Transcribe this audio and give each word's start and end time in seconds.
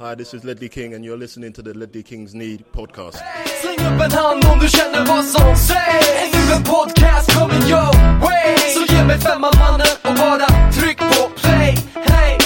Hi, 0.00 0.14
this 0.14 0.32
is 0.32 0.44
Ledley 0.44 0.68
King, 0.68 0.94
and 0.94 1.04
you're 1.04 1.16
listening 1.16 1.52
to 1.54 1.60
the 1.60 1.74
Ledley 1.74 2.04
Kings 2.04 2.32
Need 2.32 2.64
podcast. 2.72 3.18
Släng 3.62 3.86
upp 3.86 4.00
en 4.00 4.12
hand 4.12 4.44
om 4.44 4.58
du 4.58 4.68
känner 4.68 5.06
vad 5.06 5.24
som 5.24 5.56
sägs 5.56 6.32
nu 6.32 6.54
en 6.54 6.62
podcast 6.62 7.38
coming 7.38 7.62
your 7.62 8.20
way 8.20 8.56
Så 8.58 8.94
ge 8.94 9.04
mig 9.04 9.18
femman 9.18 9.52
mannen 9.58 9.86
och 10.02 10.14
bara 10.14 10.72
tryck 10.72 10.98
på 10.98 11.30
play 11.36 11.78
Hey! 11.94 12.38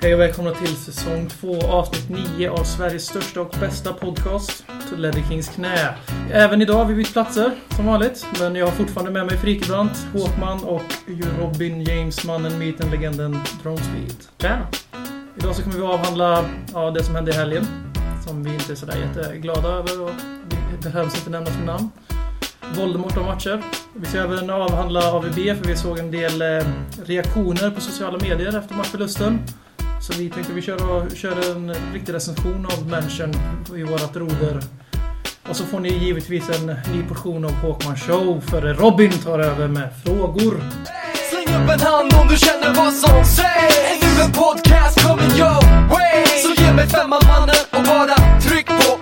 Hej 0.00 0.14
och 0.14 0.20
välkomna 0.20 0.54
till 0.54 0.76
säsong 0.76 1.28
2 1.28 1.60
avsnitt 1.60 2.10
9 2.38 2.50
av 2.50 2.64
Sveriges 2.64 3.06
största 3.06 3.40
och 3.40 3.54
bästa 3.60 3.92
podcast, 3.92 4.64
Ledley 4.96 5.24
Kings 5.28 5.48
knä. 5.48 5.94
Även 6.32 6.62
idag 6.62 6.74
har 6.74 6.84
vi 6.84 6.94
bytt 6.94 7.12
platser, 7.12 7.50
som 7.76 7.86
vanligt. 7.86 8.26
Men 8.40 8.56
jag 8.56 8.66
har 8.66 8.72
fortfarande 8.72 9.12
med 9.12 9.26
mig 9.26 9.38
Frikebrant, 9.38 10.06
Håkman 10.12 10.64
och 10.64 10.94
Robin 11.38 11.82
James, 11.82 12.24
mannen, 12.24 12.58
myten, 12.58 12.90
legenden 12.90 13.38
Dronespeed. 13.62 14.16
Tjena! 14.38 14.66
Idag 15.36 15.56
så 15.56 15.62
kommer 15.62 15.76
vi 15.76 15.82
avhandla 15.82 16.44
ja, 16.72 16.90
det 16.90 17.04
som 17.04 17.14
hände 17.14 17.30
i 17.30 17.34
helgen. 17.34 17.66
Som 18.26 18.42
vi 18.44 18.54
inte 18.54 18.72
är 18.72 18.76
sådär 18.76 18.96
jätteglada 18.96 19.68
över 19.68 20.02
och 20.02 20.10
det 20.80 20.82
behövs 20.82 21.16
inte 21.16 21.30
nämnas 21.30 21.56
med 21.56 21.66
namn. 21.66 21.90
Voldemort 22.76 23.16
och 23.16 23.24
matcher. 23.24 23.62
Vi 23.94 24.06
ska 24.06 24.18
även 24.18 24.50
avhandla 24.50 25.12
AVB 25.12 25.34
för 25.34 25.64
vi 25.64 25.76
såg 25.76 25.98
en 25.98 26.10
del 26.10 26.42
eh, 26.42 26.66
reaktioner 27.04 27.70
på 27.70 27.80
sociala 27.80 28.18
medier 28.18 28.58
efter 28.58 28.74
matchförlusten. 28.74 29.38
Så 30.02 30.12
vi 30.18 30.30
tänkte 30.30 30.52
vi 30.52 30.62
kör, 30.62 31.14
kör 31.14 31.56
en 31.56 31.74
riktig 31.92 32.14
recension 32.14 32.66
av 32.66 32.88
Mansion 32.88 33.32
i 33.76 33.82
vårat 33.82 34.16
roder. 34.16 34.60
Och 35.48 35.56
så 35.56 35.64
får 35.64 35.80
ni 35.80 35.88
givetvis 35.88 36.50
en 36.50 36.66
ny 36.66 37.02
portion 37.08 37.44
av 37.44 37.52
Håkman 37.52 37.96
Show 37.96 38.40
för 38.40 38.74
Robin 38.74 39.12
tar 39.12 39.38
över 39.38 39.68
med 39.68 39.90
frågor. 40.04 40.60
Upp 41.54 41.70
en 41.70 41.80
hand 41.80 42.12
om 42.14 42.28
du 42.28 42.36
känner 42.36 42.74
vad 42.74 42.92
som 42.92 43.24
sägs 43.24 44.02
Är 44.02 44.16
nu 44.16 44.22
en 44.22 44.32
podcast 44.32 45.02
coming 45.02 45.30
your 45.38 45.88
way 45.88 46.26
Så 46.42 46.62
ge 46.62 46.72
mig 46.72 46.88
femman 46.88 47.22
mannen 47.26 47.56
och 47.70 47.82
bara 47.82 48.40
tryck 48.40 48.66
på! 48.66 48.93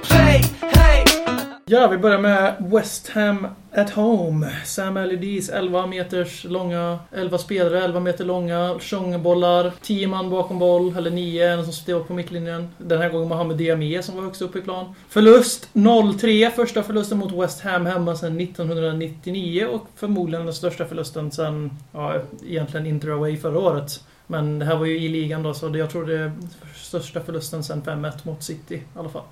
Ja, 1.73 1.89
vi 1.89 1.99
börjar 1.99 2.19
med 2.19 2.55
West 2.59 3.09
Ham 3.09 3.47
at 3.75 3.91
Home. 3.91 4.53
Sam 4.65 4.97
Allardyce 4.97 5.53
11 5.53 5.87
meters 5.87 6.45
långa, 6.45 6.99
11 7.13 7.39
spelare, 7.39 7.85
11 7.85 8.01
meter 8.01 8.25
långa, 8.25 8.79
tjongbollar, 8.81 9.73
10 9.83 10.09
man 10.09 10.31
bakom 10.31 10.59
boll, 10.59 10.97
eller 10.97 11.11
9, 11.11 11.53
en 11.53 11.65
som 11.65 11.73
står 11.73 12.01
på 12.01 12.13
mittlinjen. 12.13 12.69
Den 12.79 13.01
här 13.01 13.09
gången 13.09 13.29
Mohamed 13.29 13.57
Diamé 13.57 14.03
som 14.03 14.17
var 14.17 14.23
högst 14.23 14.43
upp 14.43 14.57
i 14.57 14.61
plan. 14.61 14.95
Förlust 15.09 15.69
0-3, 15.73 16.51
första 16.51 16.83
förlusten 16.83 17.19
mot 17.19 17.33
West 17.33 17.61
Ham 17.61 17.87
hemma 17.87 18.17
sedan 18.17 18.41
1999 18.41 19.67
och 19.67 19.87
förmodligen 19.97 20.47
den 20.47 20.55
största 20.55 20.85
förlusten 20.85 21.31
sedan, 21.31 21.71
ja, 21.93 22.15
egentligen 22.47 22.87
Inter 22.87 23.09
Away 23.09 23.37
förra 23.37 23.59
året. 23.59 24.05
Men 24.27 24.59
det 24.59 24.65
här 24.65 24.77
var 24.77 24.87
ju 24.87 25.01
i 25.01 25.09
ligan 25.09 25.43
då, 25.43 25.55
så 25.55 25.77
jag 25.77 25.91
tror 25.91 26.07
det 26.07 26.19
är 26.19 26.33
största 26.77 27.21
förlusten 27.21 27.63
sedan 27.63 27.83
5-1 27.83 28.13
mot 28.23 28.43
City 28.43 28.75
i 28.75 28.99
alla 28.99 29.09
fall. 29.09 29.25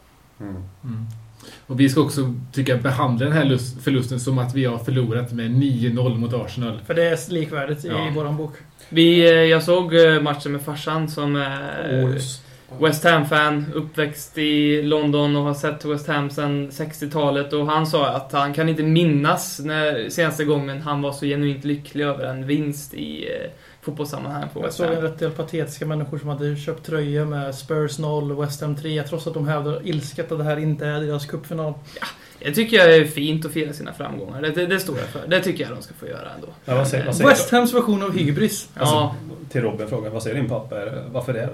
Och 1.67 1.81
vi 1.81 1.89
ska 1.89 2.01
också, 2.01 2.35
tycka 2.53 2.77
behandla 2.77 3.25
den 3.27 3.35
här 3.35 3.45
lus- 3.45 3.77
förlusten 3.83 4.21
som 4.21 4.39
att 4.39 4.55
vi 4.55 4.65
har 4.65 4.79
förlorat 4.79 5.33
med 5.33 5.51
9-0 5.51 6.19
mot 6.19 6.33
Arsenal. 6.35 6.81
För 6.87 6.95
det 6.95 7.05
är 7.05 7.31
likvärdigt 7.33 7.85
i 7.85 7.89
Ja. 7.89 8.11
våran 8.15 8.37
bok. 8.37 8.53
Vi, 8.89 9.21
eh, 9.31 9.35
jag 9.35 9.63
såg 9.63 9.95
eh, 9.95 10.21
matchen 10.23 10.53
med 10.53 10.63
farsan 10.63 11.09
som 11.09 11.37
är 11.37 12.19
West 12.81 13.05
Ham-fan, 13.05 13.67
uppväxt 13.75 14.39
i 14.39 14.83
London 14.83 15.37
och 15.37 15.43
har 15.43 15.55
sett 15.55 15.85
West 15.85 16.07
Ham 16.09 16.31
sedan 16.31 16.71
60-talet. 16.71 17.53
Och 17.53 17.67
han 17.67 17.87
sa 17.87 18.07
att 18.09 18.33
han 18.33 18.55
kan 18.55 18.69
inte 18.69 18.83
minnas 18.83 19.61
när 19.65 20.09
senaste 20.09 20.45
gången 20.45 20.81
han 20.83 21.03
var 21.03 21.13
så 21.13 21.27
genuint 21.27 21.65
lycklig 21.65 22.05
över 22.05 22.25
en 22.25 22.47
vinst 22.47 22.95
i 22.95 23.25
eh, 23.29 23.51
fotbollssammanhang 23.83 24.48
på 24.53 24.62
Jag 24.62 24.73
såg 24.73 24.86
en 24.92 25.00
rätt 25.03 25.19
del 25.19 25.31
patetiska 25.31 25.86
människor 25.86 26.19
som 26.19 26.28
hade 26.28 26.56
köpt 26.56 26.86
tröjor 26.86 27.25
med 27.25 27.55
Spurs 27.55 27.98
0 27.98 28.33
och 28.33 28.42
West 28.45 28.61
Ham 28.61 28.77
3 28.77 29.03
trots 29.03 29.27
att 29.27 29.34
de 29.34 29.48
hävdar 29.48 29.87
ilsket 29.87 30.33
att 30.33 30.39
det 30.39 30.45
här 30.45 30.56
inte 30.56 30.87
är 30.87 31.00
deras 31.00 31.27
cupfinal. 31.27 31.75
Det 32.39 32.53
tycker 32.55 32.77
jag 32.77 32.97
är 32.97 33.05
fint 33.05 33.47
att 33.47 33.53
fira 33.53 33.72
sina 33.72 33.92
framgångar. 33.92 34.42
Det, 34.42 34.50
det, 34.50 34.67
det 34.67 34.81
står 34.81 34.98
jag 34.98 35.06
för. 35.06 35.27
Det 35.27 35.41
tycker 35.42 35.64
jag 35.64 35.72
de 35.77 35.83
ska 35.83 35.95
få 35.95 36.06
göra 36.06 36.31
ändå. 36.34 36.47
Ja, 36.65 36.75
vad 36.75 36.88
säger, 36.88 37.06
vad 37.06 37.16
säger 37.16 37.31
West 37.31 37.50
Hams 37.50 37.75
version 37.75 38.03
av 38.03 38.16
hybris. 38.19 38.69
Alltså, 38.75 38.94
Ja, 38.94 39.15
Till 39.50 39.62
Robin 39.62 39.88
frågan, 39.88 40.12
vad 40.12 40.22
säger 40.22 40.37
din 40.37 40.49
pappa? 40.49 40.81
Är- 40.82 41.05
Varför 41.12 41.34
är 41.34 41.50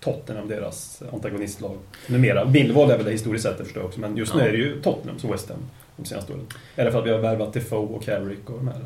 Tottenham 0.00 0.48
deras 0.48 1.02
antagonistlag? 1.12 1.76
Numera. 2.06 2.44
Millwall 2.44 2.90
är 2.90 2.96
väl 2.96 3.04
det 3.06 3.12
historiskt 3.12 3.44
sett, 3.44 3.58
det 3.58 3.64
förstår 3.64 3.82
jag 3.82 3.88
också. 3.88 4.00
Men 4.00 4.16
just 4.16 4.34
nu 4.34 4.40
Ja. 4.40 4.46
är 4.46 4.52
det 4.52 4.58
ju 4.58 4.80
Tottenham 4.82 5.18
som 5.18 5.30
West 5.30 5.48
Ham 5.48 5.58
de 5.96 6.04
senaste 6.04 6.32
åren. 6.32 6.46
Är 6.76 6.84
det 6.84 6.92
för 6.92 6.98
att 6.98 7.06
vi 7.06 7.10
har 7.10 7.18
värvat 7.18 7.52
Defoe 7.52 7.78
och 7.96 8.02
Carrick 8.04 8.50
och 8.50 8.56
de 8.58 8.68
här? 8.68 8.76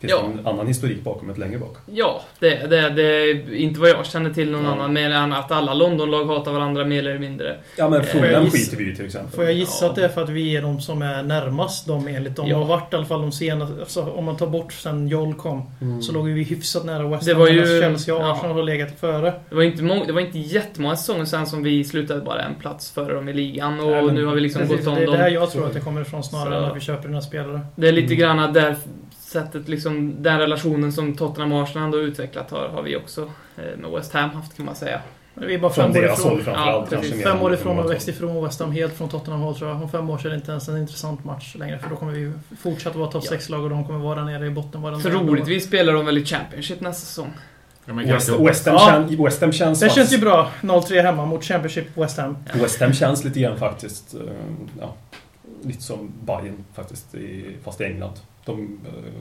Finns 0.00 0.10
Ja. 0.10 0.22
det 0.34 0.40
en 0.40 0.46
annan 0.46 0.66
historik 0.66 1.02
bakom 1.04 1.30
ett 1.30 1.38
längre 1.38 1.58
bak? 1.58 1.76
ja 1.86 2.20
det, 2.38 2.48
det, 2.70 2.88
det 2.90 3.02
är 3.02 3.54
inte 3.54 3.80
vad 3.80 3.88
jag 3.90 4.06
känner 4.06 4.30
till 4.30 4.50
någon 4.50 4.64
Ja. 4.64 4.70
annan 4.72 4.92
mer 4.92 5.10
än 5.10 5.32
att 5.32 5.52
alla 5.52 5.74
Londonlag 5.74 6.24
hatar 6.24 6.52
varandra 6.52 6.84
mer 6.84 6.98
eller 6.98 7.18
mindre. 7.18 7.56
Ja 7.76 7.88
men 7.88 8.00
Eh, 8.00 8.06
Fulham 8.06 8.50
skiter 8.50 8.76
vi 8.76 8.84
ju 8.84 8.94
till 8.94 9.04
exempel. 9.06 9.30
Får 9.32 9.44
jag 9.44 9.52
gissa 9.54 9.84
Ja. 9.84 9.90
att 9.90 9.96
det 9.96 10.04
är 10.04 10.08
för 10.08 10.22
att 10.22 10.28
vi 10.28 10.56
är 10.56 10.62
de 10.62 10.80
som 10.80 11.02
är 11.02 11.22
närmast 11.22 11.86
dem 11.86 12.08
enligt 12.08 12.36
dem. 12.36 12.48
Ja. 12.48 12.56
Har 12.56 12.64
varit 12.64 12.92
i 12.92 12.96
alla 12.96 13.04
fall 13.06 13.20
de 13.20 13.32
senaste... 13.32 13.80
Alltså, 13.80 14.02
om 14.02 14.24
man 14.24 14.36
tar 14.36 14.46
bort 14.46 14.72
sen 14.72 15.08
Joel 15.08 15.34
kom 15.34 15.70
Mm. 15.80 16.02
så 16.02 16.12
låg 16.12 16.28
vi 16.28 16.42
hyfsat 16.42 16.84
nära 16.84 17.08
West 17.08 17.24
Det 17.26 17.32
Ham. 17.32 17.40
var 17.40 17.48
ju- 17.48 17.80
Chelsea 17.80 18.14
och 18.14 18.22
ja. 18.22 18.32
Arsenal 18.32 18.56
har 18.56 18.62
legat 18.62 19.00
före. 19.00 19.32
Det 19.48 19.54
var 19.54 19.62
inte, 19.62 19.82
må- 19.82 20.04
det 20.06 20.12
var 20.12 20.20
inte 20.20 20.38
jättemånga 20.38 20.96
säsonger 20.96 21.24
sen 21.24 21.46
som 21.46 21.62
vi 21.62 21.84
slutade 21.84 22.20
bara 22.20 22.42
en 22.42 22.54
plats 22.54 22.90
före 22.90 23.14
dem 23.14 23.28
i 23.28 23.32
ligan 23.32 23.80
och 23.80 23.90
Nej, 23.90 24.02
men 24.02 24.14
nu 24.14 24.24
har 24.24 24.34
vi 24.34 24.40
liksom 24.40 24.62
Precis, 24.62 24.76
gått 24.76 24.84
det 24.84 24.90
om 24.90 24.96
är 24.96 25.06
dem. 25.06 25.14
där 25.16 25.28
jag 25.30 25.50
tror 25.50 25.66
att 25.66 25.74
det 25.74 25.80
kommer 25.80 26.00
ifrån 26.00 26.24
snarare 26.24 26.54
Så- 26.54 26.58
än 26.58 26.64
att 26.70 26.76
vi 26.76 26.80
köper 26.80 27.08
dina 27.08 27.20
spelare. 27.20 27.60
Det 27.76 27.88
är 27.88 27.92
lite 27.92 28.14
Mm. 28.14 28.18
grann 28.36 28.52
där 28.52 28.76
sättet, 29.28 29.68
liksom, 29.68 30.22
den 30.22 30.38
relationen 30.38 30.92
som 30.92 31.16
Tottenham 31.16 31.52
och 31.52 31.62
Arsenal 31.62 31.84
ändå 31.84 31.98
utvecklat 31.98 32.50
har, 32.50 32.68
har 32.68 32.82
vi 32.82 32.96
också 32.96 33.30
eh, 33.56 33.78
med 33.78 33.90
West 33.90 34.12
Ham 34.12 34.30
haft 34.30 34.56
kan 34.56 34.66
man 34.66 34.74
säga. 34.76 35.00
Vi 35.34 35.54
är 35.54 35.58
bara 35.58 35.72
Från 35.72 35.92
fem 35.94 36.04
år 36.04 36.40
ifrån. 36.40 36.54
Ja, 36.54 36.86
precis. 36.90 37.22
Fem 37.22 37.42
år 37.42 37.54
ifrån 37.54 37.78
och 37.78 37.90
växt 37.90 38.08
ifrån 38.08 38.44
West 38.44 38.60
Ham 38.60 38.72
helt 38.72 38.94
från 38.94 39.08
Tottenham 39.08 39.40
Hall 39.42 39.54
tror 39.54 39.70
jag. 39.70 39.82
Om 39.82 39.88
fem 39.90 40.10
år 40.10 40.18
så 40.18 40.26
är 40.26 40.30
det 40.30 40.36
inte 40.36 40.50
ens 40.50 40.68
en 40.68 40.76
intressant 40.78 41.24
match 41.24 41.54
längre 41.58 41.78
för 41.78 41.90
då 41.90 41.96
kommer 41.96 42.12
vi 42.12 42.32
fortsätta 42.62 42.98
vara 42.98 43.10
topp 43.10 43.24
Ja. 43.30 43.36
6-lag 43.36 43.62
och 43.64 43.70
de 43.70 43.84
kommer 43.86 43.98
vara 43.98 44.24
nere 44.24 44.46
i 44.46 44.50
botten 44.50 44.82
varenda 44.82 45.10
Troligtvis 45.10 45.64
spelar 45.64 45.92
de 45.92 46.06
väl 46.06 46.18
i 46.18 46.24
Championship 46.24 46.80
nästa 46.80 47.06
säsong. 47.06 47.30
Ja, 47.86 47.94
West, 47.94 48.28
West, 48.40 48.66
Ham 48.66 48.74
Ja. 48.74 48.86
kän, 49.08 49.24
West 49.24 49.40
Ham 49.40 49.52
känns... 49.52 49.80
Det 49.80 49.90
känns 49.92 50.12
ju 50.12 50.18
bra. 50.18 50.50
0-3 50.60 51.02
hemma 51.02 51.26
mot 51.26 51.44
Championship 51.44 51.86
West 51.98 52.18
Ham. 52.18 52.36
West 52.54 52.80
Ham 52.80 52.92
känns 52.92 53.24
lite 53.24 53.40
grann 53.40 53.58
faktiskt... 53.58 54.14
eh, 54.14 54.20
Ja, 54.80 54.94
lite 55.62 55.82
som 55.82 56.12
Bayern 56.24 56.64
faktiskt, 56.74 57.14
i, 57.14 57.44
fast 57.64 57.80
i 57.80 57.84
England. 57.84 58.12
De 58.48 58.78
eh, 58.86 59.12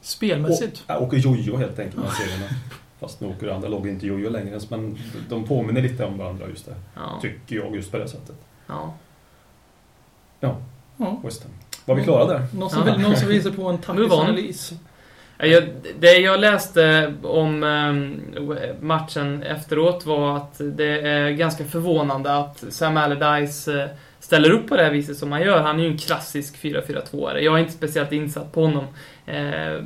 Spelmässigt. 0.00 0.82
Å, 0.88 0.94
åker 1.04 1.16
jojo 1.16 1.56
helt 1.56 1.78
enkelt 1.78 2.02
med 2.02 2.12
serierna. 2.12 2.46
Fast 3.00 3.20
nu 3.20 3.28
åker 3.28 3.48
andra 3.48 3.68
lag 3.68 3.88
inte 3.88 4.06
jojo 4.06 4.30
längre 4.30 4.48
ens, 4.48 4.70
men 4.70 4.98
de 5.28 5.44
påminner 5.44 5.82
lite 5.82 6.04
om 6.04 6.18
varandra 6.18 6.46
just 6.48 6.66
det. 6.66 6.74
Ja. 6.94 7.18
Tycker 7.22 7.56
jag 7.56 7.76
just 7.76 7.90
på 7.90 7.98
det 7.98 8.08
sättet. 8.08 8.36
ja. 8.66 8.94
Ja. 10.40 10.56
West 11.24 11.42
Ham. 11.42 11.52
Var 11.84 11.94
vi 11.94 12.04
klara 12.04 12.26
där? 12.26 12.46
Någon 12.54 12.70
som, 12.70 12.86
Ja. 12.86 12.92
vill, 12.94 13.02
någon 13.02 13.16
som 13.16 13.28
visar 13.28 13.50
på 13.50 13.68
en 13.68 13.78
taktisk 13.82 14.12
analys. 14.12 14.72
Ja, 15.38 15.46
Jag, 15.46 15.64
det 16.00 16.12
jag 16.12 16.40
läste 16.40 17.14
om 17.22 17.62
eh, 17.64 18.74
matchen 18.80 19.42
efteråt 19.42 20.06
var 20.06 20.36
att 20.36 20.54
det 20.58 21.00
är 21.00 21.30
ganska 21.30 21.64
förvånande 21.64 22.36
att 22.36 22.64
Sam 22.70 22.96
Allardyce 22.96 23.68
eh, 23.82 23.88
ställer 24.30 24.50
upp 24.50 24.68
på 24.68 24.76
det 24.76 24.82
här 24.82 24.90
viset 24.90 25.16
som 25.16 25.32
han 25.32 25.42
gör. 25.42 25.60
Han 25.62 25.78
är 25.80 25.84
ju 25.84 25.90
en 25.90 25.98
klassisk 25.98 26.56
4-4-2-are. 26.62 27.38
Jag 27.38 27.54
är 27.54 27.58
inte 27.58 27.72
speciellt 27.72 28.12
insatt 28.12 28.52
på 28.52 28.60
honom. 28.64 28.84
Eh, 29.26 29.82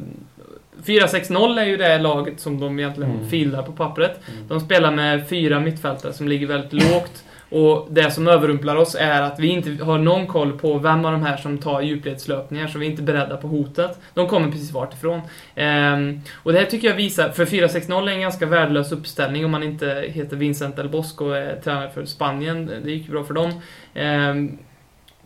4-6-0 0.84 1.58
är 1.60 1.64
ju 1.64 1.76
det 1.76 1.98
laget 1.98 2.40
som 2.40 2.60
de 2.60 2.78
egentligen 2.78 3.10
Mm. 3.14 3.28
filar 3.28 3.62
på 3.62 3.72
pappret. 3.72 4.20
De 4.48 4.60
spelar 4.60 4.90
med 4.90 5.28
fyra 5.28 5.60
mittfältare 5.60 6.12
som 6.12 6.28
ligger 6.28 6.46
väldigt 6.46 6.72
lågt. 6.72 7.24
Och 7.54 7.88
det 7.90 8.10
som 8.10 8.28
överrumplar 8.28 8.76
oss 8.76 8.96
är 9.00 9.22
att 9.22 9.40
vi 9.40 9.48
inte 9.48 9.84
har 9.84 9.98
någon 9.98 10.26
koll 10.26 10.58
på 10.58 10.78
vem 10.78 11.04
av 11.04 11.12
de 11.12 11.22
här 11.22 11.36
som 11.36 11.58
tar 11.58 11.80
djupledslöpningar, 11.80 12.66
så 12.66 12.78
vi 12.78 12.86
är 12.86 12.90
inte 12.90 13.02
beredda 13.02 13.36
på 13.36 13.48
hotet. 13.48 13.98
De 14.14 14.28
kommer 14.28 14.50
precis 14.50 14.72
vart 14.72 14.94
ifrån. 14.94 15.20
Ehm, 15.54 16.20
och 16.34 16.52
det 16.52 16.58
här 16.58 16.66
tycker 16.66 16.88
jag 16.88 16.96
visar, 16.96 17.28
för 17.28 17.44
4-6-0 17.44 18.08
är 18.08 18.12
en 18.12 18.20
ganska 18.20 18.46
värdelös 18.46 18.92
uppställning 18.92 19.44
om 19.44 19.50
man 19.50 19.62
inte 19.62 20.04
heter 20.08 20.36
Vincent 20.36 20.78
El 20.78 20.88
Bosco 20.88 21.24
och 21.24 21.36
är 21.36 21.60
tränare 21.60 21.90
för 21.90 22.04
Spanien. 22.04 22.70
Det 22.84 22.90
gick 22.90 23.06
ju 23.06 23.12
bra 23.12 23.24
för 23.24 23.34
dem. 23.34 23.52
Ehm, 23.94 24.58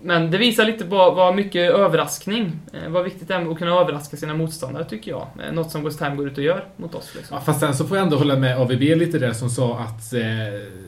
men 0.03 0.31
det 0.31 0.39
visar 0.39 0.65
lite 0.65 0.85
på 0.85 0.97
vad 0.97 1.35
mycket 1.35 1.71
överraskning, 1.71 2.53
eh, 2.73 2.91
vad 2.91 3.05
viktigt 3.05 3.29
det 3.29 3.35
är 3.35 3.51
att 3.53 3.59
kunna 3.59 3.81
överraska 3.81 4.17
sina 4.17 4.35
motståndare 4.35 4.85
tycker 4.85 5.11
jag. 5.11 5.27
Eh, 5.47 5.53
Något 5.53 5.71
som 5.71 5.85
West 5.85 6.01
Ham 6.01 6.17
går 6.17 6.29
ut 6.29 6.39
och 6.39 6.45
gör 6.45 6.65
mot 6.77 6.95
oss. 6.95 7.15
Liksom. 7.17 7.37
Ja, 7.37 7.41
fast 7.41 7.61
sen 7.61 7.75
så 7.75 7.87
får 7.87 7.97
jag 7.97 8.05
ändå 8.05 8.17
hålla 8.17 8.37
med 8.37 8.59
AVB 8.59 8.81
lite 8.81 9.19
där 9.19 9.33
som 9.33 9.51
sa 9.51 9.79
att 9.79 10.13
eh, 10.13 10.21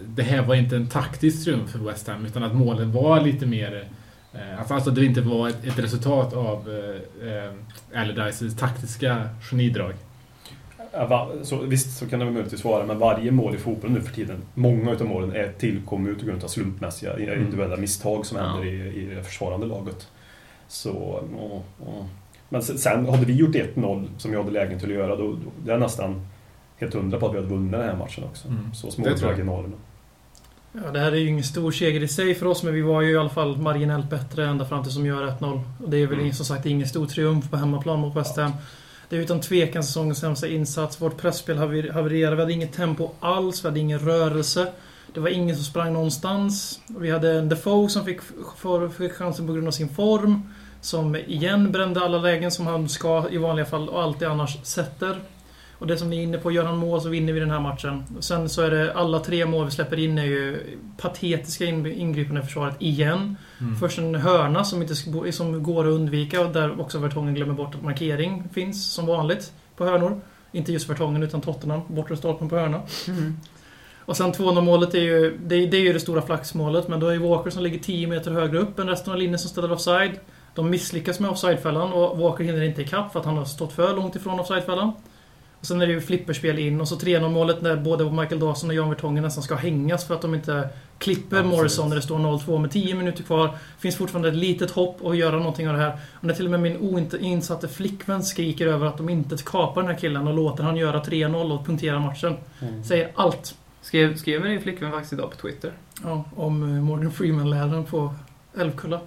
det 0.07 0.23
här 0.23 0.43
var 0.43 0.55
inte 0.55 0.77
en 0.77 0.89
taktisk 0.89 1.45
triumf 1.45 1.71
för 1.71 1.79
West 1.79 2.09
Ham 2.09 2.27
utan 2.27 2.43
att 2.43 2.55
målen 2.55 2.93
var 2.93 3.21
lite 3.21 3.47
mer... 3.47 3.89
Eh, 4.35 4.61
att 4.61 4.71
alltså 4.71 4.91
det 4.91 5.05
inte 5.05 5.21
var 5.21 5.49
ett, 5.49 5.65
ett 5.65 5.79
resultat 5.79 6.35
av 6.35 6.69
eh, 7.23 7.29
eh 7.29 8.01
Allardyces 8.03 8.57
taktiska 8.57 9.29
genidrag. 9.51 9.95
Ja, 10.93 11.31
så, 11.43 11.57
visst, 11.59 11.99
så 11.99 12.07
kan 12.09 12.19
det 12.19 12.25
möjligtvis 12.31 12.65
vara, 12.65 12.87
men 12.87 12.99
varje 12.99 13.31
mål 13.31 13.55
i 13.55 13.59
fotbollen 13.59 13.95
nu 13.97 14.03
för 14.03 14.15
tiden, 14.15 14.37
många 14.55 14.93
utav 14.93 15.07
målen 15.07 15.33
är 15.33 15.53
tillkomna 15.59 16.11
ut 16.11 16.45
av 16.45 16.49
slumpmässiga 16.49 17.19
individuella 17.19 17.77
misstag 17.77 18.27
som 18.27 18.39
Ja. 18.39 18.45
händer 18.45 18.67
i, 18.67 19.03
i 19.03 19.15
det 19.15 19.23
försvarande 19.23 19.67
laget. 19.67 20.09
Så, 20.69 20.93
och, 21.39 21.65
och. 21.89 22.05
Men 22.49 22.63
sen, 22.63 23.07
hade 23.09 23.25
vi 23.27 23.33
gjort 23.33 23.55
1-0 23.55 24.09
som 24.19 24.33
jag 24.33 24.41
hade 24.41 24.53
lägen 24.53 24.79
till 24.79 24.89
att 24.89 24.95
göra, 24.95 25.17
då, 25.17 25.33
då 25.33 25.39
det 25.65 25.73
är 25.73 25.79
nästan 25.79 26.27
helt 26.77 26.95
hundra 26.95 27.19
på 27.19 27.27
att 27.27 27.33
vi 27.33 27.37
hade 27.37 27.49
vunnit 27.49 27.73
den 27.73 27.81
här 27.81 27.97
matchen 27.97 28.25
också. 28.25 28.49
Mm. 28.49 28.75
Så 28.75 28.91
små 28.91 29.07
jag. 29.09 29.23
marginalerna. 29.23 29.77
Ja, 30.73 30.91
det 30.93 30.99
här 31.01 31.13
är 31.13 31.17
ju 31.17 31.29
ingen 31.29 31.45
stor 31.45 31.71
seger 31.73 32.03
i 32.03 32.09
sig 32.09 32.35
för 32.35 32.47
oss, 32.47 32.63
men 32.63 32.75
vi 32.75 32.83
var 32.83 33.03
ju 33.03 33.11
i 33.13 33.17
alla 33.17 33.29
fall 33.29 33.57
marginellt 33.59 34.11
bättre 34.11 34.47
ända 34.47 34.65
fram 34.65 34.83
till 34.83 34.93
som 34.93 35.07
gör 35.07 35.27
1-0. 35.27 35.61
Och 35.85 35.91
det 35.91 35.97
är 35.97 36.07
väl 36.07 36.19
Mm. 36.19 36.33
som 36.33 36.47
sagt 36.47 36.67
ingen 36.67 36.89
stor 36.89 37.07
triumf 37.07 37.51
på 37.51 37.57
hemmaplan 37.57 37.99
mot 38.01 38.17
West 38.17 38.37
Ham. 38.37 38.53
Det 39.11 39.17
är 39.17 39.21
utan 39.21 39.41
tvekan 39.41 39.83
säsongens 39.83 40.19
sämsta 40.19 40.49
insats. 40.49 41.01
Vårt 41.01 41.17
pressspel 41.17 41.59
havererade. 41.59 42.37
Vi 42.37 42.43
hade 42.43 42.53
inget 42.53 42.73
tempo 42.73 43.11
alls. 43.21 43.65
Vi 43.65 43.69
hade 43.69 43.81
ingen 43.81 43.99
rörelse. 43.99 44.73
Det 45.15 45.21
var 45.21 45.29
ingen 45.29 45.57
som 45.57 45.65
sprang 45.65 45.93
någonstans. 45.93 46.81
Vi 46.87 47.11
hade 47.11 47.33
en 47.33 47.49
Defoe 47.49 47.89
som 47.89 48.05
fick, 48.05 48.21
för, 48.57 48.89
fick 48.89 49.12
chansen 49.12 49.47
på 49.47 49.53
grund 49.53 49.67
av 49.67 49.73
sin 49.73 49.89
form. 49.89 50.43
Som 50.81 51.17
igen 51.17 51.73
brände 51.73 52.01
alla 52.01 52.19
lägen 52.19 52.51
som 52.51 52.67
han 52.67 52.89
ska 52.89 53.29
i 53.31 53.37
vanliga 53.37 53.67
fall 53.67 53.89
och 53.89 54.03
alltid 54.03 54.29
annars 54.29 54.59
sätter. 54.62 55.21
Och 55.81 55.87
det 55.87 55.97
som 55.97 56.11
ni 56.11 56.19
är 56.19 56.23
inne 56.23 56.38
på, 56.38 56.50
gör 56.50 56.65
han 56.65 56.79
mål 56.79 57.00
så 57.00 57.09
vinner 57.09 57.32
vi 57.32 57.41
den 57.41 57.50
här 57.50 57.61
matchen. 57.61 58.05
Och 58.17 58.25
Sen 58.25 58.49
så 58.49 58.62
är 58.62 58.71
det 58.71 58.94
alla 58.94 59.19
tre 59.19 59.47
mål 59.47 59.65
vi 59.65 59.71
släpper 59.71 59.99
in 59.99 60.19
är 60.19 60.25
ju 60.25 60.59
patetiska 60.97 61.65
in- 61.65 61.87
ingripanden 61.87 62.43
i 62.43 62.47
försvaret 62.47 62.77
igen. 62.79 63.37
Mm. 63.61 63.77
Först 63.77 63.99
en 63.99 64.15
hörna 64.15 64.65
som, 64.65 64.82
inte, 64.82 64.94
som 65.32 65.62
går 65.62 65.85
att 65.88 65.93
undvika 65.93 66.41
och 66.41 66.53
där 66.53 66.81
också 66.81 66.99
Vertongen 66.99 67.35
glömmer 67.35 67.55
bort 67.55 67.75
att 67.75 67.82
markering 67.82 68.49
finns 68.53 68.93
som 68.93 69.06
vanligt 69.06 69.53
på 69.77 69.85
hörnor. 69.85 70.21
Inte 70.53 70.73
just 70.73 70.91
Vertongen 70.91 71.23
utan 71.23 71.41
Tottenham, 71.41 71.81
bortre 71.88 72.17
stolpen 72.17 72.49
på 72.49 72.56
hörna. 72.56 72.81
Mm. 73.09 73.37
Och 74.05 74.17
sen 74.17 74.33
2-0 74.33 74.61
målet 74.61 74.94
är 74.94 75.00
ju 75.00 75.38
det, 75.44 75.67
det 75.67 75.76
är 75.76 75.81
ju 75.81 75.93
det 75.93 76.00
stora 76.00 76.23
flaxmålet 76.23 76.88
men 76.88 77.00
då 77.00 77.06
är 77.06 77.19
Walker 77.19 77.50
som 77.50 77.62
ligger 77.62 77.79
10 77.79 78.06
meter 78.06 78.31
högre 78.31 78.59
upp 78.59 78.79
än 78.79 78.88
resten 78.88 79.12
av 79.12 79.19
linjen 79.19 79.38
som 79.38 79.50
ställer 79.50 79.73
offside. 79.73 80.12
De 80.55 80.71
misslyckas 80.71 81.21
med 81.21 81.31
offsidefällan 81.31 81.93
och 81.93 82.19
Walker 82.19 82.44
hinner 82.44 82.62
inte 82.62 82.83
ikapp 82.83 83.12
för 83.12 83.21
att 83.21 83.26
han 83.26 83.37
har 83.37 83.44
stått 83.44 83.73
för 83.73 83.97
långt 83.97 84.17
ifrån 84.17 84.41
offsidefällan. 84.41 84.93
Och 85.61 85.67
sen 85.67 85.83
är 85.83 85.87
det 85.87 85.93
ju 85.93 86.01
flipperspel 86.01 86.59
in 86.59 86.81
och 86.81 86.89
så 86.89 86.97
3-0 86.97 87.29
målet 87.29 87.62
när 87.62 87.77
både 87.77 88.11
Michael 88.11 88.41
Dawson 88.41 88.71
och 88.71 88.77
Jan 88.77 88.89
Vertongen 88.89 89.23
nästan 89.23 89.43
ska 89.43 89.55
hängas 89.55 90.05
för 90.07 90.15
att 90.15 90.23
de 90.23 90.35
inte 90.35 90.69
klipper 90.99 91.37
Absolut. 91.37 91.57
Morrison 91.59 91.89
när 91.89 91.97
det 91.97 92.03
står 92.03 92.19
0-2 92.19 92.59
med 92.59 92.71
10 92.71 92.95
minuter 92.95 93.23
kvar. 93.23 93.57
Finns 93.79 93.97
fortfarande 93.97 94.29
ett 94.29 94.35
litet 94.35 94.71
hopp 94.71 95.05
att 95.07 95.17
göra 95.17 95.37
någonting 95.37 95.69
av 95.69 95.75
det 95.77 95.81
här. 95.83 95.99
Och 96.15 96.25
när 96.25 96.35
till 96.35 96.45
och 96.45 96.51
med 96.51 96.61
min 96.61 96.77
oinsatte 96.77 97.69
flickvän 97.69 98.23
skriker 98.23 98.67
över 98.67 98.87
att 98.87 98.97
de 98.97 99.09
inte 99.09 99.37
kapar 99.45 99.83
den 99.83 99.91
här 99.91 99.99
killen 99.99 100.29
och 100.29 100.35
låter 100.35 100.65
han 100.65 100.77
göra 100.77 101.03
3-0 101.03 101.59
och 101.59 101.67
punktera 101.67 101.99
matchen. 102.01 102.37
Mm. 102.61 102.85
Säger 102.85 103.11
allt. 103.15 103.55
Skrev, 103.83 104.17
skrev 104.17 104.43
min 104.43 104.61
flickvän 104.62 104.91
faktiskt 104.93 105.12
idag 105.12 105.31
på 105.31 105.37
Twitter. 105.37 105.73
Ja, 106.05 106.25
om 106.37 106.62
eh, 106.62 106.83
Morgan 106.83 107.12
Freeman-läraren 107.12 107.85
på 107.85 108.15
Älvkulla. 108.59 109.01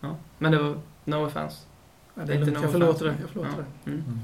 Ja. 0.00 0.08
Men 0.38 0.52
det 0.52 0.58
var 0.58 0.74
no 1.04 1.26
offense. 1.26 1.56
Ja, 2.14 2.20
Det 2.22 2.26
det 2.26 2.32
är 2.32 2.36
är 2.36 2.40
inte 2.40 2.50
lugnt, 2.50 2.62
jag 2.62 2.72
förlåter 2.72 3.04
det. 3.04 3.14
Jag 3.20 3.30
förlåter 3.30 3.50
Ja. 3.58 3.64
det. 3.84 3.90
Mm. 3.90 4.04
Mm. 4.06 4.20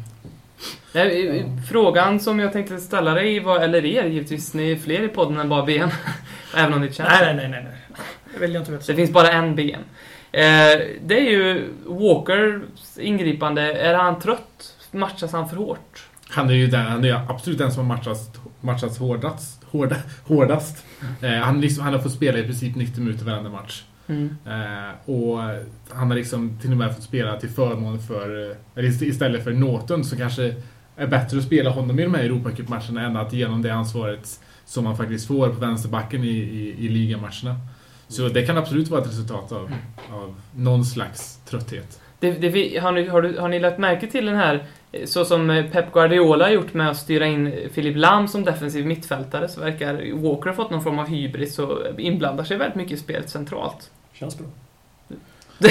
Nej, 0.93 1.45
Frågan 1.71 2.21
som 2.21 2.39
jag 2.39 2.53
tänkte 2.53 2.79
ställa 2.79 3.15
dig 3.15 3.41
var, 3.41 3.61
eller 3.61 3.85
er 3.85 4.05
givetvis, 4.05 4.55
ni 4.55 4.73
är 4.73 4.77
fler 4.77 5.03
i 5.03 5.09
podden 5.09 5.37
än 5.39 5.49
bara 5.49 5.67
Ben. 5.67 5.91
Även 6.57 6.75
om 6.75 6.81
det 6.81 6.95
känns 6.95 7.09
Nej, 7.09 7.35
nej, 7.35 7.49
nej, 7.49 7.63
nej, 7.63 7.63
nej. 7.65 8.05
Det 8.35 8.41
vill 8.41 8.53
jag 8.53 8.61
inte 8.61 8.73
veta. 8.73 8.85
Det 8.87 8.95
finns 8.95 9.11
bara 9.11 9.31
en 9.31 9.55
Ben. 9.55 9.81
Eh, 10.33 10.81
det 11.05 11.19
är 11.19 11.31
ju 11.31 11.69
Walkers 11.87 12.63
ingripande. 12.99 13.63
Är 13.63 13.95
han 13.95 14.21
trött? 14.21 14.77
Matchas 14.91 15.33
han 15.33 15.49
för 15.49 15.57
hårt? 15.57 16.07
Han 16.29 16.51
är 16.51 16.55
ju 16.55 16.67
den, 16.67 16.87
han 16.87 17.05
är 17.05 17.31
absolut 17.31 17.59
den 17.59 17.73
som 17.73 17.89
har 17.89 17.97
matchats, 17.97 18.31
matchats 18.61 18.99
hårdast. 18.99 19.65
Hårda, 19.71 19.97
hårdast. 20.25 20.85
Eh, 21.23 21.31
han, 21.31 21.61
liksom, 21.61 21.85
han 21.85 21.93
har 21.93 22.01
fått 22.01 22.13
spela 22.13 22.39
i 22.39 22.43
princip 22.43 22.77
90 22.77 23.01
minuter 23.03 23.25
varenda 23.25 23.51
match. 23.51 23.83
Mm. 24.13 24.37
Eh, 24.47 25.11
och 25.11 25.39
han 25.91 26.09
har 26.11 26.15
liksom 26.15 26.59
till 26.61 26.71
och 26.71 26.77
med 26.77 26.95
fått 26.95 27.05
spela 27.05 27.41
till 27.41 27.49
förmån 27.49 27.99
för, 27.99 28.51
eh, 28.51 28.57
eller 28.75 28.89
ist- 28.89 29.03
istället 29.05 29.45
för 29.45 29.53
Norton 29.53 30.05
som 30.05 30.19
kanske 30.19 30.55
är 30.97 31.07
bättre 31.07 31.39
att 31.39 31.45
spela 31.45 31.71
honom 31.71 31.99
i 31.99 32.03
de 32.03 32.15
här 32.15 32.25
Europacupmatcherna 32.25 33.07
än 33.07 33.17
att 33.17 33.33
ge 33.33 33.45
honom 33.45 33.63
det 33.63 33.71
ansvaret 33.71 34.41
som 34.65 34.87
han 34.87 34.97
faktiskt 34.97 35.27
får 35.27 35.49
på 35.49 35.61
vänsterbacken 35.61 36.25
i, 36.25 36.29
i, 36.29 36.77
i 36.79 36.89
ligamatcherna. 36.89 37.57
Så 38.09 38.29
det 38.29 38.43
kan 38.47 38.59
absolut 38.59 38.89
vara 38.89 39.01
ett 39.01 39.09
resultat 39.09 39.53
av, 39.53 39.73
av 40.13 40.35
någon 40.55 40.85
slags 40.85 41.37
trötthet. 41.45 42.01
Det, 42.19 42.31
det, 42.33 42.79
har, 42.79 42.93
ni, 42.93 43.09
har, 43.09 43.23
du, 43.23 43.39
har 43.39 43.49
ni 43.49 43.59
lagt 43.61 43.79
märke 43.79 44.07
till 44.07 44.27
den 44.27 44.37
här, 44.37 44.65
eh, 44.93 45.07
så 45.07 45.25
som 45.25 45.51
eh, 45.51 45.67
Pep 45.67 45.93
Guardiola 45.93 46.45
har 46.45 46.53
gjort 46.53 46.75
med 46.75 46.91
att 46.91 46.97
styra 46.97 47.27
in 47.27 47.53
Philip 47.75 47.97
Lam 47.97 48.29
som 48.29 48.45
defensiv 48.45 48.87
mittfältare, 48.87 49.49
så 49.49 49.61
verkar 49.61 50.15
Walker 50.15 50.47
ha 50.51 50.57
fått 50.57 50.71
någon 50.71 50.83
form 50.83 50.99
av 50.99 51.09
hybris 51.09 51.59
och 51.59 52.01
inblandar 52.01 52.45
sig 52.45 52.57
väldigt 52.57 52.77
mycket 52.77 52.93
i 52.93 52.97
spelet 52.97 53.31
centralt. 53.31 53.91
Känns 54.23 54.39
bra. 54.39 54.47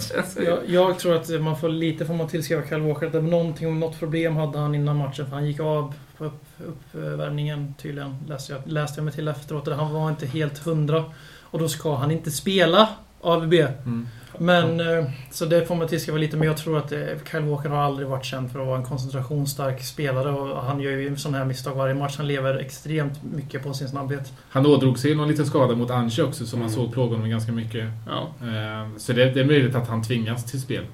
Känns- 0.00 0.38
Jag, 0.44 0.58
jag 0.66 0.98
tror 0.98 1.14
att 1.16 1.40
man 1.42 1.56
får 1.60 1.68
lite 1.68 2.06
får 2.06 2.14
man 2.14 2.28
tillskriva 2.28 2.62
Kyle 2.68 2.80
Walker. 2.80 3.06
Att 3.06 3.24
någonting, 3.24 3.80
något 3.80 3.98
problem 3.98 4.36
hade 4.36 4.58
han 4.58 4.74
innan 4.74 4.96
matchen. 4.96 5.26
För 5.26 5.34
han 5.34 5.46
gick 5.46 5.60
av 5.60 5.94
på 6.16 6.24
upp, 6.24 6.44
uppvärmningen 6.66 7.74
tydligen. 7.82 8.16
Läste 8.28 8.52
jag, 8.52 8.62
läste 8.66 8.98
jag 9.00 9.04
mig 9.04 9.14
till 9.14 9.28
efteråt. 9.28 9.68
Han 9.68 9.92
var 9.92 10.08
inte 10.08 10.26
helt 10.26 10.58
hundra. 10.58 11.04
Och 11.40 11.58
då 11.58 11.68
ska 11.68 11.94
han 11.96 12.10
inte 12.10 12.30
spela 12.30 12.88
AVB. 13.20 13.52
mm. 13.54 14.08
Men, 14.38 14.80
eh, 14.80 15.04
så 15.30 15.44
det 15.44 15.66
får 15.66 15.74
man 15.74 15.88
tillskriva 15.88 16.18
lite. 16.18 16.36
Men 16.36 16.48
jag 16.48 16.56
tror 16.56 16.78
att 16.78 16.92
eh, 16.92 16.98
Kyle 17.30 17.42
Walker 17.44 17.68
har 17.68 17.82
aldrig 17.82 18.08
varit 18.08 18.24
känd 18.24 18.50
för 18.52 18.60
att 18.60 18.66
vara 18.66 18.78
en 18.78 18.84
koncentrationsstark 18.84 19.82
spelare. 19.84 20.30
Och 20.30 20.62
han 20.62 20.80
gör 20.80 20.90
ju 20.90 21.16
sådana 21.16 21.38
här 21.38 21.44
misstag 21.44 21.74
varje 21.74 21.94
match. 21.94 22.16
Han 22.16 22.26
lever 22.28 22.58
extremt 22.58 23.20
mycket 23.34 23.62
på 23.62 23.74
sin 23.74 23.88
snabbhet. 23.88 24.32
Han 24.50 24.66
ådrog 24.66 24.98
sig 24.98 25.14
någon 25.14 25.28
liten 25.28 25.46
skada 25.46 25.74
mot 25.74 25.90
Anche 25.90 26.22
också 26.22 26.46
som 26.46 26.58
man 26.58 26.68
Mm. 26.68 26.80
såg 26.80 26.92
plåga 26.92 27.14
honom 27.14 27.30
ganska 27.30 27.52
mycket. 27.52 27.84
Ja. 28.08 28.28
Eh, 28.46 28.88
Så 28.96 29.12
det, 29.12 29.30
det 29.30 29.40
är 29.40 29.44
möjligt 29.44 29.74
att 29.74 29.88
han 29.88 30.02
tvingas 30.02 30.44
till 30.44 30.60
spel. 30.60 30.84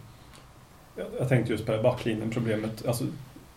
Jag, 0.97 1.07
jag 1.19 1.29
tänkte 1.29 1.53
just 1.53 1.67
på 1.67 1.73
det 1.73 1.83
backlinjen, 1.83 2.31
problemet. 2.31 2.87
Alltså, 2.87 3.05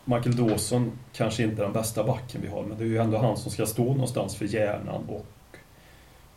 Michael 0.05 0.35
Dawson 0.35 0.91
kanske 1.13 1.43
inte 1.43 1.61
är 1.61 1.63
den 1.63 1.73
bästa 1.73 2.03
backen 2.03 2.41
vi 2.43 2.47
har, 2.47 2.63
men 2.63 2.77
det 2.77 2.83
är 2.83 2.87
ju 2.87 2.97
ändå 2.97 3.17
han 3.17 3.37
som 3.37 3.51
ska 3.51 3.65
stå 3.65 3.83
någonstans 3.83 4.35
för 4.35 4.45
hjärnan 4.45 5.03
och 5.07 5.25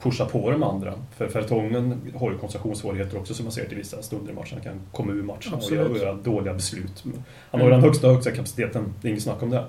pusha 0.02 0.25
på 0.25 0.50
de 0.50 0.62
andra. 0.62 0.93
För 1.17 1.29
Fertongen 1.29 2.00
har 2.14 2.31
ju 2.31 2.38
koncentrationssvårigheter 2.38 3.19
också 3.19 3.35
som 3.35 3.44
man 3.44 3.52
ser 3.52 3.64
till 3.64 3.76
vissa 3.76 4.02
stunder 4.02 4.32
i 4.32 4.35
matchen. 4.35 4.52
Han 4.55 4.62
kan 4.64 4.81
komma 4.93 5.12
ur 5.12 5.23
matchen 5.23 5.52
och 5.52 5.58
Absolut. 5.58 5.81
göra, 5.88 5.99
göra 5.99 6.12
dåliga 6.14 6.55
beslut. 6.55 7.05
Han 7.50 7.61
har 7.61 7.69
ju 7.69 7.75
den 7.75 7.82
högsta, 7.82 8.08
högsta 8.08 8.31
kapaciteten, 8.31 8.94
det 9.02 9.08
är 9.08 9.11
inget 9.11 9.23
snack 9.23 9.43
om 9.43 9.50
det. 9.50 9.64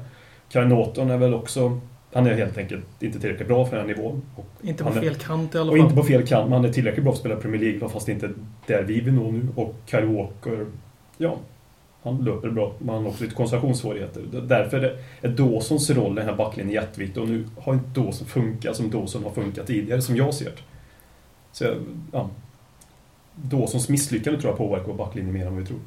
Kyle 0.49 0.67
Norton 0.67 1.09
är 1.09 1.17
väl 1.17 1.33
också... 1.33 1.79
Han 2.13 2.27
är 2.27 2.33
helt 2.33 2.57
enkelt 2.57 2.85
inte 2.99 3.19
tillräckligt 3.19 3.47
bra 3.47 3.65
för 3.65 3.77
den 3.77 3.87
här 3.87 3.95
nivån. 3.95 4.21
Och, 4.35 4.45
Inte 4.61 4.83
på 4.83 4.89
är- 4.89 4.93
fel 5.01 5.15
kant 5.15 5.55
i 5.55 5.57
alla 5.57 5.71
och 5.71 5.77
fall. 5.77 5.83
inte 5.85 5.95
på 5.95 6.03
fel 6.03 6.27
kant, 6.27 6.43
men 6.49 6.53
han 6.53 6.65
är 6.65 6.73
tillräckligt 6.73 7.03
bra 7.03 7.11
för 7.13 7.17
att 7.17 7.19
spela 7.19 7.35
Premier 7.35 7.61
League, 7.61 7.89
fast 7.89 8.09
inte 8.09 8.29
där 8.67 8.83
vi 8.83 9.01
vill 9.01 9.13
nå 9.13 9.31
nu. 9.31 9.47
Och 9.55 9.75
Kyle 9.85 10.05
Walker, 10.05 10.65
ja, 11.17 11.37
han 12.05 12.23
löper 12.25 12.49
bra, 12.49 12.73
men 12.79 12.95
han 12.95 13.03
har 13.03 13.09
också 13.11 13.23
lite 13.23 13.35
koncentrationssvårigheter. 13.35 14.23
Därför 14.47 14.97
är- 15.21 15.29
Dawsons 15.29 15.89
roll 15.89 16.11
i 16.11 16.15
den 16.15 16.29
här 16.29 16.35
backlinjen 16.35 16.73
jätteviktig. 16.73 17.23
Och 17.23 17.29
nu 17.29 17.45
har 17.59 17.73
inte 17.73 18.01
Dawson 18.01 18.27
funkat 18.27 18.75
som 18.75 18.89
Dawson 18.89 19.23
har 19.23 19.31
funkat 19.31 19.67
tidigare, 19.67 20.01
som 20.01 20.15
jag 20.15 20.33
ser 20.33 20.45
det. 20.45 20.61
Så, 21.51 21.75
ja. 22.11 22.29
Dawsons 23.35 23.89
misslyckande 23.89 24.39
tror 24.41 24.51
jag 24.51 24.57
påverkar 24.57 24.87
vår 24.87 24.93
backlinje 24.93 25.31
mer 25.33 25.45
än 25.45 25.53
vad 25.53 25.61
vi 25.61 25.67
tror. 25.67 25.79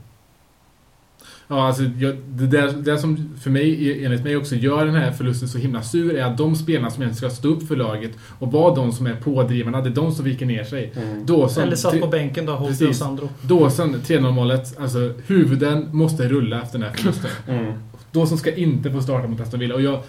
Ja, 1.50 1.66
alltså, 1.66 1.82
jag, 1.82 2.16
det, 2.28 2.46
där, 2.46 2.72
det 2.72 2.98
som 2.98 3.30
för 3.40 3.50
mig, 3.50 4.04
enligt 4.04 4.24
mig 4.24 4.36
också 4.36 4.54
gör 4.54 4.86
den 4.86 4.94
här 4.94 5.12
förlusten 5.12 5.48
så 5.48 5.58
himla 5.58 5.82
sur 5.82 6.16
är 6.16 6.24
att 6.24 6.38
de 6.38 6.56
spelarna 6.56 6.90
som 6.90 7.02
egentligen 7.02 7.30
ska 7.30 7.36
stå 7.40 7.48
upp 7.48 7.68
för 7.68 7.76
laget 7.76 8.10
och 8.38 8.52
vara 8.52 8.74
de 8.74 8.92
som 8.92 9.06
är 9.06 9.14
pådrivarna, 9.14 9.80
det 9.80 9.88
är 9.88 9.94
de 9.94 10.12
som 10.12 10.24
viker 10.24 10.46
ner 10.46 10.64
sig. 10.64 10.92
Dawson, 11.24 11.62
Eller 11.62 11.76
satt 11.76 11.92
på 11.92 11.98
tre- 12.06 12.10
bänken 12.10 12.46
då, 12.46 12.52
Holte 12.52 12.86
och. 12.86 12.96
Sandro. 12.96 13.28
Dawson, 13.42 13.94
3-0 13.94 14.30
målet, 14.32 14.78
alltså 14.80 15.12
huvuden 15.26 15.88
måste 15.92 16.28
rulla 16.28 16.62
efter 16.62 16.78
den 16.78 16.88
här 16.88 16.96
förlusten. 16.96 17.30
Mm. 17.48 17.72
Dawson 18.12 18.38
ska 18.38 18.54
inte 18.54 18.90
få 18.90 19.02
starta 19.02 19.28
mot 19.28 19.40
Aston 19.40 19.60
Villa 19.60 19.74
och 19.74 19.82
jag... 19.82 20.00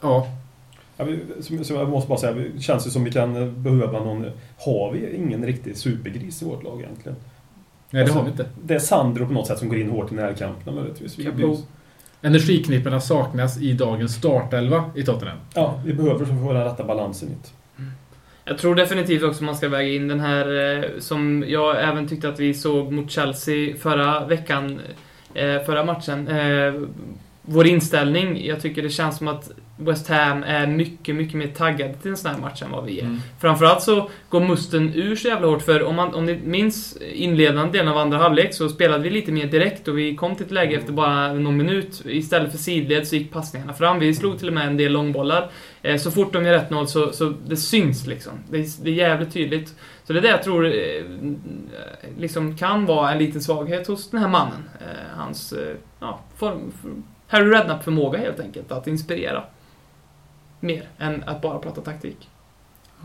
Ja, 0.00 0.26
Ja, 0.96 1.04
vi, 1.04 1.18
som, 1.42 1.64
som 1.64 1.76
jag 1.76 1.88
måste 1.88 2.08
bara 2.08 2.18
säga, 2.18 2.32
det 2.32 2.60
känns 2.62 2.86
ju 2.86 2.90
som 2.90 3.04
vi 3.04 3.10
kan 3.10 3.36
eh, 3.36 3.48
behöva 3.48 4.04
någon... 4.04 4.26
Har 4.58 4.92
vi 4.92 5.16
ingen 5.16 5.46
riktig 5.46 5.76
supergris 5.76 6.42
i 6.42 6.44
vårt 6.44 6.62
lag 6.62 6.80
egentligen? 6.80 7.16
Nej 7.92 8.00
det 8.00 8.00
Alltså, 8.00 8.18
har 8.18 8.24
vi 8.24 8.30
inte. 8.30 8.46
Det 8.64 8.74
är 8.74 8.78
Sandro 8.78 9.26
på 9.26 9.32
något 9.32 9.46
sätt 9.46 9.58
som 9.58 9.68
går 9.68 9.78
in 9.78 9.90
hårt 9.90 10.12
i 10.12 10.14
närkamperna 10.14 10.76
möjligtvis. 10.76 11.18
Energiknipporna 12.22 13.00
saknas 13.00 13.58
i 13.58 13.72
dagens 13.72 14.14
startelva 14.14 14.90
i 14.96 15.02
Tottenham. 15.02 15.38
ja, 15.54 15.80
vi 15.84 15.92
behöver 15.92 16.24
få 16.24 16.52
den 16.52 16.64
rätta 16.64 16.84
balansen 16.84 17.28
hit. 17.28 17.52
Jag 18.44 18.58
tror 18.58 18.74
definitivt 18.74 19.22
också 19.22 19.44
man 19.44 19.56
ska 19.56 19.68
väga 19.68 19.88
in 19.88 20.08
den 20.08 20.20
här 20.20 20.76
eh, 20.76 20.84
som 20.98 21.44
jag 21.48 21.84
även 21.88 22.08
tyckte 22.08 22.28
att 22.28 22.40
vi 22.40 22.54
såg 22.54 22.92
mot 22.92 23.10
Chelsea 23.10 23.76
förra 23.76 24.26
veckan, 24.26 24.80
eh, 25.34 25.62
förra 25.62 25.84
matchen. 25.84 26.28
Eh, 26.28 26.74
vår 27.42 27.66
inställning, 27.66 28.46
jag 28.46 28.60
tycker 28.60 28.82
det 28.82 28.90
känns 28.90 29.18
som 29.18 29.28
att 29.28 29.50
West 29.76 30.08
Ham 30.08 30.42
är 30.42 30.66
mycket, 30.66 31.14
mycket 31.14 31.34
mer 31.34 31.46
taggade 31.46 31.94
till 31.94 32.10
en 32.10 32.16
sån 32.16 32.30
här 32.30 32.38
match 32.38 32.62
än 32.62 32.70
vad 32.70 32.84
vi 32.84 33.00
är. 33.00 33.04
Mm. 33.04 33.20
Framförallt 33.40 33.82
så 33.82 34.10
går 34.28 34.40
musten 34.40 34.94
ur 34.94 35.16
så 35.16 35.28
jävla 35.28 35.46
hårt, 35.46 35.62
för 35.62 35.82
om, 35.82 35.96
man, 35.96 36.14
om 36.14 36.24
ni 36.24 36.40
minns 36.44 36.96
inledande 37.12 37.78
delen 37.78 37.92
av 37.92 37.98
andra 37.98 38.18
halvlek 38.18 38.54
så 38.54 38.68
spelade 38.68 39.02
vi 39.02 39.10
lite 39.10 39.32
mer 39.32 39.46
direkt 39.46 39.88
och 39.88 39.98
vi 39.98 40.16
kom 40.16 40.36
till 40.36 40.46
ett 40.46 40.52
läge 40.52 40.76
efter 40.76 40.92
bara 40.92 41.32
någon 41.32 41.56
minut. 41.56 42.02
Istället 42.06 42.50
för 42.50 42.58
sidled 42.58 43.06
så 43.06 43.16
gick 43.16 43.32
passningarna 43.32 43.72
fram. 43.72 43.98
Vi 43.98 44.14
slog 44.14 44.38
till 44.38 44.48
och 44.48 44.54
med 44.54 44.66
en 44.66 44.76
del 44.76 44.92
långbollar. 44.92 45.50
Eh, 45.82 45.96
så 45.96 46.10
fort 46.10 46.32
de 46.32 46.44
gör 46.44 46.58
1-0 46.58 46.86
så, 46.86 47.12
så 47.12 47.34
det 47.46 47.56
syns 47.56 48.06
liksom. 48.06 48.32
Det 48.50 48.58
är, 48.58 48.84
det 48.84 48.90
är 48.90 48.94
jävligt 48.94 49.32
tydligt. 49.32 49.74
Så 50.04 50.12
det 50.12 50.18
är 50.18 50.22
det 50.22 50.28
jag 50.28 50.42
tror 50.42 50.66
eh, 50.66 50.72
liksom 52.18 52.56
kan 52.56 52.86
vara 52.86 53.12
en 53.12 53.18
liten 53.18 53.40
svaghet 53.40 53.86
hos 53.86 54.10
den 54.10 54.20
här 54.20 54.28
mannen. 54.28 54.64
Eh, 54.80 55.16
hans, 55.16 55.54
ja, 56.00 56.20
form, 56.36 56.72
Harry 57.28 57.50
Redknapp-förmåga 57.50 58.18
helt 58.18 58.40
enkelt, 58.40 58.72
att 58.72 58.86
inspirera. 58.86 59.44
Mer 60.62 60.88
än 60.98 61.22
att 61.22 61.42
bara 61.42 61.58
prata 61.58 61.80
taktik. 61.80 62.28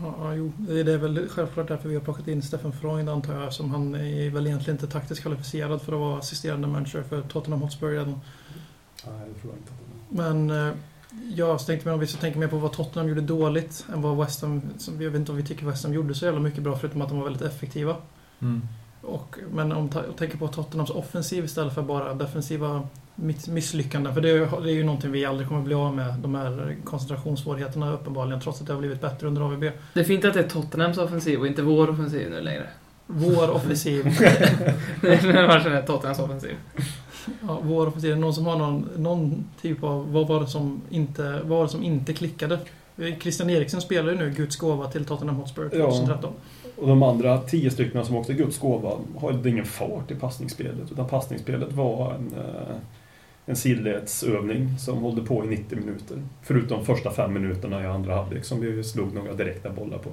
Ja, 0.00 0.34
jo. 0.34 0.52
Det 0.58 0.92
är 0.92 0.98
väl 0.98 1.28
självklart 1.28 1.68
därför 1.68 1.88
vi 1.88 1.94
har 1.94 2.02
plockat 2.02 2.28
in 2.28 2.42
Stefan 2.42 2.72
Freund 2.72 3.08
antar 3.08 3.34
jag. 3.40 3.52
Som 3.52 3.70
han 3.70 3.94
är 3.94 4.30
väl 4.30 4.46
egentligen 4.46 4.74
inte 4.80 4.86
taktiskt 4.92 5.22
kvalificerad 5.22 5.82
för 5.82 5.92
att 5.92 5.98
vara 6.00 6.18
assisterande 6.18 6.68
manager 6.68 7.02
för 7.02 7.22
Tottenham 7.22 7.62
Hotspur 7.62 7.90
redan. 7.90 8.20
Nej, 9.06 9.28
det 9.34 9.40
tror 9.40 9.52
jag 9.52 9.56
inte. 9.58 9.72
Men 10.08 10.50
eh, 10.68 10.74
jag 11.34 11.66
tänkte 11.66 11.88
mig 11.88 11.94
om 11.94 12.00
vi 12.00 12.06
ska 12.06 12.20
tänka 12.20 12.38
mer 12.38 12.48
på 12.48 12.56
vad 12.58 12.72
Tottenham 12.72 13.08
gjorde 13.08 13.20
dåligt 13.20 13.86
än 13.92 14.02
vad 14.02 14.16
West 14.16 14.42
Ham... 14.42 14.62
som- 14.78 15.02
Jag 15.02 15.10
vet 15.10 15.18
inte 15.20 15.32
om 15.32 15.36
vi 15.38 15.44
tycker 15.44 15.66
West 15.66 15.84
Ham 15.84 15.92
gjorde 15.94 16.14
så 16.14 16.24
jävla 16.24 16.40
mycket 16.40 16.62
bra 16.62 16.76
förutom 16.78 17.02
att 17.02 17.08
de 17.08 17.18
var 17.18 17.24
väldigt 17.24 17.42
effektiva. 17.42 17.96
Mm. 18.40 18.62
Och, 19.08 19.36
men 19.52 19.72
om 19.72 19.88
ta, 19.88 20.02
tänker 20.18 20.38
på 20.38 20.48
Tottenhams 20.48 20.90
offensiv 20.90 21.44
istället 21.44 21.74
för 21.74 21.82
bara 21.82 22.14
defensiva 22.14 22.82
miss- 23.14 23.48
misslyckanden. 23.48 24.14
För 24.14 24.20
det 24.20 24.28
är, 24.30 24.34
ju- 24.34 24.48
det 24.62 24.70
är 24.70 24.74
ju 24.74 24.84
någonting 24.84 25.12
vi 25.12 25.24
aldrig 25.24 25.48
kommer 25.48 25.62
bli 25.62 25.74
av 25.74 25.94
med. 25.94 26.14
De 26.14 26.34
här 26.34 26.76
koncentrationssvårigheterna 26.84 27.92
uppenbarligen. 27.92 28.40
Trots 28.40 28.60
att 28.60 28.66
det 28.66 28.72
har 28.72 28.80
blivit 28.80 29.00
bättre 29.00 29.26
under 29.26 29.42
AVB. 29.42 29.60
Det 29.94 30.00
är 30.00 30.04
fint 30.04 30.24
att 30.24 30.34
det 30.34 30.40
är 30.40 30.48
Tottenhams 30.48 30.98
offensiv 30.98 31.40
och 31.40 31.46
inte 31.46 31.62
vår 31.62 31.90
offensiv 31.90 32.30
nu 32.30 32.40
längre. 32.40 32.66
Vår 33.06 33.50
offensiv. 33.50 34.04
Den 35.02 35.18
här 35.18 35.46
matchen 35.46 35.72
är 35.72 35.82
Tottenhams 35.82 36.18
offensiv. 36.18 36.54
Ja, 37.48 37.58
vår 37.62 37.86
offensiv. 37.86 38.16
Någon 38.18 38.34
som 38.34 38.46
har 38.46 38.56
någon, 38.58 38.88
någon 38.96 39.44
typ 39.62 39.84
av... 39.84 40.12
Vad 40.12 40.28
var 40.28 40.40
det 40.40 40.46
som 40.46 40.80
inte, 40.90 41.22
vad 41.44 41.48
var 41.58 41.62
det 41.62 41.68
som 41.70 41.82
inte 41.82 42.12
klickade? 42.12 42.58
Christian 43.20 43.50
Eriksen 43.50 43.80
spelar 43.80 44.12
ju 44.12 44.18
nu 44.18 44.30
Guds 44.30 44.56
gåva 44.56 44.90
till 44.90 45.04
Tottenham 45.04 45.36
Hotspur 45.36 45.70
Ja. 45.72 45.90
2013. 45.90 46.32
Och 46.76 46.88
de 46.88 47.02
andra 47.02 47.38
tio 47.38 47.70
stycken 47.70 48.04
som 48.04 48.16
också 48.16 48.32
är 48.32 48.36
Guds 48.36 48.58
gåva 48.58 48.92
har 49.16 49.46
ingen 49.46 49.64
fart 49.64 50.10
i 50.10 50.14
passningsspelet. 50.14 50.92
Utan 50.92 51.08
passningsspelet 51.08 51.72
var 51.72 52.14
en, 52.14 52.32
eh, 52.36 52.76
en 53.46 53.56
sidledsövning 53.56 54.78
som 54.78 54.98
hållde 54.98 55.22
på 55.22 55.44
i 55.44 55.48
90 55.48 55.78
minuter. 55.78 56.22
Förutom 56.42 56.84
första 56.84 57.10
fem 57.10 57.32
minuterna 57.32 57.82
i 57.82 57.86
andra 57.86 58.14
halvlek 58.14 58.44
som 58.44 58.60
vi 58.60 58.84
slog 58.84 59.14
några 59.14 59.32
direkta 59.32 59.70
bollar 59.70 59.98
på. 59.98 60.10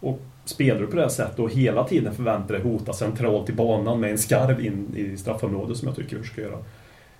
Och 0.00 0.20
spelar 0.44 0.80
du 0.80 0.86
på 0.86 0.96
det 0.96 1.02
här 1.02 1.08
sättet 1.08 1.38
och 1.38 1.50
hela 1.50 1.84
tiden 1.84 2.14
förväntar 2.14 2.54
dig 2.54 2.62
hota 2.62 2.92
centralt 2.92 3.48
i 3.50 3.52
banan 3.52 4.00
med 4.00 4.10
en 4.10 4.18
skarv 4.18 4.66
in 4.66 4.94
i 4.96 5.16
straffområdet 5.16 5.76
som 5.76 5.88
jag 5.88 5.96
tycker 5.96 6.18
du 6.18 6.24
ska 6.24 6.40
göra. 6.40 6.58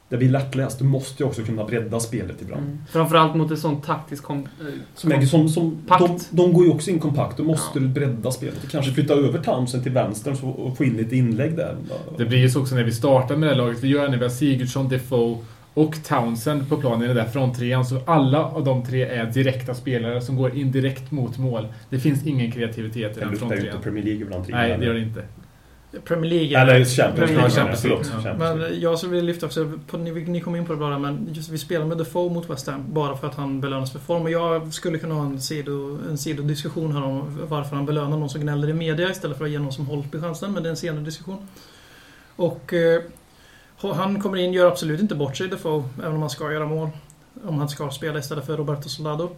Det 0.09 0.17
blir 0.17 0.29
lättläst. 0.29 0.79
Du 0.79 0.85
måste 0.85 1.23
ju 1.23 1.29
också 1.29 1.43
kunna 1.43 1.65
bredda 1.65 2.01
spelet 2.01 2.43
ibland. 2.43 2.63
Mm. 2.63 2.79
Framförallt 2.91 3.35
mot 3.35 3.51
ett 3.51 3.59
sånt 3.59 3.85
taktiskt 3.85 4.23
kom, 4.25 4.39
eh, 4.39 4.67
Som 4.95 5.13
är, 5.13 5.21
som, 5.27 5.49
som, 5.49 5.79
Pakt. 5.87 6.01
de, 6.31 6.37
de 6.37 6.53
går 6.53 6.65
ju 6.65 6.71
också 6.71 6.91
in 6.91 6.99
kompakt. 6.99 7.37
Då 7.37 7.43
måste 7.45 7.79
Ja. 7.79 7.81
du 7.81 7.89
bredda 7.89 8.31
spelet. 8.31 8.65
Och 8.65 8.71
kanske 8.71 8.93
flytta 8.93 9.15
över 9.15 9.39
Townsend 9.39 9.83
till 9.83 9.93
vänster 9.93 10.45
och 10.45 10.77
få 10.77 10.85
in 10.85 10.97
lite 10.97 11.17
inlägg 11.17 11.57
där. 11.57 11.77
Det 12.19 12.25
blir 12.25 12.39
ju 12.39 12.51
så 12.51 12.61
också 12.61 12.75
när 12.75 12.85
vi 12.85 12.93
startar 12.93 13.37
med 13.37 13.49
det 13.49 13.55
här 13.55 13.63
laget. 13.63 13.83
Vi 13.85 13.89
gör 13.89 14.03
det 14.03 14.09
när 14.11 14.19
vi 14.19 14.25
har 14.25 14.31
Sigurdsson, 14.31 14.89
Defoe 14.89 15.39
och 15.75 15.95
Townsend 16.05 16.69
på 16.69 16.77
planen 16.77 17.03
i 17.03 17.07
den 17.07 17.17
där 17.17 17.25
fronttrean. 17.25 17.85
Så 17.87 18.01
alla 18.07 18.45
av 18.45 18.65
de 18.65 18.85
tre 18.85 19.03
är 19.03 19.27
direkta 19.27 19.75
spelare 19.75 20.21
som 20.21 20.37
går 20.37 20.57
in 20.57 20.73
direkt 20.73 21.11
mot 21.11 21.39
mål. 21.39 21.69
Det 21.91 21.99
finns 21.99 22.27
ingen 22.27 22.53
kreativitet 22.53 22.97
i 22.97 23.15
Det 23.15 23.21
den 23.21 23.31
luktar 23.31 23.47
ju 23.47 23.53
inte 23.55 23.63
fronttrean. 23.71 23.83
Premier 23.83 24.05
League 24.05 24.23
ibland. 24.23 24.45
Nej, 24.49 24.79
det 24.79 24.85
gör 24.85 24.95
det 24.95 25.01
inte. 25.01 25.23
Premier 26.05 26.31
League. 26.31 26.61
Eller 26.61 26.85
Champions 26.85 27.31
League. 27.31 27.51
Champions 27.51 27.85
League. 27.85 28.05
Ja. 28.25 28.35
Men 28.35 28.81
jag 28.81 28.99
skulle 28.99 29.13
vilja 29.13 29.27
lyfta 29.27 29.47
också, 29.47 29.73
på, 29.87 29.97
ni, 29.97 30.11
ni 30.11 30.41
kom 30.41 30.57
in 30.57 30.67
på 30.67 30.73
det 30.73 30.79
bara, 30.79 30.99
men 30.99 31.29
just 31.33 31.49
vi 31.49 31.59
spelar 31.59 31.87
med 31.87 31.99
Defoe 31.99 32.33
mot 32.33 32.51
West 32.51 32.67
Ham 32.67 32.85
bara 32.89 33.17
för 33.17 33.27
att 33.27 33.35
han 33.35 33.61
belönas 33.61 33.93
för 33.93 33.99
form. 33.99 34.23
Och 34.23 34.31
jag 34.31 34.73
skulle 34.73 34.99
kunna 34.99 35.15
ha 35.15 35.27
en, 35.27 35.41
sido, 35.41 35.99
en 36.11 36.19
sidodiskussion 36.19 36.93
här 36.93 37.05
om 37.05 37.39
varför 37.49 37.77
han 37.77 37.87
belönar 37.87 38.17
någon 38.17 38.31
som 38.31 38.41
gnäller 38.41 38.69
i 38.69 38.73
media 38.73 39.11
istället 39.11 39.39
för 39.39 39.45
att 39.45 39.51
ge 39.51 39.59
någon 39.59 39.73
som 39.73 39.87
Holtby 39.87 40.21
chansen, 40.21 40.53
men 40.53 40.63
det 40.63 40.69
är 40.69 40.71
en 40.71 40.77
senare 40.77 41.05
diskussion. 41.05 41.49
Och 42.37 42.75
eh, 42.75 43.03
han 43.95 44.21
kommer 44.21 44.39
in, 44.39 44.53
gör 44.53 44.67
absolut 44.67 45.01
inte 45.01 45.15
bort 45.15 45.37
sig 45.37 45.49
Defoe, 45.49 45.85
även 45.99 46.15
om 46.15 46.21
han 46.21 46.31
ska 46.31 46.53
göra 46.53 46.67
mål. 46.67 46.89
Om 47.45 47.59
han 47.59 47.69
ska 47.69 47.91
spela 47.91 48.19
istället 48.19 48.47
för 48.47 48.57
Roberto 48.57 48.89
Soldado. 48.89 49.31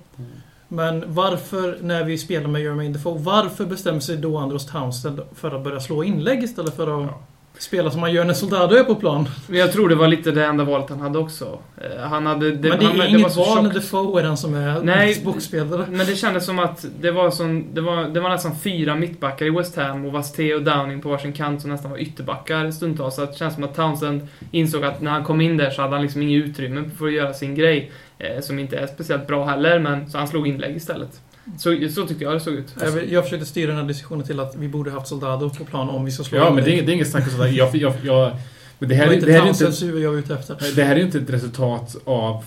Men 0.68 1.04
varför, 1.06 1.78
när 1.82 2.04
vi 2.04 2.18
spelar 2.18 2.48
med 2.48 2.62
Jermaine 2.62 2.92
Defoe, 2.92 3.18
varför 3.18 3.66
bestämmer 3.66 4.00
sig 4.00 4.16
då 4.16 4.38
Andros 4.38 4.66
Townsend 4.66 5.20
för 5.34 5.56
att 5.56 5.64
börja 5.64 5.80
slå 5.80 6.04
inlägg 6.04 6.42
istället 6.42 6.76
för 6.76 7.04
att 7.04 7.10
spela 7.58 7.90
som 7.90 8.02
han 8.02 8.12
gör 8.12 8.24
när 8.24 8.34
Soldado 8.34 8.76
är 8.76 8.84
på 8.84 8.94
plan? 8.94 9.28
Jag 9.50 9.72
tror 9.72 9.88
det 9.88 9.94
var 9.94 10.08
lite 10.08 10.30
det 10.30 10.44
enda 10.44 10.64
valet 10.64 10.90
han 10.90 11.00
hade 11.00 11.18
också. 11.18 11.58
Eh, 11.76 12.08
Han 12.08 12.26
hade... 12.26 12.50
Det, 12.50 12.68
men 12.68 12.78
det 12.78 12.86
han, 12.86 12.94
är 12.94 12.98
var 12.98 13.06
inget 13.06 13.32
så 13.32 13.44
val 13.44 13.62
när. 13.62 13.72
Defoe 13.72 14.20
är 14.20 14.24
den 14.24 14.36
som 14.36 14.54
är 14.54 14.82
Nej. 14.82 15.22
boxspelare. 15.24 15.86
Men 15.90 16.06
det 16.06 16.16
kändes 16.16 16.46
som 16.46 16.58
att 16.58 16.86
det 17.00 17.10
var, 17.10 17.30
som, 17.30 17.74
det 17.74 17.80
var, 17.80 18.08
det 18.08 18.20
var 18.20 18.30
nästan 18.30 18.58
fyra 18.58 18.94
mittbackar 18.94 19.46
i 19.46 19.50
West 19.50 19.76
Ham 19.76 20.04
och 20.04 20.12
Vasté 20.12 20.54
och 20.54 20.62
Downing 20.62 21.00
på 21.00 21.08
varsin 21.08 21.32
kant 21.32 21.60
som 21.60 21.70
nästan 21.70 21.90
var 21.90 21.98
ytterbackar 21.98 22.70
stundtals. 22.70 23.14
Så 23.14 23.24
det 23.24 23.36
känns 23.36 23.54
som 23.54 23.64
att 23.64 23.74
Townsend 23.74 24.28
insåg 24.50 24.84
att 24.84 25.00
när 25.00 25.10
han 25.10 25.24
kom 25.24 25.40
in 25.40 25.56
där 25.56 25.70
så 25.70 25.82
hade 25.82 25.94
han 25.94 26.02
liksom 26.02 26.22
inget 26.22 26.44
utrymme 26.44 26.90
för 26.98 27.06
att 27.06 27.12
göra 27.12 27.34
sin 27.34 27.54
grej. 27.54 27.92
Eh, 28.18 28.40
som 28.40 28.58
inte 28.58 28.76
är 28.78 28.86
speciellt 28.86 29.26
bra 29.26 29.44
heller, 29.44 29.78
men 29.78 30.10
så 30.10 30.18
han 30.18 30.28
slog 30.28 30.48
inlägg 30.48 30.76
istället. 30.76 31.20
Så, 31.58 31.88
så 31.94 32.06
tyckte 32.06 32.24
jag 32.24 32.32
det 32.34 32.40
såg 32.40 32.54
ut. 32.54 32.74
Jag, 32.80 33.08
jag 33.12 33.24
försökte 33.24 33.46
styra 33.46 33.66
den 33.70 33.80
här 33.80 33.88
diskussionen 33.88 34.26
till 34.26 34.40
att 34.40 34.56
vi 34.56 34.68
borde 34.68 34.90
haft 34.90 35.06
Soldado 35.06 35.50
på 35.50 35.64
plan 35.64 35.88
om 35.88 36.04
vi 36.04 36.10
ska 36.10 36.24
slå 36.24 36.38
Ja, 36.38 36.44
men 36.44 36.58
inlägg. 36.58 36.64
det 36.76 36.82
är, 36.82 36.86
det 36.86 36.92
är 36.92 36.94
inget 36.94 37.10
snack 37.10 37.24
om 37.24 37.30
sådär. 37.30 37.48
Jag, 37.48 37.74
jag, 37.76 37.94
jag, 38.02 38.36
men 38.78 38.88
det 38.88 38.94
här, 38.94 39.06
det 39.06 39.32
här 39.32 39.42
är 39.42 39.48
inte... 39.48 40.74
Det 40.76 40.82
här 40.84 40.96
är 40.96 41.00
inte 41.00 41.18
ett 41.18 41.30
resultat 41.30 41.96
av 42.04 42.44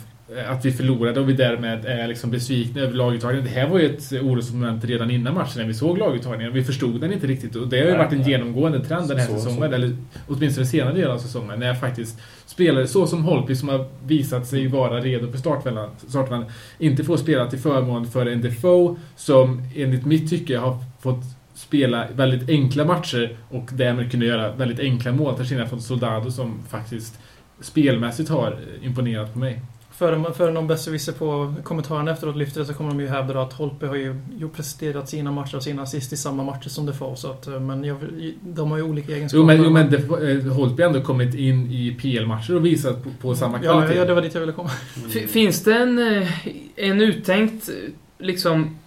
att 0.47 0.65
vi 0.65 0.71
förlorade 0.71 1.19
och 1.19 1.29
vi 1.29 1.33
därmed 1.33 1.85
är 1.85 2.07
liksom 2.07 2.31
besvikna 2.31 2.81
över 2.81 2.93
laguttagningen. 2.93 3.45
Det 3.45 3.51
här 3.51 3.67
var 3.67 3.79
ju 3.79 3.85
ett 3.85 4.11
orosmoment 4.21 4.85
redan 4.85 5.11
innan 5.11 5.33
matchen 5.33 5.53
när 5.61 5.65
vi 5.67 5.73
såg 5.73 5.97
laguttagningen. 5.97 6.53
Vi 6.53 6.63
förstod 6.63 7.01
den 7.01 7.13
inte 7.13 7.27
riktigt 7.27 7.55
och 7.55 7.67
det 7.67 7.79
har 7.79 7.85
ju 7.85 7.97
varit 7.97 8.11
en 8.13 8.23
genomgående 8.23 8.85
trend 8.85 9.07
den 9.09 9.17
här 9.17 9.27
Så- 9.27 9.33
säsongen. 9.35 9.57
så. 9.69 9.75
Eller 9.75 9.95
åtminstone 10.27 10.67
senare 10.67 10.93
delen 10.93 11.11
av 11.11 11.17
säsongen. 11.17 11.59
När 11.59 11.73
faktiskt 11.73 12.19
spelare 12.45 12.87
så 12.87 13.07
som 13.07 13.23
Holtby 13.23 13.55
som 13.55 13.69
har 13.69 13.85
visat 14.05 14.47
sig 14.47 14.67
vara 14.67 14.99
redo 14.99 15.31
för 15.31 15.37
startfällan, 15.37 15.89
startfällan 16.07 16.45
inte 16.79 17.03
får 17.03 17.17
spela 17.17 17.49
till 17.49 17.59
förmån 17.59 18.07
för 18.07 18.25
en 18.25 18.41
Defoe 18.41 18.95
som 19.15 19.61
enligt 19.75 20.05
mitt 20.05 20.29
tycke 20.29 20.57
har 20.57 20.77
fått 21.01 21.23
spela 21.55 22.07
väldigt 22.15 22.49
enkla 22.49 22.85
matcher 22.85 23.37
och 23.49 23.69
därmed 23.71 24.11
kunna 24.11 24.25
göra 24.25 24.51
väldigt 24.55 24.79
enkla 24.79 25.11
mål 25.11 25.35
till 25.35 25.45
skillnad 25.45 25.69
från 25.69 25.81
Soldado 25.81 26.31
som 26.31 26.59
faktiskt 26.69 27.19
spelmässigt 27.61 28.29
har 28.29 28.59
imponerat 28.83 29.33
på 29.33 29.39
mig. 29.39 29.59
Före, 30.01 30.33
före 30.33 30.51
någon 30.51 30.67
besserwisser 30.67 31.11
på 31.13 31.53
kommentarerna 31.63 32.11
efteråt 32.11 32.35
lyfter 32.37 32.59
det 32.59 32.65
så 32.65 32.73
kommer 32.73 32.89
de 32.91 32.99
ju 32.99 33.07
hävda 33.07 33.41
att 33.41 33.53
Holtby 33.53 33.85
har 33.85 33.95
ju, 33.95 34.15
ju 34.39 34.49
presterat 34.49 35.09
sina 35.09 35.31
matcher 35.31 35.55
och 35.55 35.63
sina 35.63 35.81
assist 35.81 36.13
i 36.13 36.17
samma 36.17 36.43
matcher 36.43 36.69
som 36.69 36.85
Defoe. 36.85 37.15
Så 37.15 37.31
att, 37.31 37.47
eh, 37.47 37.59
men 37.59 37.83
jag, 37.83 37.97
de 38.41 38.71
har 38.71 38.77
ju 38.77 38.83
olika 38.83 39.15
egenskaper. 39.15 39.39
Jo 39.41 39.45
men, 39.45 39.63
jo, 39.63 39.69
men 39.69 39.91
det, 39.91 39.97
eh, 40.47 40.53
Holtby 40.53 40.83
har 40.83 40.87
ändå 40.89 41.01
kommit 41.01 41.35
in 41.35 41.71
i 41.71 41.97
PL-matcher 42.01 42.55
och 42.55 42.65
visat 42.65 43.03
på, 43.03 43.09
på 43.21 43.35
samma 43.35 43.57
ja, 43.63 43.71
kvalitet. 43.71 43.95
ja, 43.97 44.05
det 44.05 44.13
var 44.13 44.21
dit 44.21 44.33
jag 44.33 44.41
ville 44.41 44.53
komma. 44.53 44.69
F- 45.15 45.29
Finns 45.29 45.63
det 45.63 45.73
en, 45.75 46.17
eh, 46.21 46.27
en 46.75 47.01
uttänkt, 47.01 47.69
liksom, 48.19 48.77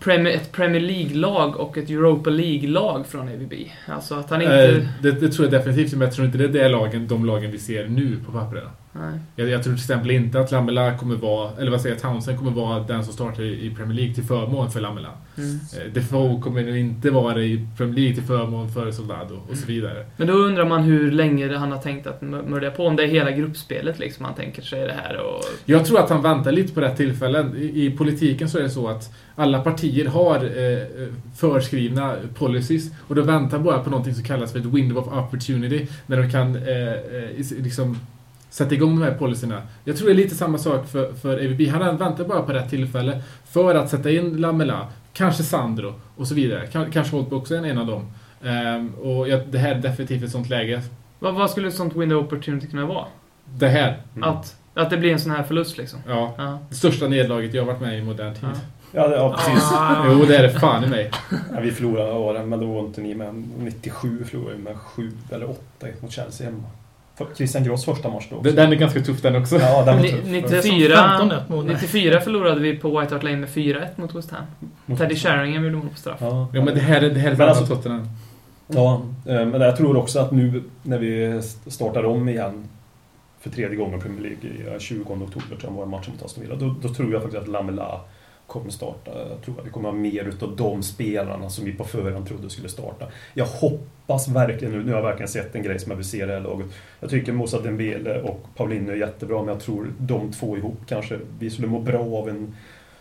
Premier, 0.00 0.34
ett 0.34 0.52
Premier 0.52 0.80
League-lag 0.80 1.56
och 1.56 1.78
ett 1.78 1.90
Europa 1.90 2.30
League-lag 2.30 3.06
från 3.06 3.28
AVB? 3.28 3.52
Alltså 3.86 4.14
att 4.14 4.30
han 4.30 4.42
inte... 4.42 4.68
Eh, 4.68 4.82
det, 5.02 5.12
det 5.12 5.28
tror 5.28 5.44
jag 5.52 5.60
definitivt, 5.60 5.92
men 5.92 6.00
jag 6.00 6.12
tror 6.14 6.26
inte 6.26 6.38
det 6.38 6.44
är 6.44 6.48
det 6.48 6.68
lagen, 6.68 7.08
de 7.08 7.24
lagen 7.24 7.50
vi 7.50 7.58
ser 7.58 7.88
nu 7.88 8.16
på 8.26 8.32
pappret. 8.32 8.64
Nej. 8.92 9.18
Jag, 9.36 9.48
jag 9.48 9.62
tror 9.62 9.72
till 9.74 9.82
exempel 9.82 10.10
inte 10.10 10.40
att 10.40 10.50
Lamela 10.50 10.98
kommer 10.98 11.16
vara, 11.16 11.50
eller 11.58 11.70
vad 11.70 11.80
säger 11.80 11.94
jag, 11.94 12.02
Townsend 12.02 12.38
kommer 12.38 12.50
vara 12.50 12.80
den 12.82 13.04
som 13.04 13.12
startar 13.12 13.42
i 13.42 13.66
i 13.66 13.74
Premier 13.74 13.94
League 13.94 14.14
till 14.14 14.24
förmån 14.24 14.70
för 14.70 14.80
Lamela. 14.80 15.08
Mm. 15.38 15.50
Eh, 15.54 15.92
Defoe 15.92 16.40
kommer 16.40 16.62
nog 16.62 16.76
inte 16.76 17.10
vara 17.10 17.34
det 17.34 17.44
i 17.44 17.66
Premier 17.76 17.96
League 17.96 18.14
till 18.14 18.22
förmån 18.24 18.72
för 18.72 18.90
Soldado 18.92 19.34
och 19.50 19.56
så 19.56 19.66
vidare. 19.66 20.06
Men 20.16 20.26
då 20.26 20.32
undrar 20.32 20.64
man 20.64 20.82
hur 20.82 21.10
länge 21.12 21.56
han 21.56 21.72
har 21.72 21.78
tänkt 21.78 22.06
att 22.06 22.22
mör- 22.22 22.42
mörda 22.42 22.70
på. 22.70 22.86
Om 22.86 22.96
det 22.96 23.02
är 23.02 23.06
hela 23.06 23.30
gruppspelet 23.30 23.98
liksom 23.98 24.24
han 24.24 24.34
tänker 24.34 24.62
sig 24.62 24.86
det 24.86 24.94
här 25.04 25.16
och... 25.16 25.44
Jag 25.64 25.84
tror 25.84 26.00
att 26.00 26.10
han 26.10 26.22
väntar 26.22 26.52
lite 26.52 26.72
på 26.74 26.80
rätt 26.80 26.96
tillfällen. 26.96 27.56
I, 27.56 27.84
I 27.86 27.90
politiken 27.90 28.48
så 28.48 28.58
är 28.58 28.62
det 28.62 28.70
så 28.70 28.88
att 28.88 29.14
alla 29.36 29.60
partier 29.60 30.06
har 30.06 30.36
eh, 30.36 31.08
förskrivna 31.36 32.16
policies 32.34 32.90
och 33.08 33.14
de 33.14 33.22
väntar 33.26 33.58
bara 33.58 33.78
på 33.78 33.90
någonting 33.90 34.14
som 34.14 34.24
kallas 34.24 34.52
för 34.52 34.58
ett 34.58 34.64
window 34.64 34.98
of 34.98 35.12
opportunity 35.18 35.86
när 36.06 36.16
de 36.22 36.30
kan 36.30 36.56
eh, 36.56 36.92
eh, 36.92 37.62
liksom 37.62 37.98
sätta 38.50 38.74
igång 38.74 39.00
de 39.00 39.04
här 39.04 39.14
policyerna. 39.14 39.62
Jag 39.84 39.96
tror 39.96 40.06
det 40.08 40.12
är 40.12 40.16
lite 40.16 40.34
samma 40.34 40.58
sak 40.58 40.88
för, 40.88 41.12
för 41.12 41.36
AVB. 41.46 41.60
Han 41.68 41.96
väntar 41.96 42.24
bara 42.24 42.42
på 42.42 42.52
rätt 42.52 42.70
tillfälle 42.70 43.22
för 43.50 43.74
att 43.74 43.90
sätta 43.90 44.10
in 44.10 44.36
Lamela, 44.36 44.86
kanske 45.12 45.42
Sandro 45.42 45.94
och 46.16 46.28
så 46.28 46.34
vidare. 46.34 46.66
Kan, 46.66 46.90
kanske 46.90 47.16
Holtby 47.16 47.36
också 47.36 47.54
är 47.54 47.64
en 47.66 47.78
av 47.78 47.86
dem. 47.86 48.12
Ehm, 48.44 48.94
och 48.94 49.28
jag, 49.28 49.40
det 49.48 49.58
här 49.58 49.74
är 49.74 49.78
definitivt 49.78 50.22
ett 50.24 50.30
sånt 50.30 50.48
läge. 50.48 50.82
Vad, 51.18 51.34
vad 51.34 51.50
skulle 51.50 51.68
ett 51.68 51.74
sånt 51.74 51.96
window 51.96 52.24
opportunity 52.24 52.66
kunna 52.66 52.86
vara? 52.86 53.04
Det 53.44 53.68
här, 53.68 53.96
Mm. 54.16 54.28
Att, 54.28 54.56
att 54.74 54.90
det 54.90 54.96
blir 54.96 55.12
en 55.12 55.20
sån 55.20 55.32
här 55.32 55.42
förlust 55.42 55.78
liksom? 55.78 55.98
ja. 56.08 56.34
Ja. 56.38 56.58
Det 56.68 56.74
största 56.74 57.08
nederlaget 57.08 57.54
jag 57.54 57.62
har 57.62 57.66
varit 57.66 57.80
med 57.80 57.94
i 57.94 57.98
i 57.98 58.02
modern 58.02 58.34
tid. 58.34 58.42
Ja. 58.44 58.48
Ja, 58.92 59.08
det- 59.08 59.16
ja 59.16 59.36
precis. 59.38 59.68
Ah, 59.72 60.04
Jo, 60.08 60.24
det 60.28 60.36
är 60.36 60.42
det 60.42 60.50
fan 60.60 60.84
i 60.84 60.86
mig. 60.86 61.10
Ja, 61.54 61.60
vi 61.60 61.70
förlorade 61.70 62.12
åren, 62.12 62.48
men 62.48 62.60
då 62.60 62.66
var 62.66 62.80
inte 62.80 63.00
ni 63.00 63.14
med. 63.14 63.44
97 63.58 64.24
förlorade 64.24 64.56
vi 64.56 64.62
med 64.62 64.76
7 64.76 65.12
eller 65.30 65.50
8 65.50 65.86
mot 66.00 66.12
Chelsea 66.12 66.46
hemma. 66.46 66.62
Christian 67.36 67.64
Gross 67.64 67.84
första 67.84 68.08
match 68.10 68.26
då. 68.30 68.36
också. 68.36 68.52
Den 68.52 68.72
är 68.72 68.76
ganska 68.76 69.00
tuff 69.00 69.22
den 69.22 69.36
också. 69.36 69.56
Ja, 69.60 69.84
den 69.84 69.96
var 69.96 70.04
tuff. 70.04 70.20
Det 70.24 70.38
är 70.38 70.62
som 70.62 70.70
94, 70.70 70.96
15-1 70.96 71.40
mot- 71.48 71.66
94 71.66 72.20
förlorade 72.20 72.60
vi 72.60 72.76
på 72.76 73.00
White 73.00 73.14
Hart 73.14 73.22
Lane 73.22 73.36
med 73.36 73.48
4-1 73.48 73.86
mot 73.96 74.14
West 74.14 74.30
Ham. 74.30 74.42
Mot- 74.86 74.98
Teddy 74.98 75.16
Sheringham 75.16 75.64
gjorde 75.64 75.76
mål 75.76 75.88
på 75.88 75.96
straff. 75.98 76.18
Ja, 76.20 76.48
Ja, 76.52 76.64
men 76.64 76.74
det 76.74 76.80
här 76.80 77.02
är, 77.02 77.10
det 77.10 77.20
här 77.20 77.30
är 77.32 77.36
Men 77.36 77.48
alltså, 77.48 77.66
Tottenham. 77.66 78.08
Ja, 78.66 79.02
eh, 79.26 79.46
men 79.46 79.60
jag 79.60 79.76
tror 79.76 79.96
också 79.96 80.18
att 80.18 80.30
nu 80.32 80.62
när 80.82 80.98
vi 80.98 81.40
startar 81.66 82.04
om 82.04 82.28
igen 82.28 82.64
för 83.40 83.50
tredje 83.50 83.76
gången 83.76 83.98
i 83.98 84.02
Premier 84.02 84.20
League 84.22 84.38
i 84.70 84.72
eh, 84.74 84.78
20 84.78 85.00
oktober 85.02 85.56
tror 85.60 85.60
jag 85.62 85.70
var 85.70 85.86
matchen 85.86 86.12
mot 86.14 86.22
Aston 86.24 86.42
Villa. 86.44 86.54
Då, 86.56 86.74
då 86.82 86.94
tror 86.94 87.12
jag 87.12 87.22
faktiskt 87.22 87.42
att 87.42 87.48
Lamela 87.48 88.00
kommer 88.50 88.70
starta. 88.70 89.10
Jag 89.30 89.42
tror 89.42 89.60
att 89.60 89.66
vi 89.66 89.70
kommer 89.70 89.88
ha 89.88 89.96
mer 89.96 90.24
utav 90.24 90.56
de 90.56 90.82
spelarna 90.82 91.50
som 91.50 91.64
vi 91.64 91.72
på 91.72 91.84
förhand 91.84 92.28
trodde 92.28 92.50
skulle 92.50 92.68
starta. 92.68 93.06
Jag 93.34 93.46
hoppas 93.46 94.28
verkligen 94.28 94.74
nu, 94.74 94.84
nu 94.84 94.90
har 94.90 94.98
jag 94.98 95.06
verkligen 95.06 95.28
sett 95.28 95.54
en 95.54 95.62
grej 95.62 95.78
som 95.78 95.90
jag 95.90 95.96
vill 95.96 96.08
se 96.08 96.22
i 96.22 96.26
det 96.26 96.32
här 96.32 96.40
laget. 96.40 96.66
Jag 97.00 97.10
tycker 97.10 97.32
Moussa 97.32 97.60
Dembele 97.60 98.20
och 98.20 98.46
Paulinho 98.56 98.92
är 98.92 98.96
jättebra, 98.96 99.38
men 99.38 99.48
jag 99.48 99.60
tror 99.60 99.92
de 99.98 100.32
två 100.32 100.56
ihop 100.56 100.78
kanske, 100.86 101.18
vi 101.38 101.50
skulle 101.50 101.68
må 101.68 101.80
bra 101.80 102.16
av 102.16 102.28
en 102.28 102.54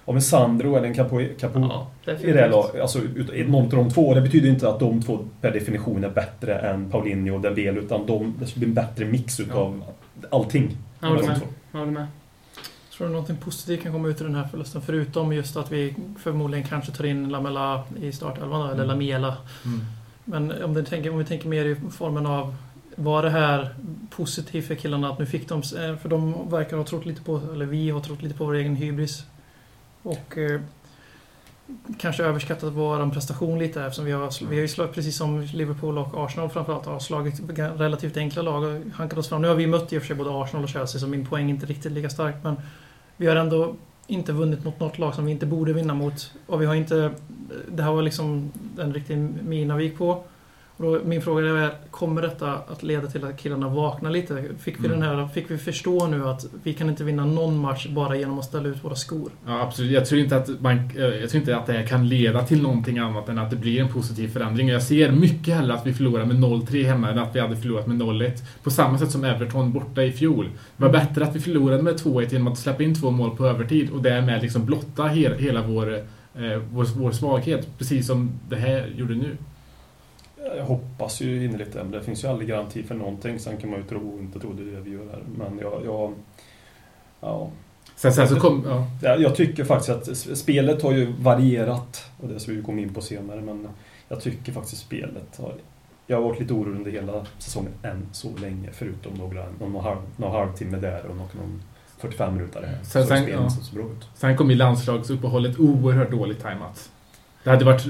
av 0.06 0.16
en 0.16 0.22
Sandro 0.22 0.76
eller 0.76 0.88
en 0.88 0.94
Capo, 0.94 1.22
Capo 1.40 1.60
Ja, 1.60 1.88
i 2.22 2.32
det 2.32 2.40
här 2.40 2.50
laget. 2.50 2.82
Alltså, 2.82 3.00
någon 3.48 3.64
av 3.64 3.70
de 3.70 3.90
två. 3.90 4.14
Det 4.14 4.22
betyder 4.22 4.50
inte 4.50 4.70
att 4.70 4.80
de 4.80 5.02
två 5.02 5.20
per 5.42 5.52
definition 5.52 6.04
är 6.04 6.10
bättre 6.10 6.60
än 6.60 6.92
Paulinho 6.92 7.36
och 7.36 7.42
Dembele, 7.42 7.80
utan 7.80 8.06
de, 8.06 8.36
det 8.40 8.48
skulle 8.48 8.66
bli 8.66 8.70
en 8.70 8.74
bättre 8.74 9.06
mix 9.06 9.40
utav 9.40 9.84
allting. 10.30 10.78
Jag 11.00 11.08
håller 11.08 11.28
med. 11.28 11.42
Jag 11.72 11.80
håller 11.80 11.92
med. 11.92 12.08
Tror 13.00 13.08
du 13.08 13.14
någonting 13.14 13.38
positivt 13.38 13.84
kan 13.84 13.92
komma 13.92 14.08
ut 14.08 14.22
ur 14.22 14.26
den 14.26 14.36
här 14.36 14.48
förlusten? 14.48 14.82
Förutom 14.82 15.34
just 15.34 15.58
att 15.58 15.72
vi 15.72 15.96
förmodligen 16.20 16.68
kanske 16.68 16.92
tar 16.92 17.04
in 17.04 17.30
Lamela 17.30 17.84
i 18.02 18.12
startelvan, 18.12 18.62
eller 18.62 18.74
Mm. 18.84 18.88
Lamela. 18.88 19.38
Mm. 19.66 19.82
Men 20.26 20.64
om, 20.64 20.86
tänker, 20.86 21.12
om 21.12 21.18
vi 21.18 21.26
tänker 21.26 21.48
mer 21.50 21.66
i 21.66 21.76
formen 21.92 22.26
av 22.26 22.56
var 22.96 23.24
det 23.24 23.30
här 23.30 23.76
positivt 24.10 24.68
för 24.68 24.76
killarna 24.76 25.10
att 25.10 25.20
nu 25.20 25.26
fick 25.26 25.50
de... 25.50 25.58
eh, 25.60 25.96
För 25.98 26.10
de 26.10 26.50
verkar 26.50 26.78
ha 26.78 26.84
trott 26.84 27.06
lite 27.06 27.22
på, 27.22 27.42
eller 27.54 27.66
vi 27.66 27.90
har 27.90 28.00
trott 28.00 28.22
lite 28.22 28.36
på 28.36 28.46
vår 28.46 28.54
egen 28.54 28.76
hybris. 28.76 29.24
Och 30.04 30.38
eh, 30.38 30.62
kanske 31.98 32.24
överskattat 32.24 32.74
vår 32.74 33.10
prestation 33.10 33.60
lite 33.60 33.84
eftersom 33.84 34.06
vi 34.06 34.12
har, 34.12 34.50
vi 34.50 34.56
har 34.56 34.62
ju 34.62 34.68
slagit, 34.68 34.94
precis 34.96 35.18
som 35.18 35.42
Liverpool 35.42 35.98
och 35.98 36.26
Arsenal 36.26 36.50
framförallt, 36.50 36.86
har 36.86 37.00
slagit 37.00 37.42
relativt 37.78 38.18
enkla 38.18 38.42
lag 38.42 38.64
och 38.64 38.82
hankat 38.94 39.20
oss 39.20 39.30
fram. 39.30 39.42
Nu 39.42 39.48
har 39.48 39.56
vi 39.56 39.68
mött 39.68 39.94
i 39.94 39.98
och 39.98 40.02
för 40.02 40.08
sig 40.08 40.16
både 40.16 40.44
Arsenal 40.44 40.64
och 40.64 40.70
Chelsea 40.70 41.00
så 41.02 41.08
min 41.08 41.26
poäng 41.26 41.46
är 41.46 41.50
inte 41.50 41.66
riktigt 41.66 41.92
lika 41.92 42.10
stark 42.10 42.36
men 42.44 42.56
vi 43.20 43.28
har 43.28 43.36
ändå 43.36 43.76
inte 44.08 44.32
vunnit 44.32 44.66
mot 44.66 44.80
något 44.80 44.98
lag 44.98 45.16
som 45.16 45.26
vi 45.26 45.32
inte 45.32 45.46
borde 45.46 45.74
vinna 45.74 45.94
mot. 45.94 46.32
Och 46.46 46.62
vi 46.62 46.66
har 46.66 46.76
inte... 46.76 47.12
Det 47.72 47.84
här 47.84 47.92
var 47.92 48.02
liksom 48.02 48.52
den 48.76 48.94
riktiga 48.94 49.18
mina 49.48 49.76
vi 49.76 49.84
gick 49.84 49.98
på. 49.98 50.24
Då, 50.82 51.00
min 51.06 51.22
fråga 51.22 51.42
är, 51.50 51.72
kommer 51.92 52.22
detta 52.22 52.54
att 52.54 52.84
leda 52.84 53.08
till 53.08 53.24
att 53.26 53.38
killarna 53.38 53.70
vaknar 53.70 54.10
lite? 54.12 54.44
Fick 54.60 54.76
vi, 54.80 54.86
Mm. 54.88 55.00
den 55.00 55.10
här, 55.10 55.28
fick 55.28 55.52
vi 55.52 55.58
förstå 55.58 56.08
nu 56.08 56.28
att 56.28 56.46
vi 56.64 56.74
kan 56.74 56.90
inte 56.90 57.04
vinna 57.04 57.26
någon 57.26 57.58
match 57.60 57.88
bara 57.88 58.16
genom 58.16 58.40
att 58.40 58.46
ställa 58.46 58.68
ut 58.70 58.84
våra 58.84 58.96
skor? 58.96 59.32
Ja, 59.48 59.62
absolut. 59.62 59.92
Jag 59.92 60.06
tror, 60.06 60.22
inte 60.22 60.36
att 60.38 60.62
man, 60.62 60.76
eh, 60.78 61.02
jag 61.04 61.30
tror 61.30 61.40
inte 61.40 61.58
att 61.58 61.66
det 61.68 61.74
här 61.74 61.86
kan 61.86 62.08
leda 62.10 62.44
till 62.44 62.62
någonting 62.62 62.98
annat 62.98 63.30
än 63.30 63.40
att 63.40 63.50
det 63.50 63.56
blir 63.56 63.82
en 63.82 63.88
positiv 63.88 64.28
förändring. 64.28 64.68
Jag 64.70 64.84
ser 64.84 65.12
mycket 65.12 65.54
hellre 65.56 65.74
att 65.74 65.86
vi 65.88 65.94
förlorar 65.94 66.26
med 66.26 66.36
0-3 66.36 66.84
hemma 66.84 67.10
än 67.10 67.20
att 67.20 67.36
vi 67.36 67.40
hade 67.40 67.56
förlorat 67.58 67.88
med 67.88 67.98
0-1. 67.98 68.32
På 68.64 68.70
samma 68.72 68.98
sätt 68.98 69.12
som 69.12 69.24
Everton 69.24 69.72
borta 69.74 70.04
i 70.04 70.12
fjol. 70.12 70.50
Det 70.78 70.84
var 70.84 70.92
bättre 70.92 71.24
att 71.24 71.36
vi 71.36 71.40
förlorade 71.40 71.84
med 71.84 71.94
2-1 72.00 72.32
genom 72.34 72.48
att 72.48 72.58
släppa 72.58 72.84
in 72.84 72.96
två 72.96 73.12
mål 73.12 73.36
på 73.38 73.46
övertid 73.48 73.90
och 73.90 74.02
därmed 74.02 74.42
liksom 74.42 74.66
blotta 74.66 75.04
he- 75.04 75.38
hela 75.40 75.62
vår, 75.62 75.94
eh, 75.96 76.02
vår, 76.72 76.86
vår 77.00 77.12
svaghet. 77.12 77.68
Precis 77.78 78.08
som 78.08 78.32
det 78.50 78.56
här 78.56 78.88
gjorde 78.98 79.16
nu. 79.16 79.38
Jag 80.58 80.66
hoppas 80.66 81.22
ju 81.22 81.46
innerligt 81.46 81.74
det, 81.74 81.84
men 81.84 81.92
det 81.92 82.04
finns 82.04 82.24
ju 82.24 82.28
aldrig 82.28 82.50
garanti 82.50 82.84
för 82.84 82.96
någonting. 82.96 83.40
Sen 83.40 83.58
kan 83.58 83.70
man 83.70 83.80
ju 83.80 83.86
tro 83.86 84.10
och 84.14 84.20
inte 84.20 84.40
tro 84.40 84.54
det 84.54 84.62
är 84.62 84.76
det 84.76 84.82
vi 84.82 84.92
gör 84.92 85.06
här. 85.12 85.24
Men 85.38 85.60
jag... 85.60 85.82
jag 85.86 86.14
ja. 87.22 87.50
Sen, 87.96 88.14
sen 88.14 88.28
så 88.28 88.40
kom... 88.40 88.86
Ja. 89.02 89.16
Jag, 89.16 89.36
tycker 89.36 89.64
faktiskt 89.64 89.90
att 89.90 90.38
spelet 90.38 90.82
har 90.82 90.92
ju 90.92 91.14
varierat. 91.20 92.12
Och 92.18 92.28
det 92.28 92.40
ska 92.40 92.52
vi 92.52 92.62
komma 92.62 92.82
in 92.82 92.94
på 92.94 93.02
senare. 93.02 93.42
Men 93.42 93.68
jag 94.08 94.22
tycker 94.22 94.52
faktiskt 94.52 94.82
spelet 94.82 95.38
har... 95.38 95.54
Jag 96.08 96.18
har 96.18 96.24
varit 96.24 96.40
lite 96.40 96.54
orolig 96.54 96.78
under 96.78 96.92
hela 96.92 97.26
säsongen 97.38 97.72
än 97.84 98.08
så 98.12 98.30
länge. 98.42 98.70
Förutom 98.72 99.14
några, 99.14 99.46
någon, 99.60 99.84
halv, 99.84 99.98
någon 100.18 100.32
halvtimme 100.32 100.78
där 100.78 101.06
och 101.06 101.16
någon, 101.16 101.28
någon 101.38 101.62
45 101.98 102.36
minuter 102.36 102.62
där. 102.62 102.78
Sen- 102.84 103.04
så 103.04 103.08
sen- 103.08 103.28
ja. 103.28 103.50
så, 103.50 103.64
så 103.64 103.76
bra 103.76 103.84
ut. 103.84 104.08
Sen 104.16 104.38
kom 104.38 104.50
ju 104.50 104.56
landslagsuppehållet 104.56 105.60
oerhört 105.60 106.12
dåligt 106.12 106.42
tajmat. 106.42 106.90
Det 107.44 107.50
hade 107.50 107.66
varit 107.66 107.86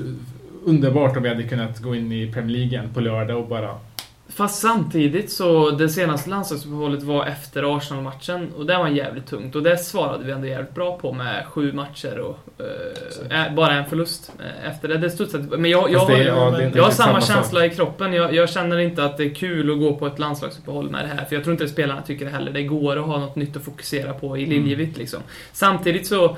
underbart 0.70 1.18
om 1.18 1.24
vi 1.24 1.30
hade 1.30 1.44
kunnat 1.44 1.80
gå 1.80 1.96
in 1.96 2.12
i 2.12 2.32
Premier 2.34 2.58
League 2.58 2.90
på 2.94 3.00
lördag 3.00 3.38
och 3.38 3.48
bara... 3.48 3.76
Fast 4.34 4.62
samtidigt 4.62 5.32
så, 5.32 5.70
det 5.72 5.90
senaste 5.90 6.30
landslagsuppehållet 6.30 7.04
var 7.04 7.26
efter 7.26 7.78
Arsenal-matchen 7.78 8.52
och 8.58 8.66
det 8.66 8.78
var 8.78 8.88
jävligt 8.88 9.28
tungt 9.28 9.56
och 9.56 9.64
det 9.64 9.78
svarade 9.78 10.24
vi 10.24 10.32
ändå 10.32 10.48
jävligt 10.48 10.76
bra 10.76 10.98
på 10.98 11.14
med 11.14 11.46
sju 11.46 11.74
matcher 11.74 12.20
och 12.20 12.38
eh, 13.30 13.46
eh, 13.48 13.54
bara 13.56 13.74
en 13.74 13.86
förlust 13.86 14.32
eh, 14.40 14.70
efter 14.70 14.88
det. 14.88 14.98
det 14.98 15.10
studsade, 15.10 15.58
men 15.58 15.72
jag, 15.72 15.92
jag, 15.92 16.08
det- 16.08 16.14
har, 16.14 16.52
ja, 16.52 16.52
det 16.58 16.72
jag 16.76 16.84
har 16.84 16.92
samma 16.92 17.22
samma 17.22 17.36
känsla 17.36 17.66
i 17.66 17.70
kroppen. 17.70 18.14
Jag, 18.14 18.34
jag 18.36 18.50
känner 18.50 18.78
inte 18.78 19.04
att 19.06 19.18
det 19.18 19.24
är 19.24 19.34
kul 19.36 19.72
att 19.72 19.80
gå 19.80 19.96
på 19.96 20.08
ett 20.08 20.20
landslagsuppehåll 20.20 20.90
med 20.90 21.04
det 21.06 21.08
här. 21.16 21.26
För 21.26 21.36
jag 21.36 21.44
tror 21.44 21.52
inte 21.52 21.64
att 21.64 21.70
spelarna 21.70 22.02
tycker 22.02 22.26
det 22.26 22.32
heller. 22.32 22.52
Det 22.52 22.64
går 22.64 22.98
att 22.98 23.06
ha 23.06 23.20
något 23.20 23.36
nytt 23.36 23.56
att 23.56 23.64
fokusera 23.64 24.14
på 24.14 24.38
i 24.38 24.46
liljevitt 24.46 24.98
liksom. 24.98 25.20
Samtidigt 25.54 26.08
så 26.08 26.38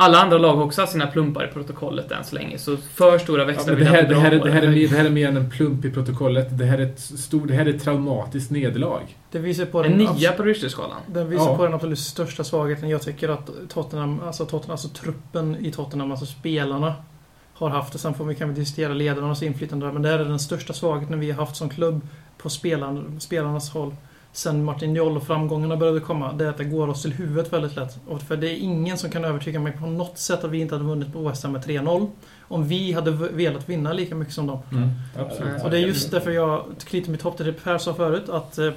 alla 0.00 0.18
andra 0.18 0.38
lag 0.38 0.56
har 0.56 0.64
också 0.64 0.80
haft 0.80 0.92
sina 0.92 1.06
plumpar 1.06 1.44
i 1.44 1.52
protokollet 1.52 2.10
än 2.12 2.24
så 2.24 2.34
länge, 2.34 2.58
så 2.58 2.76
för 2.76 3.18
stora 3.18 3.42
Ja, 3.42 3.46
växlar 3.46 3.74
men 3.74 3.84
det, 3.84 3.90
här, 3.90 4.02
det, 4.02 4.14
här, 4.14 4.30
det, 4.30 4.50
här 4.50 4.62
är 4.62 4.68
mer, 4.68 4.88
det 4.88 4.96
här 4.96 5.04
är 5.04 5.10
mer 5.10 5.28
än 5.28 5.36
en 5.36 5.50
plump 5.50 5.84
i 5.84 5.90
protokollet. 5.90 6.58
Det 6.58 6.64
här 6.64 6.78
är 6.78 6.82
ett, 6.82 7.00
stor, 7.00 7.46
det 7.46 7.54
här 7.54 7.66
är 7.66 7.74
ett 7.74 7.82
traumatiskt 7.82 8.50
nederlag. 8.50 9.00
Det 9.30 9.38
visar 9.38 9.64
på 9.64 9.82
En 9.84 9.98
den, 9.98 10.14
nia 10.16 10.32
på 10.32 10.42
Richterskalan. 10.42 10.96
den, 11.06 11.30
visar 11.30 11.44
Ja. 11.46 11.56
på 11.56 11.64
den 11.64 11.74
absolut 11.74 11.98
största 11.98 12.44
svagheten 12.44 12.88
jag 12.88 13.02
tycker 13.02 13.28
att 13.28 13.50
Tottenham, 13.68 14.20
alltså 14.26 14.44
Tottenham, 14.46 14.70
alltså 14.70 14.88
truppen 14.88 15.56
i 15.66 15.70
Tottenham, 15.70 16.10
alltså 16.10 16.26
spelarna 16.26 16.94
har 17.54 17.68
haft. 17.70 17.94
Och 17.94 18.00
sen 18.00 18.14
får 18.14 18.24
vi, 18.24 18.34
kan 18.34 18.48
vi 18.48 18.54
diskutera 18.54 18.92
ledarnas 18.94 19.42
inflytande 19.42 19.86
där, 19.86 19.92
men 19.92 20.02
det 20.02 20.08
här 20.08 20.18
är 20.18 20.24
den 20.24 20.38
största 20.38 20.72
svagheten 20.72 21.20
vi 21.20 21.30
har 21.30 21.44
haft 21.44 21.56
som 21.56 21.68
klubb 21.68 22.00
på 22.38 22.48
spelarna, 22.50 23.02
spelarnas 23.20 23.70
håll. 23.70 23.94
Sen 24.32 24.64
Martin 24.64 24.94
Joll 24.94 25.16
och 25.16 25.26
framgångarna 25.26 25.76
började 25.76 26.00
komma, 26.00 26.32
det 26.32 26.44
är 26.44 26.48
att 26.48 26.56
det 26.56 26.64
går 26.64 26.88
oss 26.88 27.02
till 27.02 27.12
huvudet 27.12 27.52
väldigt 27.52 27.76
lätt. 27.76 27.98
Och 28.06 28.22
för 28.22 28.36
det 28.36 28.50
är 28.50 28.56
ingen 28.56 28.98
som 28.98 29.10
kan 29.10 29.24
övertyga 29.24 29.60
mig 29.60 29.72
på 29.72 29.86
något 29.86 30.18
sätt 30.18 30.44
att 30.44 30.50
vi 30.50 30.58
inte 30.60 30.74
hade 30.74 30.84
vunnit 30.84 31.12
på 31.12 31.28
West 31.28 31.42
Ham 31.42 31.52
med 31.52 31.64
3-0. 31.64 32.10
Om 32.40 32.68
vi 32.68 32.92
hade 32.92 33.10
velat 33.10 33.68
vinna 33.68 33.92
lika 33.92 34.14
mycket 34.14 34.34
som 34.34 34.46
dem. 34.46 34.60
Absolut. 35.16 35.62
Och 35.62 35.70
det 35.70 35.78
är 35.78 35.80
just 35.80 36.10
därför 36.10 36.30
jag 36.30 36.64
knyter 36.84 37.10
mitt 37.10 37.22
hopp 37.22 37.36
till 37.36 37.46
det 37.46 37.52
Per 37.52 37.78
sa 37.78 37.94
förut, 37.94 38.28
att 38.28 38.58
eh, 38.58 38.72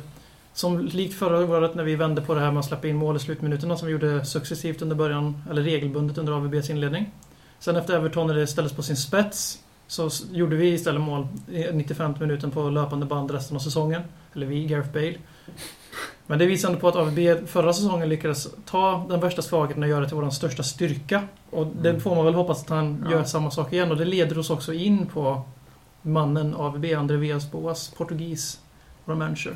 som 0.54 0.80
likt 0.80 1.14
förra 1.14 1.46
året 1.46 1.76
när 1.76 1.84
vi 1.84 1.96
vände 1.96 2.22
på 2.22 2.34
det 2.34 2.40
här 2.40 2.52
med 2.52 2.60
att 2.60 2.66
släppa 2.66 2.88
in 2.88 2.96
mål 2.96 3.16
i 3.16 3.20
slutminuterna 3.20 3.78
som 3.78 3.88
vi 3.88 3.92
gjorde 3.92 4.26
successivt 4.26 4.82
under 4.82 4.96
början, 4.96 5.44
eller 5.50 5.62
regelbundet 5.62 6.18
under 6.18 6.34
AVBs 6.34 6.70
inledning. 6.70 7.12
Sen 7.60 7.76
efter 7.76 7.96
Everton 7.96 8.28
när 8.28 8.36
det 8.36 8.48
ställdes 8.48 8.74
på 8.74 8.84
sin 8.84 8.98
spets 8.98 9.60
så 9.91 10.10
gjorde 10.32 10.56
vi 10.56 10.67
istället 10.73 11.01
mål 11.01 11.27
i 11.51 11.67
95 11.73 12.13
minuten 12.19 12.51
på 12.51 12.69
löpande 12.69 13.06
band 13.06 13.32
resten 13.32 13.58
av 13.58 13.62
säsongen. 13.62 14.01
Eller 14.36 14.45
vi, 14.45 14.65
Gareth 14.65 14.91
Bale. 14.93 15.15
Men 16.27 16.39
det 16.39 16.45
visar 16.45 16.75
på 16.75 16.88
att 16.88 16.95
AVB 16.95 17.47
förra 17.47 17.73
säsongen 17.73 18.10
lyckades 18.10 18.47
ta 18.65 19.06
den 19.10 19.19
värsta 19.19 19.41
svagheten 19.41 19.84
och 19.84 19.89
göra 19.89 20.01
det 20.01 20.08
till 20.08 20.15
vår 20.17 20.30
största 20.30 20.63
styrka. 20.63 21.23
Och 21.49 21.67
det 21.82 21.99
får 21.99 22.15
man 22.15 22.25
väl 22.25 22.34
hoppas 22.34 22.63
att 22.63 22.69
han 22.69 23.06
Ja. 23.06 23.12
gör 23.12 23.23
samma 23.23 23.51
sak 23.51 23.73
igen. 23.73 23.91
Och 23.91 23.97
det 23.97 24.06
leder 24.06 24.38
oss 24.39 24.49
också 24.49 24.73
in 24.73 25.06
på 25.06 25.41
mannen 26.01 26.56
AVB, 26.56 26.86
André 26.93 27.17
Villas 27.17 27.51
Boas, 27.51 27.89
portugis, 27.97 28.60
vår 29.06 29.15
manager. 29.15 29.56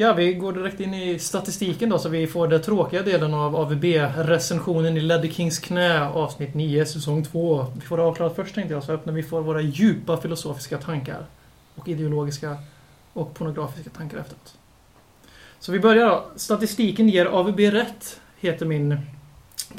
Ja, 0.00 0.12
vi 0.12 0.34
går 0.34 0.52
direkt 0.52 0.80
in 0.80 0.94
i 0.94 1.18
statistiken 1.18 1.88
då 1.88 1.98
så 1.98 2.08
vi 2.08 2.26
får 2.26 2.48
den 2.48 2.62
tråkiga 2.62 3.02
delen 3.02 3.34
av 3.34 3.56
AVB-recensionen 3.56 4.96
i 4.96 5.00
Ledder 5.00 5.28
Kings 5.28 5.58
knä 5.58 6.08
avsnitt 6.08 6.54
9, 6.54 6.86
säsong 6.86 7.24
2. 7.24 7.66
Vi 7.74 7.80
får 7.80 7.96
det 7.96 8.02
avklarat 8.02 8.36
först 8.36 8.54
tänkte 8.54 8.74
jag, 8.74 8.82
så 8.82 8.92
öppnar 8.92 9.12
vi 9.12 9.22
för 9.22 9.40
våra 9.40 9.60
djupa 9.60 10.16
filosofiska 10.16 10.78
tankar. 10.78 11.26
Och 11.74 11.88
ideologiska 11.88 12.56
och 13.12 13.34
pornografiska 13.34 13.90
tankar 13.90 14.18
efteråt. 14.18 14.54
Så 15.58 15.72
vi 15.72 15.80
börjar 15.80 16.06
då. 16.06 16.24
Statistiken 16.36 17.08
ger 17.08 17.26
AVB 17.26 17.60
rätt, 17.60 18.20
heter 18.38 18.66
min 18.66 19.00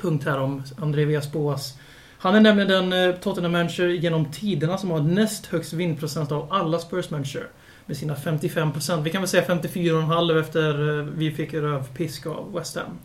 punkt 0.01 0.25
här 0.25 0.39
om 0.39 0.63
André 0.77 1.05
Villas 1.05 1.31
Boas. 1.31 1.77
Han 2.17 2.36
är 2.36 2.39
nämligen 2.39 2.89
den 2.89 3.10
eh, 3.10 3.15
Tottenham-manager 3.15 3.88
genom 3.88 4.31
tiderna 4.31 4.77
som 4.77 4.91
har 4.91 4.99
näst 4.99 5.45
högst 5.45 5.73
vinprocent 5.73 6.31
av 6.31 6.53
alla 6.53 6.79
Spurs-manager. 6.79 7.47
Med 7.91 7.97
sina 7.97 8.15
55%. 8.15 9.04
Vi 9.04 9.10
kan 9.10 9.21
väl 9.21 9.27
säga 9.27 9.43
54,5 9.43 10.39
efter 10.39 10.99
eh, 10.99 11.06
vi 11.06 11.32
fick 11.32 11.54
rövpisk 11.54 12.25
av 12.25 12.54
West 12.54 12.75
Ham. 12.75 12.99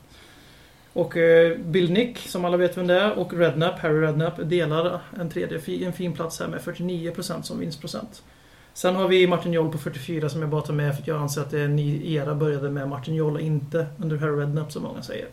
Och 0.93 1.17
eh, 1.17 1.59
Bill 1.59 1.93
Nick, 1.93 2.19
som 2.19 2.45
alla 2.45 2.57
vet 2.57 2.77
vem 2.77 2.87
det 2.87 3.01
är, 3.01 3.19
och 3.19 3.33
Redknapp, 3.33 3.79
Harry 3.79 4.01
Redknapp, 4.01 4.35
delar 4.51 5.01
en 5.21 5.31
tredje 5.31 5.87
en 5.87 5.93
fin 5.93 6.13
plats 6.13 6.41
här 6.41 6.49
med 6.49 6.61
49% 6.61 7.43
som 7.43 7.59
vinstprocent. 7.59 8.23
Sen 8.75 8.97
har 8.97 9.09
vi 9.09 9.27
Martin 9.27 9.53
Joll 9.53 9.73
på 9.73 9.79
44 9.79 10.29
som 10.29 10.41
jag 10.41 10.51
bara 10.51 10.63
tar 10.63 10.75
med 10.75 10.95
för 10.95 11.03
att 11.03 11.09
jag 11.09 11.21
anser 11.21 11.41
att 11.41 11.51
det 11.51 11.61
är 11.61 11.65
en 11.65 11.77
ny 11.77 12.15
era 12.15 12.35
började 12.35 12.71
med 12.71 12.89
Martin 12.89 13.15
Joll 13.15 13.35
och 13.35 13.41
inte 13.41 13.87
under 13.99 14.17
Harry 14.17 14.43
Redknapp 14.43 14.73
som 14.73 14.83
många 14.83 15.03
säger. 15.03 15.27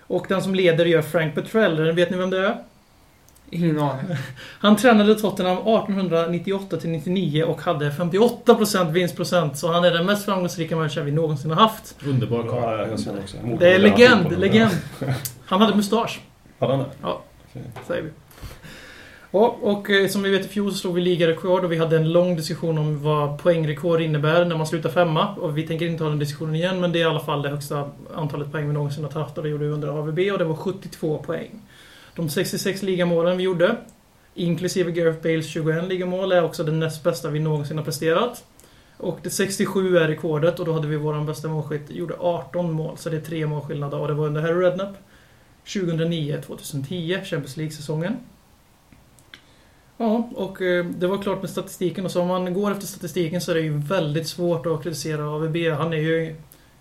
Och 0.00 0.26
den 0.28 0.42
som 0.42 0.54
leder 0.54 0.84
gör 0.84 1.02
Frank 1.02 1.34
Petrell. 1.34 1.92
Vet 1.92 2.10
ni 2.10 2.16
vem 2.16 2.30
det 2.30 2.46
är? 2.46 2.64
Ingen 3.54 3.78
aning. 3.78 4.16
Han 4.58 4.76
tränade 4.76 5.14
Tottenham 5.14 5.58
1898 5.58 6.76
till 6.76 6.90
99 6.90 7.44
och 7.44 7.60
hade 7.60 7.90
58% 7.90 8.92
vinstprocent. 8.92 9.58
Så 9.58 9.72
han 9.72 9.84
är 9.84 9.90
den 9.90 10.06
mest 10.06 10.24
framgångsrika 10.24 10.76
människan 10.76 11.04
vi 11.04 11.12
någonsin 11.12 11.50
har 11.50 11.60
haft. 11.60 11.96
Underbar 12.06 12.42
karl. 12.42 12.78
Ja, 12.78 12.86
det 12.86 13.20
också. 13.20 13.36
Det 13.58 13.74
är 13.74 13.78
legend, 13.78 14.38
legend. 14.38 14.72
Han 15.46 15.60
hade 15.60 15.76
mustasch, 15.76 16.20
Hade 16.58 16.72
han 16.72 16.84
det? 17.52 17.58
säger 17.86 18.02
vi. 18.02 18.10
Ja, 19.30 19.56
och 19.60 19.90
eh, 19.90 20.08
som 20.08 20.22
vi 20.22 20.30
vet 20.30 20.46
i 20.46 20.48
fjol 20.48 20.72
så 20.72 20.78
slog 20.78 20.94
vi 20.94 21.00
ligarekord 21.00 21.64
och 21.64 21.72
vi 21.72 21.76
hade 21.76 21.96
en 21.96 22.12
lång 22.12 22.36
diskussion 22.36 22.78
om 22.78 23.02
vad 23.02 23.38
poängrekord 23.38 24.00
innebär 24.00 24.44
när 24.44 24.56
man 24.56 24.66
slutar 24.66 24.90
femma. 24.90 25.34
Och 25.34 25.58
vi 25.58 25.66
tänker 25.66 25.86
inte 25.86 26.04
ha 26.04 26.10
den 26.10 26.18
diskussionen 26.18 26.54
igen, 26.54 26.80
men 26.80 26.92
det 26.92 26.98
är 26.98 27.00
i 27.00 27.04
alla 27.04 27.20
fall 27.20 27.42
det 27.42 27.48
högsta 27.48 27.88
antalet 28.14 28.52
poäng 28.52 28.66
vi 28.66 28.72
någonsin 28.72 29.04
har 29.04 29.10
tagit 29.10 29.36
och 29.38 29.42
det 29.42 29.48
gjorde 29.48 29.64
vi 29.64 29.70
under 29.70 29.88
AVB 29.88 30.18
och 30.32 30.38
det 30.38 30.44
var 30.44 30.54
72 30.54 31.18
poäng. 31.18 31.60
De 32.14 32.30
66 32.30 32.82
ligamålen 32.82 33.36
vi 33.36 33.42
gjorde, 33.42 33.76
inklusive 34.34 34.90
Gareth 34.90 35.22
Bales 35.22 35.46
21 35.46 35.88
ligamål, 35.88 36.32
är 36.32 36.44
också 36.44 36.64
det 36.64 36.72
näst 36.72 37.04
bästa 37.04 37.30
vi 37.30 37.38
någonsin 37.38 37.78
har 37.78 37.84
presterat. 37.84 38.44
Och 38.96 39.18
det 39.22 39.30
67 39.30 39.98
är 39.98 40.08
rekordet 40.08 40.60
och 40.60 40.66
då 40.66 40.72
hade 40.72 40.88
vi 40.88 40.96
vår 40.96 41.24
bästa 41.24 41.48
målskytt, 41.48 41.90
gjorde 41.90 42.14
18 42.18 42.72
mål, 42.72 42.98
så 42.98 43.10
det 43.10 43.16
är 43.16 43.20
tre 43.20 43.46
målskillnader 43.46 43.98
och 43.98 44.08
det 44.08 44.14
var 44.14 44.26
under 44.26 44.40
Harry 44.40 44.66
Redknapp 44.66 44.96
2009-2010, 45.64 47.24
Champions 47.24 47.56
League-säsongen. 47.56 48.16
Ja, 49.96 50.30
och 50.34 50.62
eh, 50.62 50.86
det 50.86 51.06
var 51.06 51.22
klart 51.22 51.40
med 51.40 51.50
statistiken 51.50 52.04
och 52.04 52.10
så 52.10 52.20
om 52.20 52.28
man 52.28 52.54
går 52.54 52.70
efter 52.70 52.86
statistiken 52.86 53.40
så 53.40 53.50
är 53.50 53.54
det 53.54 53.60
ju 53.60 53.78
väldigt 53.78 54.28
svårt 54.28 54.66
att 54.66 54.82
kritisera 54.82 55.30
AVB. 55.30 55.56
Han 55.56 55.92
är 55.92 55.96
ju... 55.96 56.36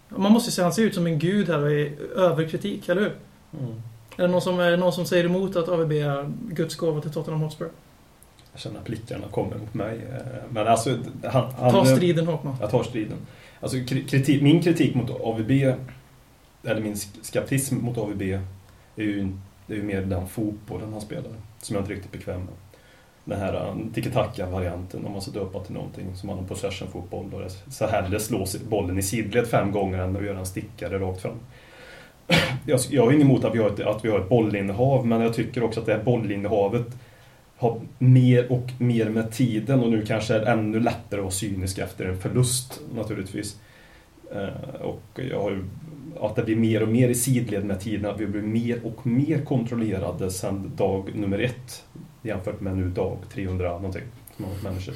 Man 0.10 0.32
måste 0.32 0.48
ju 0.48 0.52
säga 0.52 0.66
han 0.66 0.74
ser 0.74 0.84
ut 0.84 0.96
som 0.96 1.08
en 1.08 1.20
gud 1.20 1.50
här 1.50 1.62
och 1.62 1.72
är 1.72 2.02
överkritik, 2.16 2.90
eller 2.90 3.02
hur? 3.02 3.16
Mm. 3.60 3.82
Är 4.22 4.26
det 4.28 4.32
någon 4.32 4.42
som, 4.42 4.60
är 4.60 4.78
någon 4.78 4.94
som 4.94 5.06
säger 5.06 5.26
emot 5.26 5.56
att 5.56 5.70
AVB 5.70 5.92
är 5.92 6.32
Guds 6.50 6.76
gåva 6.76 7.02
till 7.02 7.12
Tottenham 7.12 7.42
Hotspur? 7.42 7.70
Jag 8.52 8.62
känner 8.62 8.80
att 8.80 8.86
blickarna 8.86 9.28
kommer 9.32 9.58
mot 9.58 9.74
mig. 9.74 10.00
Eh, 10.12 10.22
Men 10.50 10.68
alltså, 10.68 10.98
han... 11.24 11.52
han 11.60 11.72
Ta 11.72 11.86
striden 11.86 12.28
Håkman. 12.28 12.56
Jag 12.62 12.70
tar 12.72 12.84
striden. 12.84 13.18
Alltså, 13.60 13.78
kri- 13.78 14.04
kritik, 14.08 14.42
min 14.42 14.62
kritik 14.64 14.96
mot 14.96 15.10
AVB, 15.10 15.52
eller 16.64 16.82
min 16.82 16.94
sk- 16.94 17.24
skeptism 17.34 17.76
mot 17.86 17.98
AVB, 17.98 18.22
är 18.22 18.38
ju, 19.04 19.22
är 19.68 19.76
ju 19.76 19.84
mer 19.84 20.02
den 20.02 20.28
fotbollen 20.28 20.92
han 20.92 21.02
spelar, 21.02 21.32
som 21.62 21.76
jag 21.76 21.82
inte 21.84 21.94
är 21.94 21.96
riktigt 21.96 22.12
bekväm 22.12 22.40
med. 22.40 22.54
Den 23.26 23.40
här 23.40 23.54
uh, 23.70 23.76
tiki-taka-varianten, 23.94 25.06
om 25.06 25.12
man 25.12 25.22
ska 25.22 25.32
döpa 25.32 25.60
till 25.60 25.74
någonting, 25.74 26.16
som 26.16 26.28
man 26.28 26.38
har 26.38 26.46
possession-fotboll. 26.46 27.46
Så 27.70 27.88
hellre 27.88 28.20
slås 28.20 28.60
bollen 28.70 28.98
i 28.98 29.04
sidled 29.04 29.48
fem 29.48 29.72
gånger 29.72 29.98
än 30.00 30.16
att 30.16 30.24
göra 30.26 30.40
en 30.40 30.46
stickare 30.46 31.00
rakt 31.00 31.22
fram. 31.22 31.36
Jag, 32.66 32.80
jag 32.90 33.06
har 33.06 33.12
inget 33.12 33.26
emot 33.26 33.44
att 33.44 33.56
vi, 33.56 33.60
har 33.60 33.70
ett, 33.70 33.80
att 33.80 34.06
vi 34.06 34.10
har 34.10 34.20
ett 34.20 34.30
bollinnehav, 34.30 35.08
men 35.08 35.22
jag 35.22 35.34
tycker 35.34 35.64
också 35.64 35.80
att 35.80 35.86
det 35.86 35.94
här 35.94 36.04
bollinnehavet 36.04 36.88
har 37.58 37.82
mer 37.98 38.52
och 38.52 38.72
mer 38.78 39.10
med 39.10 39.32
tiden 39.32 39.80
och 39.80 39.92
nu 39.92 40.06
kanske 40.06 40.36
är 40.36 40.46
ännu 40.46 40.80
lättare 40.80 41.20
att 41.20 41.24
vara 41.24 41.32
cynisk 41.32 41.78
efter 41.78 42.06
en 42.06 42.18
förlust 42.18 42.82
naturligtvis. 42.96 43.60
Eh, 44.36 44.82
och 44.82 45.20
jag 45.30 45.42
har 45.42 45.52
ju, 45.52 45.64
att 46.22 46.36
det 46.36 46.44
blir 46.44 46.56
mer 46.56 46.84
och 46.84 46.90
mer 46.90 47.10
i 47.10 47.16
sidled 47.16 47.66
med 47.66 47.80
tiden, 47.80 48.12
att 48.12 48.20
vi 48.20 48.28
blir 48.28 48.42
mer 48.42 48.86
och 48.86 49.08
mer 49.08 49.46
kontrollerade 49.46 50.32
sedan 50.32 50.72
dag 50.76 51.16
nummer 51.16 51.40
ett 51.40 51.84
jämfört 52.22 52.62
med 52.62 52.78
nu 52.78 52.90
dag 52.90 53.18
300 53.34 53.70
någonting 53.70 54.04
som 54.36 54.46
har 54.46 54.52
människor. 54.64 54.96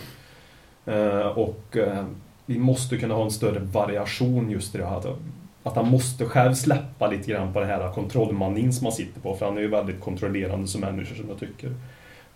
Eh, 0.85 1.27
och 1.27 1.77
eh, 1.77 2.05
vi 2.45 2.59
måste 2.59 2.97
kunna 2.97 3.13
ha 3.13 3.23
en 3.23 3.31
större 3.31 3.59
variation 3.59 4.51
just 4.51 4.75
i 4.75 4.77
det 4.77 4.85
här. 4.85 5.15
Att, 5.65 5.75
han 5.75 5.89
måste 5.89 6.25
själv 6.25 6.53
släppa 6.53 7.07
lite 7.07 7.31
grann 7.31 7.53
på 7.53 7.59
den 7.59 7.69
här 7.69 7.91
kontrollmanin 7.91 8.73
som 8.73 8.85
han 8.85 8.93
sitter 8.93 9.21
på, 9.21 9.35
för 9.35 9.45
han 9.45 9.57
är 9.57 9.61
ju 9.61 9.67
väldigt 9.67 10.01
kontrollerande 10.01 10.67
som 10.67 10.81
människa 10.81 11.15
som 11.15 11.29
jag 11.29 11.39
tycker. 11.39 11.73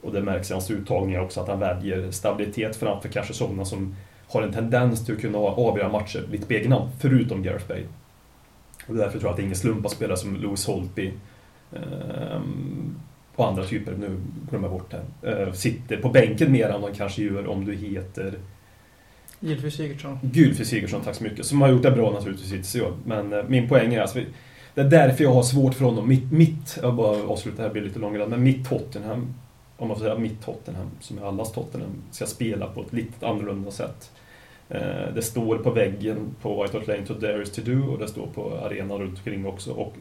Och 0.02 0.14
det 0.14 0.22
märks 0.22 0.50
i 0.50 0.54
hans 0.54 0.72
uttagningar 0.72 1.22
också 1.22 1.42
att 1.42 1.48
han 1.48 1.60
väljer 1.60 2.12
stabilitet 2.12 2.76
framför 2.76 3.10
kanske 3.10 3.34
sådana 3.34 3.66
som 3.66 3.96
har 4.28 4.42
en 4.42 4.54
tendens 4.54 5.06
till 5.06 5.16
att 5.16 5.22
kunna 5.22 5.38
avgöra 5.38 5.90
matcher 5.90 6.28
lite 6.32 6.46
på 6.48 6.54
egen 6.54 6.72
hand, 6.72 6.90
förutom 7.00 7.44
Gareth 7.44 7.68
Bale. 7.68 7.88
Och 8.88 8.96
därför 8.96 9.12
tror 9.12 9.24
jag 9.24 9.30
att 9.30 9.36
det 9.36 9.42
är 9.42 9.46
ingen 9.46 9.56
slump 9.56 9.86
att 9.86 9.92
spela 9.92 10.16
som 10.16 10.36
Lewis 10.36 10.68
Holtby 10.68 11.14
ehm, 11.74 13.00
och 13.36 13.48
andra 13.48 13.66
typer, 13.66 13.92
nu 13.92 14.18
glömmer 14.50 14.68
jag 14.68 14.78
bort 14.78 14.92
det, 15.22 15.32
ehm, 15.32 15.54
sitter 15.54 15.98
på 15.98 16.10
bänken 16.10 16.52
mer 16.52 16.70
än 16.70 16.82
de 16.82 16.94
kanske 16.94 17.22
gör 17.22 17.48
om 17.48 17.66
du 17.66 17.76
heter 17.76 18.34
Gylfi 19.40 19.72
Sigurdsson. 19.72 20.20
Gylfi 20.34 20.66
Sigurdsson, 20.66 21.02
tack 21.02 21.16
så 21.16 21.24
mycket. 21.24 21.46
Som 21.46 21.62
har 21.62 21.70
gjort 21.70 21.84
det 21.84 21.92
bra 21.92 22.12
naturligtvis 22.12 22.52
hittills 22.52 22.76
i 22.76 22.82
år. 22.82 22.94
Men 23.06 23.34
eh, 23.34 23.44
min 23.48 23.70
poäng 23.70 23.94
är 23.94 24.02
alltså, 24.02 24.20
det 24.74 24.82
är 24.82 24.86
därför 24.90 25.24
jag 25.24 25.34
har 25.34 25.44
svårt 25.44 25.74
för 25.74 25.86
honom. 25.86 26.08
Mitt, 26.08 26.32
mitt 26.32 26.80
jag 26.82 26.96
bara 26.96 27.24
avslutar, 27.24 27.64
här 27.64 27.70
blir 27.70 27.82
lite 27.82 28.00
långrandigt, 28.00 28.30
men 28.30 28.44
mitt 28.44 28.70
Tottenham, 28.70 29.34
om 29.78 29.88
man 29.88 29.98
får 29.98 30.04
säga 30.06 30.18
mitt 30.18 30.42
Tottenham, 30.46 30.88
som 31.00 31.18
är 31.18 31.22
allas 31.28 31.52
Tottenham, 31.52 31.90
ska 32.12 32.26
spela 32.26 32.66
på 32.68 32.82
ett 32.82 32.94
lite 32.94 33.28
annorlunda 33.28 33.72
sätt. 33.72 34.12
Eh, 34.70 34.80
Det 35.16 35.22
står 35.22 35.58
på 35.58 35.72
väggen 35.72 36.18
på 36.42 36.64
White 36.64 36.78
Hart 36.78 36.88
Lane 36.88 37.06
to 37.06 37.14
There 37.14 37.44
is 37.44 37.52
to 37.52 37.62
do 37.66 37.84
och 37.92 38.00
det 38.00 38.08
står 38.08 38.28
på 38.28 38.58
arenan 38.66 39.00
runt 39.00 39.18
omkring 39.18 39.46
också. 39.46 39.72
Och 39.72 39.94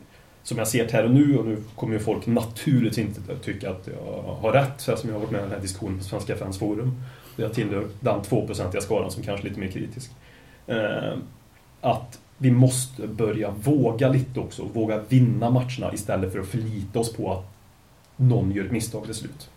som 0.42 0.58
jag 0.58 0.68
ser 0.68 0.84
det 0.86 0.92
här 0.92 1.04
och 1.04 1.10
nu, 1.10 1.36
och 1.38 1.46
nu 1.46 1.56
kommer 1.76 1.92
ju 1.94 2.00
folk 2.00 2.26
naturligtvis 2.26 2.98
inte 3.06 3.20
tycka 3.42 3.70
att 3.70 3.88
jag 3.94 4.22
har 4.22 4.52
rätt, 4.52 4.72
så 4.80 4.90
här 4.90 4.98
som 4.98 5.08
jag 5.10 5.14
har 5.16 5.20
varit 5.20 5.30
med 5.30 5.38
i 5.38 5.42
den 5.42 5.52
här 5.52 5.60
diskussionen 5.60 5.98
på 5.98 6.04
Svenska 6.04 6.36
Fans 6.36 6.58
Forum. 6.58 6.94
Jag 7.42 7.54
tillhör 7.54 7.88
den 8.00 8.20
2-procentiga 8.20 8.80
skaran 8.80 9.10
som 9.10 9.22
kanske 9.22 9.46
är 9.46 9.48
lite 9.48 9.60
mer 9.60 9.70
kritisk. 9.70 10.10
Eh, 10.66 11.14
att 11.80 12.20
vi 12.38 12.50
måste 12.50 13.06
börja 13.06 13.50
våga 13.50 14.08
lite 14.08 14.40
också, 14.40 14.64
våga 14.72 15.00
vinna 15.08 15.50
matcherna 15.50 15.94
istället 15.94 16.32
för 16.32 16.38
att 16.38 16.46
förlita 16.46 16.98
oss 16.98 17.12
på 17.12 17.32
att 17.32 17.44
någon 18.16 18.52
gör 18.52 18.64
ett 18.64 18.72
misstag 18.72 19.04
till 19.04 19.14
slut. 19.14 19.50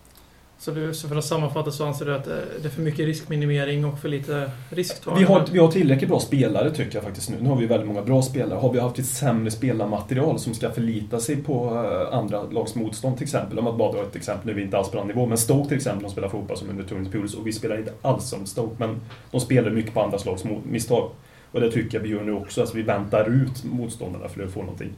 Så, 0.61 0.71
du, 0.71 0.93
så 0.93 1.07
för 1.07 1.15
att 1.15 1.25
sammanfatta 1.25 1.71
så 1.71 1.85
anser 1.85 2.05
du 2.05 2.15
att 2.15 2.27
eh, 2.27 2.33
det 2.61 2.67
är 2.67 2.69
för 2.69 2.81
mycket 2.81 3.05
riskminimering 3.05 3.85
och 3.85 3.99
för 3.99 4.09
lite 4.09 4.51
risktagande? 4.69 5.25
Vi 5.25 5.33
har, 5.33 5.45
vi 5.51 5.59
har 5.59 5.71
tillräckligt 5.71 6.09
bra 6.09 6.19
spelare 6.19 6.71
tycker 6.71 6.95
jag 6.95 7.03
faktiskt 7.03 7.29
nu. 7.29 7.35
Nu 7.41 7.49
har 7.49 7.55
vi 7.55 7.65
väldigt 7.65 7.87
många 7.87 8.01
bra 8.01 8.21
spelare. 8.21 8.59
Har 8.59 8.73
vi 8.73 8.79
haft 8.79 8.99
ett 8.99 9.05
sämre 9.05 9.51
spelarmaterial 9.51 10.39
som 10.39 10.53
ska 10.53 10.71
förlita 10.71 11.19
sig 11.19 11.35
på 11.35 11.85
eh, 12.11 12.17
andra 12.17 12.43
lags 12.43 12.75
motstånd 12.75 13.17
till 13.17 13.23
exempel. 13.23 13.57
Om 13.57 13.63
man 13.63 13.77
bara 13.77 13.91
drar 13.91 14.03
ett 14.03 14.15
exempel, 14.15 14.45
nu 14.45 14.51
är 14.51 14.55
vi 14.55 14.61
inte 14.61 14.77
alls 14.77 14.89
på 14.89 14.97
den 14.97 15.07
nivån, 15.07 15.29
men 15.29 15.37
Stoke 15.37 15.67
till 15.67 15.77
exempel, 15.77 16.03
de 16.03 16.11
spelar 16.11 16.29
fotboll 16.29 16.57
som 16.57 16.69
under 16.69 16.83
Tunis 16.83 17.11
Pulis 17.11 17.33
och 17.33 17.47
vi 17.47 17.53
spelar 17.53 17.77
inte 17.77 17.93
alls 18.01 18.29
som 18.29 18.45
Stoke, 18.45 18.75
men 18.77 19.01
de 19.31 19.41
spelar 19.41 19.69
mycket 19.69 19.93
på 19.93 20.01
andra 20.01 20.19
slags 20.19 20.43
misstag. 20.63 21.09
Och 21.51 21.61
det 21.61 21.71
tycker 21.71 21.97
jag 21.97 22.03
vi 22.03 22.09
gör 22.09 22.23
nu 22.23 22.33
också, 22.33 22.61
alltså 22.61 22.77
vi 22.77 22.83
väntar 22.83 23.29
ut 23.29 23.63
motståndarna 23.63 24.27
för 24.27 24.43
att 24.43 24.51
få 24.51 24.59
någonting. 24.59 24.89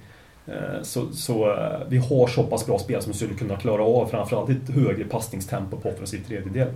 Eh, 0.48 0.82
så, 0.82 1.12
så 1.12 1.52
eh, 1.52 1.80
vi 1.90 1.98
har 1.98 2.28
så 2.28 2.44
pass 2.44 2.66
bra 2.66 2.80
spelare 2.80 3.04
som 3.04 3.14
skulle 3.14 3.34
kunna 3.34 3.56
klara 3.56 3.84
av 3.84 4.08
framförallt 4.08 4.50
ett 4.50 4.70
högre 4.70 5.04
passningstempo 5.04 5.78
på 5.78 5.90
offensiv 5.90 6.24
tredjedel. 6.28 6.68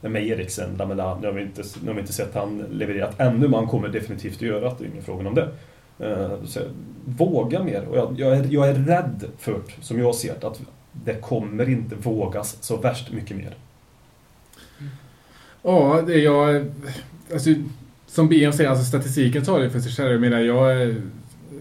Med 0.00 0.26
Eriksen, 0.26 0.76
Lamela, 0.76 1.18
nu 1.18 1.26
har 1.26 1.34
vi 1.34 1.42
inte, 1.42 1.62
nu 1.82 1.88
har 1.88 1.94
vi 1.94 2.00
inte 2.00 2.12
sett 2.12 2.34
han 2.34 2.64
levererat 2.70 3.20
ännu, 3.20 3.48
men 3.48 3.54
han 3.54 3.66
kommer 3.66 3.88
definitivt 3.88 4.36
att 4.36 4.42
göra 4.42 4.60
det, 4.60 4.74
det 4.78 4.84
är 4.84 4.88
ingen 4.88 5.02
fråga 5.02 5.28
om 5.28 5.34
det. 5.34 5.48
Eh, 5.98 6.44
så, 6.44 6.60
våga 7.04 7.62
mer, 7.62 7.84
och 7.84 7.96
jag, 7.96 8.20
jag, 8.20 8.36
är, 8.36 8.46
jag 8.50 8.68
är 8.68 8.74
rädd 8.74 9.24
för, 9.38 9.60
som 9.80 9.98
jag 9.98 10.14
ser 10.14 10.34
det, 10.40 10.46
att 10.46 10.60
det 10.92 11.14
kommer 11.14 11.68
inte 11.68 11.94
vågas 11.94 12.56
så 12.60 12.76
värst 12.76 13.12
mycket 13.12 13.36
mer. 13.36 13.54
Ja, 15.62 16.02
det 16.06 16.14
är 16.14 16.18
jag... 16.18 16.70
Alltså, 17.32 17.50
som 18.06 18.28
BM 18.28 18.52
säger, 18.52 18.70
alltså 18.70 18.84
statistiken 18.84 19.44
talar 19.44 19.64
ju 19.64 19.70
för 19.70 19.80
sig 19.80 19.92
själv. 19.92 20.12
Jag 20.12 20.20
menar, 20.20 20.38
jag 20.38 20.82
är 20.82 21.02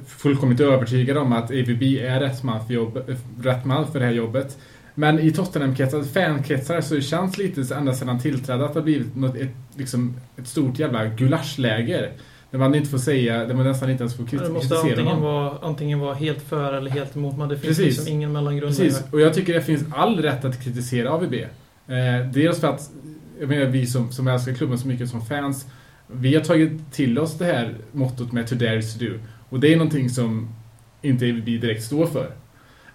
fullkomligt 0.07 0.59
övertygad 0.59 1.17
om 1.17 1.33
att 1.33 1.51
AVB 1.51 1.83
är 1.83 2.19
rätt 2.19 2.43
man 2.43 2.67
för, 2.67 2.73
jobb, 2.73 2.99
rätt 3.41 3.65
man 3.65 3.91
för 3.91 3.99
det 3.99 4.05
här 4.05 4.13
jobbet. 4.13 4.57
Men 4.95 5.19
i 5.19 5.31
Tottenham-kretsar, 5.31 6.03
fankretsar, 6.03 6.81
så 6.81 7.01
känns 7.01 7.35
det 7.35 7.43
lite 7.43 7.75
ända 7.75 7.93
sedan 7.93 8.07
han 8.07 8.19
tillträdde 8.19 8.65
att 8.65 8.73
det 8.73 8.79
har 8.79 8.83
blivit 8.83 9.15
något, 9.15 9.35
ett, 9.35 9.55
liksom, 9.75 10.15
ett 10.37 10.47
stort 10.47 10.79
jävla 10.79 11.05
gulaschläger. 11.05 12.11
Där 12.51 12.59
man 12.59 12.75
inte 12.75 12.89
får 12.89 12.97
säga, 12.97 13.45
där 13.45 13.53
man 13.53 13.65
nästan 13.65 13.89
inte 13.89 14.03
ens 14.03 14.15
får 14.15 14.23
Det 14.23 14.29
kritisera 14.29 14.53
måste 14.53 14.77
antingen 14.77 15.05
någon. 15.05 15.21
vara, 15.21 15.57
antingen 15.61 15.99
vara 15.99 16.13
helt 16.13 16.41
för 16.41 16.73
eller 16.73 16.91
helt 16.91 17.15
emot, 17.15 17.37
men 17.37 17.49
det 17.49 17.57
finns 17.57 17.77
Precis. 17.77 17.97
liksom 17.97 18.13
ingen 18.13 18.31
mellangrund. 18.31 18.77
Precis, 18.77 19.03
och 19.11 19.21
jag 19.21 19.33
tycker 19.33 19.53
det 19.53 19.61
finns 19.61 19.83
all 19.95 20.21
rätt 20.21 20.45
att 20.45 20.63
kritisera 20.63 21.11
AVB. 21.11 21.33
Eh, 21.33 22.31
dels 22.33 22.59
för 22.59 22.67
att, 22.67 22.89
jag 23.39 23.49
menar 23.49 23.65
vi 23.65 23.85
som, 23.87 24.11
som 24.11 24.27
älskar 24.27 24.53
klubben 24.53 24.77
så 24.77 24.87
mycket 24.87 25.09
som 25.09 25.25
fans, 25.25 25.65
vi 26.07 26.35
har 26.35 26.43
tagit 26.43 26.91
till 26.91 27.19
oss 27.19 27.37
det 27.37 27.45
här 27.45 27.75
mottot 27.91 28.31
med 28.31 28.47
to 28.47 28.55
dare 28.55 28.77
is 28.77 28.93
to 28.93 29.05
do. 29.05 29.11
Och 29.49 29.59
det 29.59 29.73
är 29.73 29.77
någonting 29.77 30.09
som 30.09 30.49
inte 31.01 31.25
vi 31.25 31.57
direkt 31.57 31.83
står 31.83 32.05
för. 32.05 32.31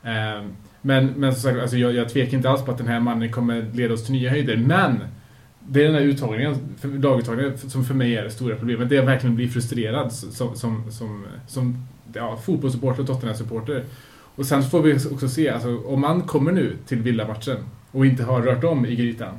Ehm, 0.03 0.53
men, 0.83 1.07
men 1.07 1.33
som 1.33 1.43
sagt, 1.43 1.63
alltså 1.63 1.77
jag, 1.77 1.95
jag 1.95 2.09
tvekar 2.09 2.37
inte 2.37 2.51
alls 2.51 2.65
på 2.65 2.71
att 2.71 2.79
den 2.79 2.87
här 2.87 3.01
mannen 3.01 3.33
kommer 3.33 3.67
leda 3.73 3.95
oss 3.95 4.05
till 4.05 4.15
nya 4.15 4.31
höjder. 4.31 4.57
Men 4.57 4.99
det 5.69 5.81
är 5.81 5.85
den 5.85 5.95
här 5.95 6.03
uttagningen, 6.03 6.57
laguttagningen, 6.83 7.59
som 7.59 7.85
för 7.85 7.95
mig 7.95 8.17
är 8.17 8.25
det 8.25 8.31
stora 8.31 8.57
problemet. 8.57 8.89
Det 8.89 8.97
är 8.97 9.01
att 9.01 9.09
verkligen 9.09 9.37
bli 9.37 9.49
frustrerad 9.49 10.13
som, 10.13 10.57
som, 10.57 10.91
som, 10.91 11.25
som 11.49 11.87
ja, 12.15 12.37
fotbollssupporter 12.37 13.01
och 13.01 13.07
Tottenham-supporter. 13.07 13.85
Och 14.35 14.47
sen 14.47 14.63
får 14.63 14.83
vi 14.83 14.95
också 14.95 15.29
se, 15.29 15.49
alltså, 15.49 15.79
om 15.79 16.01
man 16.01 16.23
kommer 16.23 16.53
nu 16.53 16.77
till 16.87 17.03
villamatchen 17.03 17.57
och 17.91 18.07
inte 18.07 18.25
har 18.25 18.43
rört 18.43 18.65
om 18.65 18.87
i 18.87 18.97
grytan. 18.97 19.39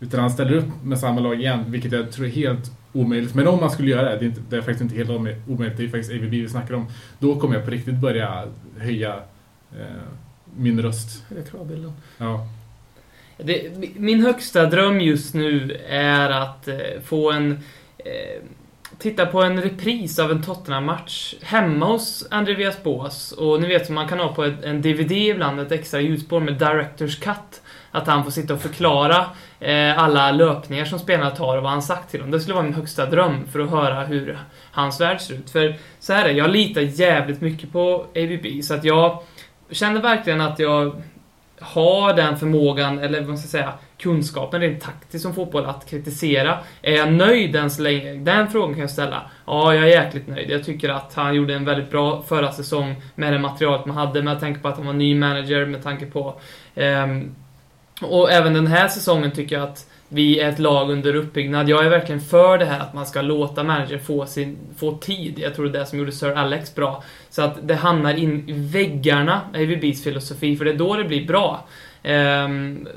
Utan 0.00 0.20
han 0.20 0.30
ställer 0.30 0.56
upp 0.56 0.82
med 0.82 0.98
samma 0.98 1.20
lag 1.20 1.40
igen, 1.40 1.64
vilket 1.66 1.92
jag 1.92 2.12
tror 2.12 2.26
är 2.26 2.30
helt 2.30 2.77
omöjligt. 2.92 3.34
Men 3.34 3.46
om 3.48 3.60
man 3.60 3.70
skulle 3.70 3.90
göra 3.90 4.02
det, 4.10 4.16
det 4.18 4.24
är, 4.24 4.28
inte, 4.28 4.40
det 4.48 4.56
är 4.56 4.60
faktiskt 4.60 4.80
inte 4.80 4.94
helt 4.96 5.10
om- 5.10 5.34
omöjligt, 5.48 5.76
det 5.76 5.84
är 5.84 5.88
faktiskt 5.88 6.10
AVB 6.12 6.30
vi 6.30 6.48
snackar 6.48 6.74
om. 6.74 6.86
Då 7.18 7.40
kommer 7.40 7.54
jag 7.54 7.64
på 7.64 7.70
riktigt 7.70 7.94
börja 7.94 8.44
höja 8.78 9.14
eh, 9.72 9.84
min 10.56 10.82
röst. 10.82 11.24
Det 11.28 11.38
är 11.40 11.44
kravbilden. 11.44 11.92
Ja. 12.18 12.46
Det, 13.38 13.70
min 13.96 14.22
högsta 14.22 14.66
dröm 14.66 15.00
just 15.00 15.34
nu 15.34 15.76
är 15.88 16.30
att 16.30 16.68
eh, 16.68 16.76
få 17.04 17.30
en... 17.32 17.52
Eh, 17.98 18.42
titta 18.98 19.26
på 19.26 19.42
en 19.42 19.62
repris 19.62 20.18
av 20.18 20.30
en 20.30 20.42
Tottenham-match 20.42 21.34
hemma 21.42 21.86
hos 21.86 22.26
André 22.30 22.54
Villas-Boas. 22.54 23.32
Och 23.32 23.60
ni 23.62 23.68
vet 23.68 23.86
som 23.86 23.94
man 23.94 24.08
kan 24.08 24.18
ha 24.18 24.34
på 24.34 24.44
ett, 24.44 24.64
en 24.64 24.82
DVD 24.82 25.12
ibland, 25.12 25.60
ett 25.60 25.72
extra 25.72 26.00
ljusspår 26.00 26.40
med 26.40 26.54
Directors 26.58 27.18
Cut. 27.18 27.62
Att 27.90 28.06
han 28.06 28.24
får 28.24 28.30
sitta 28.30 28.54
och 28.54 28.60
förklara 28.60 29.26
eh, 29.60 29.98
alla 29.98 30.30
löpningar 30.30 30.84
som 30.84 30.98
spelarna 30.98 31.30
tar 31.30 31.56
och 31.56 31.62
vad 31.62 31.72
han 31.72 31.82
sagt 31.82 32.10
till 32.10 32.20
dem. 32.20 32.30
Det 32.30 32.40
skulle 32.40 32.54
vara 32.54 32.64
min 32.64 32.74
högsta 32.74 33.06
dröm 33.06 33.46
för 33.52 33.60
att 33.60 33.70
höra 33.70 34.04
hur 34.04 34.38
hans 34.70 35.00
värld 35.00 35.20
ser 35.20 35.34
ut. 35.34 35.50
För 35.50 35.76
så 36.00 36.12
här 36.12 36.24
är 36.24 36.28
det, 36.28 36.38
jag 36.38 36.50
litar 36.50 36.80
jävligt 36.80 37.40
mycket 37.40 37.72
på 37.72 38.06
ABB 38.14 38.62
så 38.62 38.74
att 38.74 38.84
jag 38.84 39.22
känner 39.70 40.00
verkligen 40.00 40.40
att 40.40 40.58
jag 40.58 41.02
har 41.60 42.14
den 42.14 42.36
förmågan, 42.36 42.98
eller 42.98 43.20
vad 43.20 43.28
man 43.28 43.38
ska 43.38 43.48
säga, 43.48 43.72
kunskapen 43.98 44.60
rent 44.60 44.82
taktiskt 44.82 45.22
som 45.22 45.34
fotboll 45.34 45.66
att 45.66 45.90
kritisera. 45.90 46.58
Är 46.82 46.96
jag 46.96 47.12
nöjd 47.12 47.56
än 47.56 47.70
så 47.70 47.82
länge? 47.82 48.14
Den 48.14 48.48
frågan 48.48 48.72
kan 48.72 48.80
jag 48.80 48.90
ställa. 48.90 49.30
Ja, 49.46 49.74
jag 49.74 49.84
är 49.84 49.88
jäkligt 49.88 50.28
nöjd. 50.28 50.50
Jag 50.50 50.64
tycker 50.64 50.88
att 50.88 51.14
han 51.14 51.34
gjorde 51.34 51.54
en 51.54 51.64
väldigt 51.64 51.90
bra 51.90 52.22
förra 52.22 52.52
säsong 52.52 53.02
med 53.14 53.32
det 53.32 53.38
materialet 53.38 53.86
man 53.86 53.96
hade, 53.96 54.22
med 54.22 54.40
tanke 54.40 54.60
på 54.60 54.68
att 54.68 54.76
han 54.76 54.86
var 54.86 54.92
ny 54.92 55.14
manager, 55.14 55.66
med 55.66 55.82
tanke 55.82 56.06
på... 56.06 56.40
ehm, 56.74 57.34
och 58.02 58.32
även 58.32 58.54
den 58.54 58.66
här 58.66 58.88
säsongen 58.88 59.30
tycker 59.30 59.58
jag 59.58 59.68
att 59.68 59.86
vi 60.08 60.40
är 60.40 60.48
ett 60.48 60.58
lag 60.58 60.90
under 60.90 61.14
uppbyggnad. 61.14 61.68
Jag 61.68 61.84
är 61.84 61.90
verkligen 61.90 62.20
för 62.20 62.58
det 62.58 62.64
här 62.64 62.80
att 62.80 62.94
man 62.94 63.06
ska 63.06 63.22
låta 63.22 63.62
manager 63.62 63.98
få, 63.98 64.26
sin, 64.26 64.58
få 64.76 64.96
tid. 64.96 65.38
Jag 65.38 65.54
tror 65.54 65.64
det 65.66 65.78
är 65.78 65.80
det 65.80 65.86
som 65.86 65.98
gjorde 65.98 66.12
Sir 66.12 66.30
Alex 66.30 66.74
bra. 66.74 67.04
Så 67.30 67.42
att 67.42 67.68
det 67.68 67.74
hamnar 67.74 68.14
in 68.14 68.48
i 68.48 68.52
väggarna, 68.52 69.40
AVBs 69.54 70.04
filosofi, 70.04 70.56
för 70.56 70.64
det 70.64 70.70
är 70.70 70.76
då 70.76 70.94
det 70.94 71.04
blir 71.04 71.26
bra. 71.26 71.64
Um, 72.04 72.88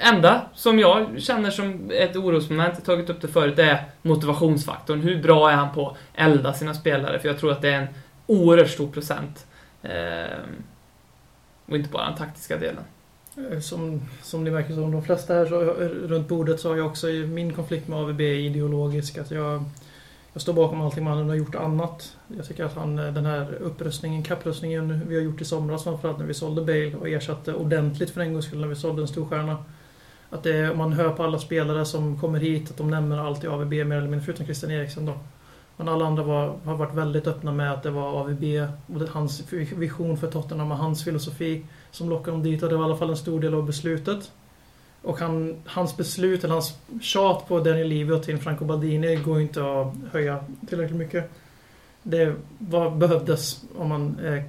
enda 0.00 0.42
som 0.54 0.78
jag 0.78 1.06
känner 1.18 1.50
som 1.50 1.90
ett 1.90 2.16
orosmoment, 2.16 2.74
jag 2.74 2.80
har 2.80 2.96
tagit 2.96 3.10
upp 3.10 3.20
det 3.20 3.28
förut, 3.28 3.56
det 3.56 3.64
är 3.64 3.84
motivationsfaktorn. 4.02 5.00
Hur 5.00 5.22
bra 5.22 5.50
är 5.50 5.54
han 5.54 5.74
på 5.74 5.88
att 5.88 5.96
elda 6.14 6.52
sina 6.52 6.74
spelare? 6.74 7.18
För 7.18 7.28
jag 7.28 7.38
tror 7.38 7.52
att 7.52 7.62
det 7.62 7.68
är 7.68 7.80
en 7.80 7.88
oerhört 8.26 8.70
stor 8.70 8.88
procent. 8.88 9.46
Um, 9.82 9.90
och 11.66 11.76
inte 11.76 11.88
bara 11.88 12.04
den 12.04 12.18
taktiska 12.18 12.56
delen. 12.56 12.84
Eh, 13.36 13.60
som, 13.60 14.00
som 14.22 14.44
ni 14.44 14.50
märker, 14.50 14.74
som 14.74 14.90
de 14.90 15.02
flesta 15.02 15.34
här 15.34 15.46
så, 15.46 15.60
eh, 15.60 15.88
runt 15.88 16.28
bordet 16.28 16.60
så 16.60 16.68
har 16.68 16.76
jag 16.76 16.86
också 16.86 17.06
min 17.06 17.52
konflikt 17.52 17.88
med 17.88 17.98
AVB 17.98 18.20
är 18.20 18.34
ideologisk. 18.34 19.18
Att 19.18 19.30
jag, 19.30 19.64
jag 20.32 20.42
står 20.42 20.52
bakom 20.52 20.80
allting 20.80 21.04
mannen 21.04 21.28
har 21.28 21.36
gjort 21.36 21.54
annat. 21.54 22.16
Jag 22.36 22.46
tycker 22.46 22.64
att 22.64 22.74
han, 22.74 22.98
eh, 22.98 23.12
den 23.12 23.26
här 23.26 23.54
upprustningen, 23.54 24.22
kapprustningen 24.22 25.00
vi 25.08 25.14
har 25.14 25.22
gjort 25.22 25.40
i 25.40 25.44
somras 25.44 25.84
framförallt 25.84 26.18
när 26.18 26.26
vi 26.26 26.34
sålde 26.34 26.62
Bale 26.62 26.94
och 26.96 27.08
ersatte 27.08 27.54
ordentligt 27.54 28.10
för 28.10 28.20
en 28.20 28.32
gångs 28.32 28.44
skull 28.44 28.60
när 28.60 28.68
vi 28.68 28.76
sålde 28.76 29.02
en 29.02 29.08
storstjärna. 29.08 29.64
Att 30.30 30.42
det, 30.42 30.76
man 30.76 30.92
hör 30.92 31.10
på 31.10 31.22
alla 31.22 31.38
spelare 31.38 31.84
som 31.84 32.20
kommer 32.20 32.40
hit 32.40 32.70
att 32.70 32.76
de 32.76 32.90
nämner 32.90 33.18
alltid 33.18 33.50
AVB 33.50 33.70
mer 33.70 33.96
eller 33.96 34.00
mindre, 34.00 34.20
förutom 34.20 34.44
Christian 34.44 34.70
Eriksen 34.70 35.06
då. 35.06 35.18
Men 35.76 35.88
alla 35.88 36.06
andra 36.06 36.22
var, 36.22 36.56
har 36.64 36.76
varit 36.76 36.94
väldigt 36.94 37.26
öppna 37.26 37.52
med 37.52 37.72
att 37.72 37.82
det 37.82 37.90
var 37.90 38.20
AVB 38.20 38.44
och 38.86 39.00
det, 39.00 39.08
hans 39.10 39.52
vision 39.52 40.16
för 40.16 40.30
Tottenham 40.30 40.72
och 40.72 40.78
hans 40.78 41.04
filosofi 41.04 41.64
som 41.94 42.10
lockade 42.10 42.36
dem 42.36 42.42
dit 42.42 42.62
och 42.62 42.68
det 42.68 42.76
var 42.76 42.84
i 42.84 42.84
alla 42.84 42.96
fall 42.96 43.10
en 43.10 43.16
stor 43.16 43.40
del 43.40 43.54
av 43.54 43.66
beslutet. 43.66 44.32
Och 45.02 45.18
han, 45.18 45.56
hans 45.66 45.96
beslut, 45.96 46.44
eller 46.44 46.54
hans 46.54 46.78
tjat 47.00 47.48
på 47.48 47.60
Daniel 47.60 47.88
Levy 47.88 48.12
och 48.12 48.22
till 48.22 48.38
Franco 48.38 48.64
Baldini 48.64 49.16
går 49.16 49.40
inte 49.40 49.60
att 49.60 49.94
höja 50.12 50.44
tillräckligt 50.68 50.98
mycket. 50.98 51.30
Det 52.02 52.34
var, 52.58 52.90
behövdes, 52.90 53.64
om 53.76 53.88
man 53.88 54.18
är 54.22 54.44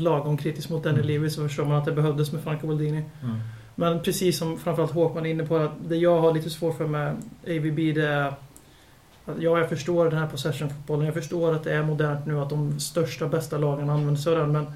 lagom 0.00 0.36
kritisk 0.36 0.70
mot 0.70 0.84
Daniel 0.84 1.06
Levy 1.06 1.30
så 1.30 1.48
förstår 1.48 1.64
man 1.64 1.76
att 1.76 1.84
det 1.84 1.92
behövdes 1.92 2.32
med 2.32 2.42
Franco 2.42 2.66
Baldini. 2.66 3.04
Mm. 3.22 3.36
Men 3.74 4.02
precis 4.02 4.38
som 4.38 4.58
framförallt 4.58 4.92
Håkman 4.92 5.26
är 5.26 5.30
inne 5.30 5.46
på, 5.46 5.56
att 5.56 5.72
det 5.88 5.96
jag 5.96 6.20
har 6.20 6.34
lite 6.34 6.50
svårt 6.50 6.76
för 6.76 6.86
med 6.86 7.16
AVB 7.46 7.76
det 7.76 8.06
är 8.06 8.26
att 8.26 8.40
ja, 9.38 9.58
jag 9.58 9.68
förstår 9.68 10.10
den 10.10 10.18
här 10.18 10.26
possession-fotbollen. 10.26 11.04
Jag 11.04 11.14
förstår 11.14 11.54
att 11.54 11.64
det 11.64 11.72
är 11.72 11.82
modernt 11.82 12.26
nu 12.26 12.40
att 12.40 12.50
de 12.50 12.80
största, 12.80 13.28
bästa 13.28 13.58
lagen 13.58 13.90
använder 13.90 14.20
sig 14.20 14.32
av 14.32 14.38
den. 14.38 14.52
Men 14.52 14.66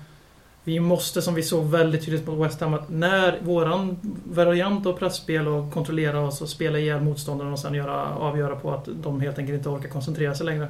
vi 0.67 0.81
måste, 0.81 1.23
som 1.23 1.35
vi 1.35 1.43
såg 1.43 1.65
väldigt 1.65 2.05
tydligt 2.05 2.27
mot 2.27 2.47
West 2.47 2.61
Ham, 2.61 2.75
att 2.75 2.91
när 2.91 3.39
våran 3.43 3.97
variant 4.25 4.87
av 4.87 4.93
pressspel 4.93 5.49
och 5.49 5.73
kontrollera 5.73 6.21
oss 6.21 6.43
och 6.43 6.49
spela 6.49 6.79
ihjäl 6.79 7.01
motståndaren 7.01 7.53
och 7.53 7.59
sen 7.59 7.75
göra, 7.75 8.15
avgöra 8.15 8.57
på 8.57 8.73
att 8.73 8.89
de 9.03 9.21
helt 9.21 9.39
enkelt 9.39 9.57
inte 9.57 9.69
orkar 9.69 9.89
koncentrera 9.89 10.35
sig 10.35 10.47
längre. 10.47 10.69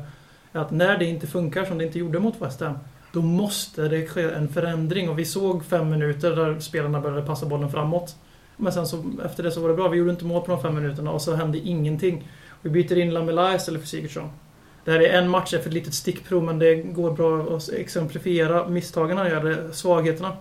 Att 0.52 0.70
när 0.70 0.98
det 0.98 1.04
inte 1.04 1.26
funkar 1.26 1.64
som 1.64 1.78
det 1.78 1.84
inte 1.84 1.98
gjorde 1.98 2.18
mot 2.18 2.34
West 2.42 2.60
Ham, 2.60 2.78
då 3.12 3.22
måste 3.22 3.88
det 3.88 4.06
ske 4.06 4.22
en 4.22 4.48
förändring. 4.48 5.08
Och 5.08 5.18
vi 5.18 5.24
såg 5.24 5.64
fem 5.64 5.90
minuter 5.90 6.36
där 6.36 6.60
spelarna 6.60 7.00
började 7.00 7.26
passa 7.26 7.46
bollen 7.46 7.70
framåt. 7.70 8.16
Men 8.56 8.72
sen 8.72 8.86
så, 8.86 9.04
efter 9.24 9.42
det 9.42 9.50
så 9.50 9.60
var 9.60 9.68
det 9.68 9.74
bra. 9.74 9.88
Vi 9.88 9.98
gjorde 9.98 10.10
inte 10.10 10.24
mål 10.24 10.42
på 10.42 10.50
de 10.50 10.62
fem 10.62 10.74
minuterna 10.74 11.10
och 11.10 11.22
så 11.22 11.34
hände 11.34 11.58
ingenting. 11.58 12.30
Vi 12.62 12.70
byter 12.70 12.98
in 12.98 13.14
Lamela 13.14 13.54
istället 13.54 13.80
för 13.80 13.88
Sigurdsson. 13.88 14.30
Det 14.86 14.92
här 14.92 15.00
är 15.00 15.18
en 15.18 15.28
match 15.28 15.50
för 15.50 15.58
ett 15.58 15.72
litet 15.72 15.94
stickprov 15.94 16.42
men 16.42 16.58
det 16.58 16.74
går 16.74 17.10
bra 17.10 17.56
att 17.56 17.68
exemplifiera 17.68 18.68
misstagen 18.68 19.18
han 19.18 19.28
gör, 19.28 19.70
svagheterna. 19.72 20.32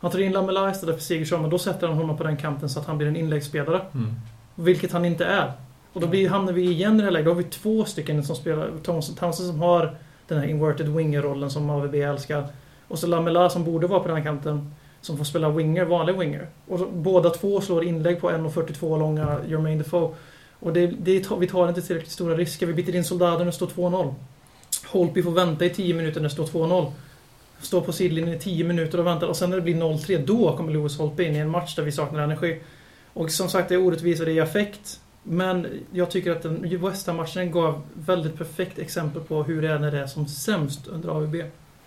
Han 0.00 0.10
tar 0.10 0.18
in 0.18 0.32
Lamela 0.32 0.70
istället 0.70 0.96
för 0.96 1.02
Sigurdsson 1.02 1.40
men 1.40 1.50
då 1.50 1.58
sätter 1.58 1.86
han 1.86 1.96
honom 1.96 2.16
på 2.16 2.24
den 2.24 2.36
kanten 2.36 2.68
så 2.68 2.80
att 2.80 2.86
han 2.86 2.98
blir 2.98 3.08
en 3.08 3.16
inläggsspelare. 3.16 3.80
Mm. 3.94 4.14
Vilket 4.54 4.92
han 4.92 5.04
inte 5.04 5.24
är. 5.24 5.52
Och 5.92 6.00
då 6.00 6.06
blir, 6.06 6.28
hamnar 6.28 6.52
vi 6.52 6.62
igen 6.62 6.94
i 6.94 6.96
det 6.96 7.04
här 7.04 7.10
läget. 7.10 7.26
Då 7.26 7.30
har 7.30 7.36
vi 7.36 7.44
två 7.44 7.84
stycken 7.84 8.24
som 8.24 8.36
spelar. 8.36 8.70
Townsend, 8.82 9.18
Townsend 9.18 9.48
som 9.48 9.60
har 9.60 9.96
den 10.28 10.38
här 10.38 10.46
inverted 10.46 10.88
winger-rollen 10.88 11.50
som 11.50 11.70
AVB 11.70 11.94
älskar. 11.94 12.46
Och 12.88 12.98
så 12.98 13.06
Lamela 13.06 13.50
som 13.50 13.64
borde 13.64 13.86
vara 13.86 14.00
på 14.00 14.08
den 14.08 14.16
här 14.16 14.24
kanten. 14.24 14.74
Som 15.00 15.16
får 15.16 15.24
spela 15.24 15.50
winger, 15.50 15.84
vanlig 15.84 16.18
winger. 16.18 16.46
Och 16.68 16.78
så, 16.78 16.86
båda 16.86 17.30
två 17.30 17.60
slår 17.60 17.84
inlägg 17.84 18.20
på 18.20 18.30
1.42 18.30 18.98
långa 18.98 19.36
Jermaine 19.48 19.78
Defoe. 19.78 20.14
Och 20.62 20.72
det, 20.72 20.86
det, 20.86 21.30
vi 21.40 21.46
tar 21.46 21.68
inte 21.68 21.82
tillräckligt 21.82 22.12
stora 22.12 22.36
risker. 22.36 22.66
Vi 22.66 22.74
byter 22.74 22.94
in 22.94 23.04
soldater 23.04 23.38
när 23.38 23.46
det 23.46 23.52
står 23.52 23.66
2-0. 23.66 24.14
Holpi 24.86 25.22
får 25.22 25.30
vänta 25.30 25.64
i 25.64 25.70
10 25.70 25.94
minuter 25.94 26.20
när 26.20 26.28
det 26.28 26.34
står 26.34 26.46
2-0. 26.46 26.92
Står 27.60 27.80
på 27.80 27.92
sidlinjen 27.92 28.36
i 28.36 28.38
10 28.38 28.64
minuter 28.64 28.98
och 29.00 29.06
väntar 29.06 29.26
och 29.26 29.36
sen 29.36 29.50
när 29.50 29.56
det 29.56 29.62
blir 29.62 29.74
0-3 29.74 30.26
då 30.26 30.56
kommer 30.56 30.72
Lewis 30.72 30.98
Holpi 30.98 31.24
in 31.24 31.36
i 31.36 31.38
en 31.38 31.50
match 31.50 31.76
där 31.76 31.82
vi 31.82 31.92
saknar 31.92 32.22
energi. 32.22 32.60
Och 33.12 33.30
som 33.30 33.48
sagt, 33.48 33.68
det 33.68 33.74
är 33.74 33.78
orättvist 33.78 34.20
och 34.20 34.26
det 34.26 34.38
är 34.38 34.42
affekt. 34.42 35.00
Men 35.22 35.66
jag 35.92 36.10
tycker 36.10 36.30
att 36.30 36.42
den 36.42 36.80
West 36.82 37.06
Ham-matchen 37.06 37.50
gav 37.50 37.82
väldigt 37.94 38.38
perfekt 38.38 38.78
exempel 38.78 39.22
på 39.22 39.42
hur 39.42 39.62
det 39.62 39.68
är 39.68 39.78
när 39.78 39.90
det 39.90 39.98
är 39.98 40.06
som 40.06 40.28
sämst 40.28 40.86
under 40.86 41.08
AVB. 41.08 41.36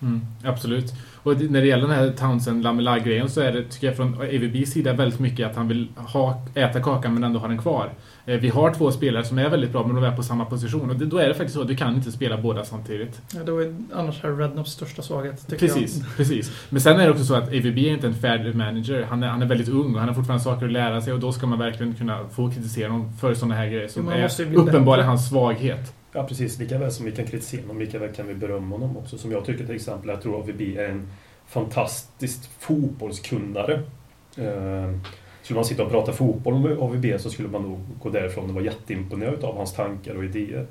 Mm, 0.06 0.22
absolut. 0.44 0.94
Och 1.24 1.42
när 1.42 1.62
det 1.62 1.68
gäller 1.68 1.88
den 1.88 1.96
här 1.96 2.12
Townsend 2.12 2.64
Lamela-grejen 2.64 3.30
så 3.30 3.42
är 3.42 3.52
det, 3.52 3.64
tycker 3.64 3.88
jag, 3.88 3.96
från 3.96 4.14
AVBs 4.14 4.72
sida 4.72 4.94
väldigt 4.94 5.20
mycket 5.20 5.50
att 5.50 5.56
han 5.56 5.68
vill 5.68 5.88
ha, 5.96 6.42
äta 6.56 6.80
kakan 6.82 7.14
men 7.14 7.24
ändå 7.24 7.40
ha 7.40 7.48
den 7.48 7.58
kvar. 7.58 7.90
Eh, 8.26 8.40
Vi 8.40 8.50
har 8.50 8.74
två 8.74 8.92
spelare 8.92 9.24
som 9.24 9.38
är 9.40 9.50
väldigt 9.50 9.72
bra 9.72 9.88
men 9.88 9.96
de 9.96 10.04
är 10.06 10.16
på 10.16 10.24
samma 10.24 10.46
position 10.46 10.90
och 10.90 10.96
det, 10.96 11.06
då 11.06 11.18
är 11.18 11.28
det 11.28 11.34
faktiskt 11.34 11.56
så 11.56 11.62
att 11.62 11.68
du 11.68 11.76
kan 11.76 11.96
inte 11.96 12.12
spela 12.12 12.38
båda 12.38 12.66
samtidigt. 12.66 13.22
Ja, 13.34 13.54
var 13.54 13.62
ju 13.62 13.76
annars 13.94 14.24
här 14.24 14.32
Redknaps 14.32 14.72
största 14.72 15.02
svaghet, 15.02 15.48
tycker 15.48 15.68
Precis, 15.68 15.98
jag. 16.00 16.16
precis. 16.18 16.52
Men 16.70 16.82
sen 16.82 17.00
är 17.00 17.06
det 17.06 17.12
också 17.12 17.24
så 17.24 17.36
att 17.36 17.48
AVB 17.48 17.78
är 17.78 17.94
inte 17.94 18.08
en 18.08 18.14
färdig 18.16 18.56
manager. 18.56 19.06
Han 19.10 19.24
är, 19.24 19.28
han 19.28 19.42
är 19.42 19.46
väldigt 19.46 19.70
ung 19.70 19.94
och 19.94 20.00
han 20.00 20.10
har 20.10 20.16
fortfarande 20.16 20.44
saker 20.44 20.66
att 20.66 20.72
lära 20.72 21.02
sig 21.02 21.14
och 21.14 21.20
då 21.20 21.32
ska 21.32 21.48
man 21.48 21.60
verkligen 21.60 21.94
kunna 21.94 22.20
få 22.36 22.52
kritisera 22.52 22.90
honom 22.92 23.14
för 23.14 23.34
sådana 23.34 23.56
här 23.56 23.68
grejer 23.68 23.88
som 23.88 24.08
är 24.10 24.56
uppenbarligen 24.56 25.08
hans 25.10 25.30
svaghet. 25.30 25.94
Ja, 26.16 26.24
precis. 26.24 26.60
Lika 26.60 26.78
väl 26.78 26.92
som 26.92 27.06
vi 27.06 27.12
kan 27.12 27.26
kritisera 27.26 27.62
honom, 27.62 27.80
lika 27.80 28.00
väl 28.00 28.14
kan 28.14 28.28
vi 28.28 28.34
berömma 28.34 28.76
honom 28.76 28.98
också. 28.98 29.18
Som 29.18 29.32
jag 29.32 29.46
tycker 29.46 29.66
till 29.66 29.76
exempel, 29.76 30.10
jag 30.10 30.22
tror 30.22 30.40
AVB 30.40 30.62
är 30.62 30.90
en 30.90 31.08
fantastisk 31.48 32.50
fotbollskunnare. 32.60 33.74
Eh, 34.38 34.92
skulle 35.42 35.56
man 35.56 35.66
sitta 35.66 35.84
och 35.84 35.92
prata 35.92 36.14
fotboll 36.14 36.60
med 36.60 36.78
AVB 36.78 37.06
så 37.20 37.30
skulle 37.30 37.48
man 37.48 37.62
nog 37.62 37.80
gå 38.04 38.10
därifrån 38.10 38.50
och 38.50 38.56
vara 38.56 38.66
jätteimponerad 38.66 39.44
av 39.44 39.58
hans 39.58 39.74
tankar 39.74 40.16
och 40.16 40.24
idéer. 40.24 40.66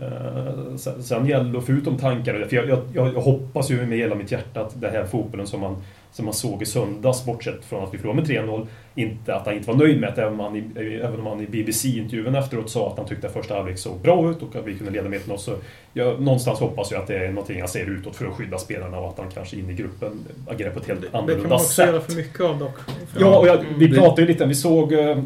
Eh, 0.00 0.76
sen, 0.76 1.02
sen 1.02 1.26
gäller 1.26 1.52
det 1.52 1.58
att 1.58 1.66
få 1.66 1.72
ut 1.72 1.84
de 1.84 1.98
tankarna. 1.98 2.46
För 2.46 2.56
jag, 2.56 2.68
jag, 2.68 2.82
jag 2.94 3.14
jag 3.14 3.20
hoppas 3.20 3.70
ju 3.70 3.86
med 3.86 3.98
hela 3.98 4.14
mitt 4.14 4.32
hjärta 4.32 4.60
att 4.60 4.80
den 4.80 4.92
här 4.92 5.04
fotbollen 5.04 5.46
som 5.46 5.60
man, 5.60 5.76
som 6.12 6.24
man 6.24 6.34
såg 6.34 6.62
i 6.62 6.66
söndags, 6.66 7.24
bortsett 7.24 7.64
från 7.64 7.84
att 7.84 7.94
vi 7.94 7.98
förlorade 7.98 8.20
med 8.22 8.30
3-0, 8.30 8.66
inte, 8.94 9.34
att 9.34 9.46
han 9.46 9.54
inte 9.54 9.68
var 9.68 9.74
nöjd 9.76 10.00
med 10.00 10.12
det, 10.16 10.22
även 10.22 10.32
om 10.32 10.40
han 10.40 10.56
i, 10.56 10.64
även 11.02 11.20
om 11.20 11.26
han 11.26 11.40
i 11.40 11.46
BBC-intervjun 11.46 12.34
efteråt 12.34 12.70
sa 12.70 12.90
att 12.90 12.96
han 12.98 13.06
tyckte 13.06 13.26
att 13.26 13.32
första 13.32 13.54
halvlek 13.54 13.78
såg 13.78 13.98
bra 14.00 14.30
ut 14.30 14.42
och 14.42 14.56
att 14.56 14.66
vi 14.66 14.74
kunde 14.74 14.92
leda 14.92 15.08
med 15.08 15.20
1-0. 15.20 15.36
Så 15.36 15.52
jag, 15.92 16.20
någonstans 16.20 16.58
hoppas 16.60 16.90
jag 16.90 17.00
att 17.00 17.06
det 17.06 17.16
är 17.16 17.28
någonting 17.28 17.58
han 17.60 17.68
ser 17.68 17.90
utåt 17.90 18.16
för 18.16 18.26
att 18.26 18.32
skydda 18.34 18.58
spelarna 18.58 18.98
och 18.98 19.08
att 19.08 19.18
han 19.18 19.30
kanske 19.34 19.56
in 19.56 19.70
i 19.70 19.74
gruppen 19.74 20.10
agerar 20.48 20.70
på 20.70 20.78
ett 20.80 20.86
helt 20.86 21.00
Det 21.00 21.06
kan 21.08 21.20
annorlunda 21.20 21.48
man 21.48 21.52
också 21.56 21.68
sätt. 21.68 21.86
göra 21.88 22.00
för 22.00 22.12
mycket 22.14 22.40
av 22.40 22.58
dock. 22.58 22.74
Ja, 23.20 23.38
och 23.38 23.46
jag, 23.46 23.64
vi 23.78 23.86
Det- 23.86 23.98
pratade 23.98 24.22
ju 24.22 24.28
lite, 24.28 24.46
vi 24.46 24.54
såg, 24.54 24.92
eh, 24.92 25.18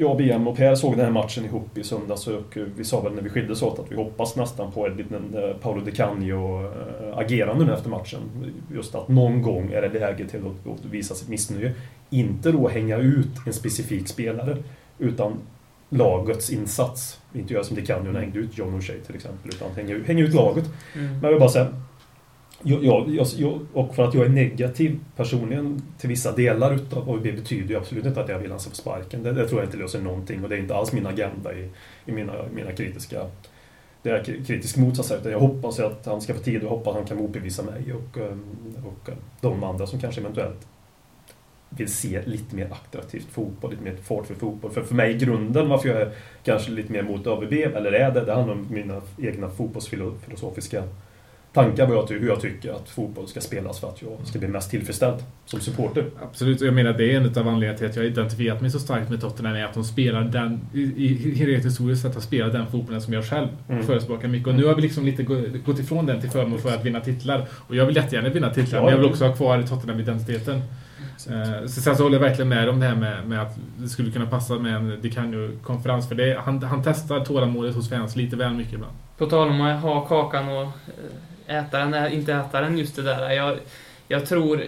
jag, 0.00 0.16
BM 0.16 0.48
och 0.48 0.56
Per 0.56 0.74
såg 0.74 0.96
den 0.96 1.04
här 1.04 1.12
matchen 1.12 1.44
ihop 1.44 1.78
i 1.78 1.84
söndags 1.84 2.26
och 2.26 2.56
eh, 2.56 2.62
vi 2.76 2.84
sa 2.84 3.00
väl 3.00 3.12
när 3.14 3.22
vi 3.22 3.28
skildes 3.28 3.62
åt 3.62 3.78
att 3.78 3.92
vi 3.92 3.96
hoppas 3.96 4.36
nästan 4.36 4.72
på 4.72 4.86
en 4.86 4.96
liten 4.96 5.34
eh, 5.34 5.56
Paolo 5.56 5.80
Di 5.80 5.90
Canio-agerande 5.92 7.64
nu 7.64 7.72
efter 7.74 7.90
matchen. 7.90 8.20
Just 8.74 8.94
att 8.94 9.08
någon 9.08 9.42
gång 9.42 9.72
är 9.72 9.82
det 9.82 9.98
läge 9.98 10.28
till 10.28 10.40
att, 10.40 10.72
att 10.72 10.84
visa 10.84 11.14
sitt 11.14 11.28
missnöje. 11.28 11.72
Inte 12.10 12.52
då 12.52 12.68
hänga 12.68 12.96
ut 12.96 13.28
en 13.46 13.52
specifik 13.52 14.08
spelare, 14.08 14.56
utan 14.98 15.32
lagets 15.88 16.50
insats. 16.50 17.20
Inte 17.34 17.54
göra 17.54 17.64
som 17.64 17.76
Di 17.76 17.86
Canio 17.86 18.04
när 18.04 18.12
han 18.12 18.22
hängde 18.22 18.38
ut 18.38 18.58
John 18.58 18.80
O'Shea 18.80 19.00
till 19.06 19.14
exempel, 19.14 19.50
utan 19.54 19.70
hänga, 19.76 19.94
ut- 19.94 20.06
hänga 20.06 20.24
ut 20.24 20.34
laget. 20.34 20.64
Mm. 20.94 21.06
Men 21.12 21.22
jag 21.22 21.30
vill 21.30 21.40
bara 21.40 21.48
säga, 21.48 21.66
jag, 22.62 22.84
jag, 22.84 23.26
jag, 23.36 23.60
och 23.72 23.94
för 23.94 24.04
att 24.04 24.14
jag 24.14 24.24
är 24.24 24.28
negativ 24.28 25.00
personligen 25.16 25.82
till 25.98 26.08
vissa 26.08 26.32
delar 26.32 26.74
utav 26.74 27.10
AIB 27.10 27.22
betyder 27.22 27.68
ju 27.68 27.76
absolut 27.76 28.06
inte 28.06 28.20
att 28.20 28.28
jag 28.28 28.38
vill 28.38 28.50
han 28.50 28.60
ska 28.60 28.70
få 28.70 28.76
sparken. 28.76 29.22
Det, 29.22 29.32
det 29.32 29.48
tror 29.48 29.60
jag 29.60 29.68
inte 29.68 29.76
löser 29.76 30.00
någonting 30.00 30.42
och 30.42 30.48
det 30.48 30.56
är 30.56 30.60
inte 30.60 30.76
alls 30.76 30.92
min 30.92 31.06
agenda 31.06 31.54
i, 31.54 31.68
i 32.06 32.12
mina, 32.12 32.32
mina 32.54 32.72
kritiska 32.72 33.26
det 34.02 34.10
är 34.10 34.44
kritisk 34.44 34.76
mot 34.76 34.96
så 34.96 35.02
att 35.02 35.06
säga. 35.06 35.20
Utan 35.20 35.32
Jag 35.32 35.40
hoppas 35.40 35.78
ju 35.78 35.82
att 35.82 36.06
han 36.06 36.20
ska 36.20 36.34
få 36.34 36.40
tid 36.40 36.64
och 36.64 36.70
hoppas 36.70 36.90
att 36.90 36.94
han 36.94 37.06
kan 37.06 37.16
motbevisa 37.16 37.62
mig 37.62 37.92
och, 37.92 38.18
ehm, 38.18 38.44
och 38.86 39.08
ehm, 39.08 39.18
de 39.40 39.64
andra 39.64 39.86
som 39.86 40.00
kanske 40.00 40.20
eventuellt 40.20 40.66
vill 41.70 41.88
se 41.88 42.22
lite 42.26 42.56
mer 42.56 42.68
attraktivt 42.72 43.26
fotboll, 43.30 43.70
lite 43.70 43.82
mer 43.82 43.96
fart 43.96 44.26
för 44.26 44.34
fotboll. 44.34 44.70
För, 44.70 44.82
för 44.82 44.94
mig 44.94 45.14
i 45.14 45.18
grunden 45.18 45.68
varför 45.68 45.88
jag 45.88 46.00
är 46.00 46.12
kanske 46.44 46.70
lite 46.70 46.92
mer 46.92 47.02
mot 47.02 47.26
AVB, 47.26 47.52
eller 47.52 47.92
är 47.92 48.10
det, 48.10 48.24
det 48.24 48.34
handlar 48.34 48.54
om 48.54 48.66
mina 48.70 49.02
egna 49.18 49.48
fotbollsfilosofiska 49.48 50.84
tankar 51.64 51.86
vad 51.86 51.96
jag, 51.96 52.18
hur 52.20 52.28
jag 52.28 52.40
tycker 52.40 52.72
att 52.72 52.88
fotboll 52.88 53.28
ska 53.28 53.40
spelas 53.40 53.80
för 53.80 53.88
att 53.88 54.02
jag 54.02 54.10
ska 54.26 54.38
bli 54.38 54.48
mest 54.48 54.70
tillfredsställd 54.70 55.16
som 55.44 55.60
supporter. 55.60 56.04
Absolut, 56.22 56.60
och 56.60 56.66
jag 56.66 56.74
menar 56.74 56.92
det 56.92 57.12
är 57.12 57.16
en 57.16 57.24
av 57.26 57.48
anledningarna 57.48 57.78
till 57.78 57.86
att 57.86 57.96
jag 57.96 58.02
har 58.02 58.08
identifierat 58.10 58.60
mig 58.60 58.70
så 58.70 58.78
starkt 58.78 59.10
med 59.10 59.20
Tottenham 59.20 59.54
är 59.56 59.64
att 59.64 59.74
de 59.74 59.84
spelar 59.84 60.22
den, 60.24 60.60
i, 60.74 60.80
i, 60.82 61.46
rent 61.46 61.64
historiskt 61.64 62.02
sett, 62.02 62.14
har 62.14 62.20
spelat 62.20 62.52
den 62.52 62.66
fotbollen 62.66 63.00
som 63.00 63.12
jag 63.14 63.24
själv 63.24 63.48
Mm. 63.68 63.82
förespråkar 63.86 64.28
mycket. 64.28 64.48
Och 64.48 64.54
nu 64.54 64.64
har 64.66 64.74
vi 64.74 64.82
liksom 64.82 65.04
lite 65.04 65.22
gå- 65.22 65.44
gått 65.66 65.78
ifrån 65.78 66.06
den 66.06 66.20
till 66.20 66.30
förmån 66.30 66.58
för 66.58 66.74
att 66.74 66.84
vinna 66.84 67.00
titlar. 67.00 67.46
Och 67.68 67.76
jag 67.76 67.86
vill 67.86 67.96
jättegärna 67.96 68.28
vinna 68.28 68.50
titlar, 68.50 68.78
Ja. 68.78 68.82
men 68.84 68.90
jag 68.92 68.98
vill 68.98 69.10
också 69.10 69.26
ha 69.26 69.34
kvar 69.34 69.62
Tottenham-identiteten. 69.62 70.62
Eh, 71.30 71.66
så 71.66 71.80
sen 71.80 71.96
så 71.96 72.02
håller 72.02 72.16
jag 72.16 72.20
verkligen 72.22 72.48
med 72.48 72.68
om 72.68 72.80
det 72.80 72.86
här 72.86 72.96
med, 72.96 73.28
med 73.28 73.42
att 73.42 73.56
det 73.78 73.88
skulle 73.88 74.10
kunna 74.10 74.26
passa 74.26 74.54
med 74.58 74.74
en 74.76 75.00
Dicanio-konferens. 75.02 76.08
För 76.08 76.14
det, 76.14 76.38
han, 76.44 76.62
han 76.62 76.82
testar 76.84 77.24
tålamodet 77.24 77.74
hos 77.74 77.88
fans 77.88 78.16
lite 78.16 78.36
väl 78.36 78.52
mycket 78.54 78.72
ibland. 78.74 78.92
På 79.18 79.26
tal 79.26 79.48
om 79.48 79.60
att 79.60 79.82
ha 79.82 80.00
kakan 80.06 80.48
och 80.48 80.68
äta 81.48 81.78
den, 81.78 81.94
eller 81.94 82.10
inte 82.10 82.34
äta 82.34 82.60
den, 82.60 82.78
just 82.78 82.96
det 82.96 83.02
där. 83.02 83.30
Jag, 83.30 83.58
jag 84.08 84.26
tror, 84.26 84.64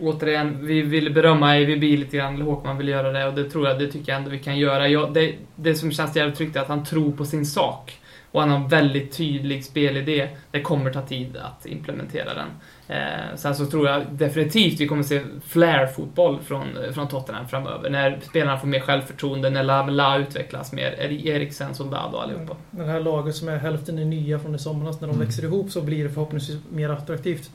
återigen, 0.00 0.66
vi 0.66 0.82
vill 0.82 1.12
berömma 1.12 1.56
EVB 1.56 1.82
lite 1.82 2.16
grann, 2.16 2.34
eller 2.34 2.44
Håkman 2.44 2.78
vill 2.78 2.88
göra 2.88 3.12
det, 3.12 3.26
och 3.26 3.34
det 3.34 3.50
tror 3.50 3.68
jag, 3.68 3.78
det 3.78 3.92
tycker 3.92 4.12
jag 4.12 4.18
ändå 4.18 4.30
vi 4.30 4.38
kan 4.38 4.58
göra. 4.58 4.88
Jag, 4.88 5.14
det, 5.14 5.34
det 5.56 5.74
som 5.74 5.92
känns 5.92 6.16
jävligt 6.16 6.36
tryggt 6.36 6.56
är 6.56 6.60
att 6.60 6.68
han 6.68 6.84
tror 6.84 7.12
på 7.12 7.24
sin 7.24 7.46
sak. 7.46 8.00
Och 8.30 8.40
han 8.40 8.50
har 8.50 8.58
en 8.58 8.68
väldigt 8.68 9.16
tydlig 9.16 9.64
spelidé. 9.64 10.28
Det 10.50 10.60
kommer 10.60 10.92
ta 10.92 11.02
tid 11.02 11.36
att 11.36 11.66
implementera 11.66 12.34
den. 12.34 12.48
Eh, 12.88 13.36
sen 13.36 13.54
så 13.54 13.66
tror 13.66 13.88
jag 13.88 14.02
definitivt 14.10 14.80
vi 14.80 14.86
kommer 14.88 15.02
se 15.02 15.20
flair-fotboll 15.44 16.38
från, 16.40 16.66
från 16.94 17.08
Tottenham 17.08 17.48
framöver. 17.48 17.90
När 17.90 18.18
spelarna 18.22 18.58
får 18.58 18.66
mer 18.68 18.80
självförtroende, 18.80 19.50
när 19.50 19.62
Lamela 19.62 20.18
utvecklas 20.18 20.72
mer. 20.72 20.90
Eri- 21.00 21.26
Eriksen, 21.28 21.74
Soldado 21.74 22.16
allihopa. 22.18 22.56
Det 22.70 22.84
här 22.84 23.00
laget 23.00 23.34
som 23.34 23.48
är 23.48 23.56
hälften 23.56 23.98
är 23.98 24.04
nya 24.04 24.38
från 24.38 24.54
i 24.54 24.58
somras, 24.58 25.00
när 25.00 25.08
de 25.08 25.14
Mm. 25.14 25.26
växer 25.26 25.42
ihop 25.44 25.70
så 25.70 25.80
blir 25.82 26.04
det 26.04 26.10
förhoppningsvis 26.10 26.58
mer 26.72 26.88
attraktivt. 26.88 27.50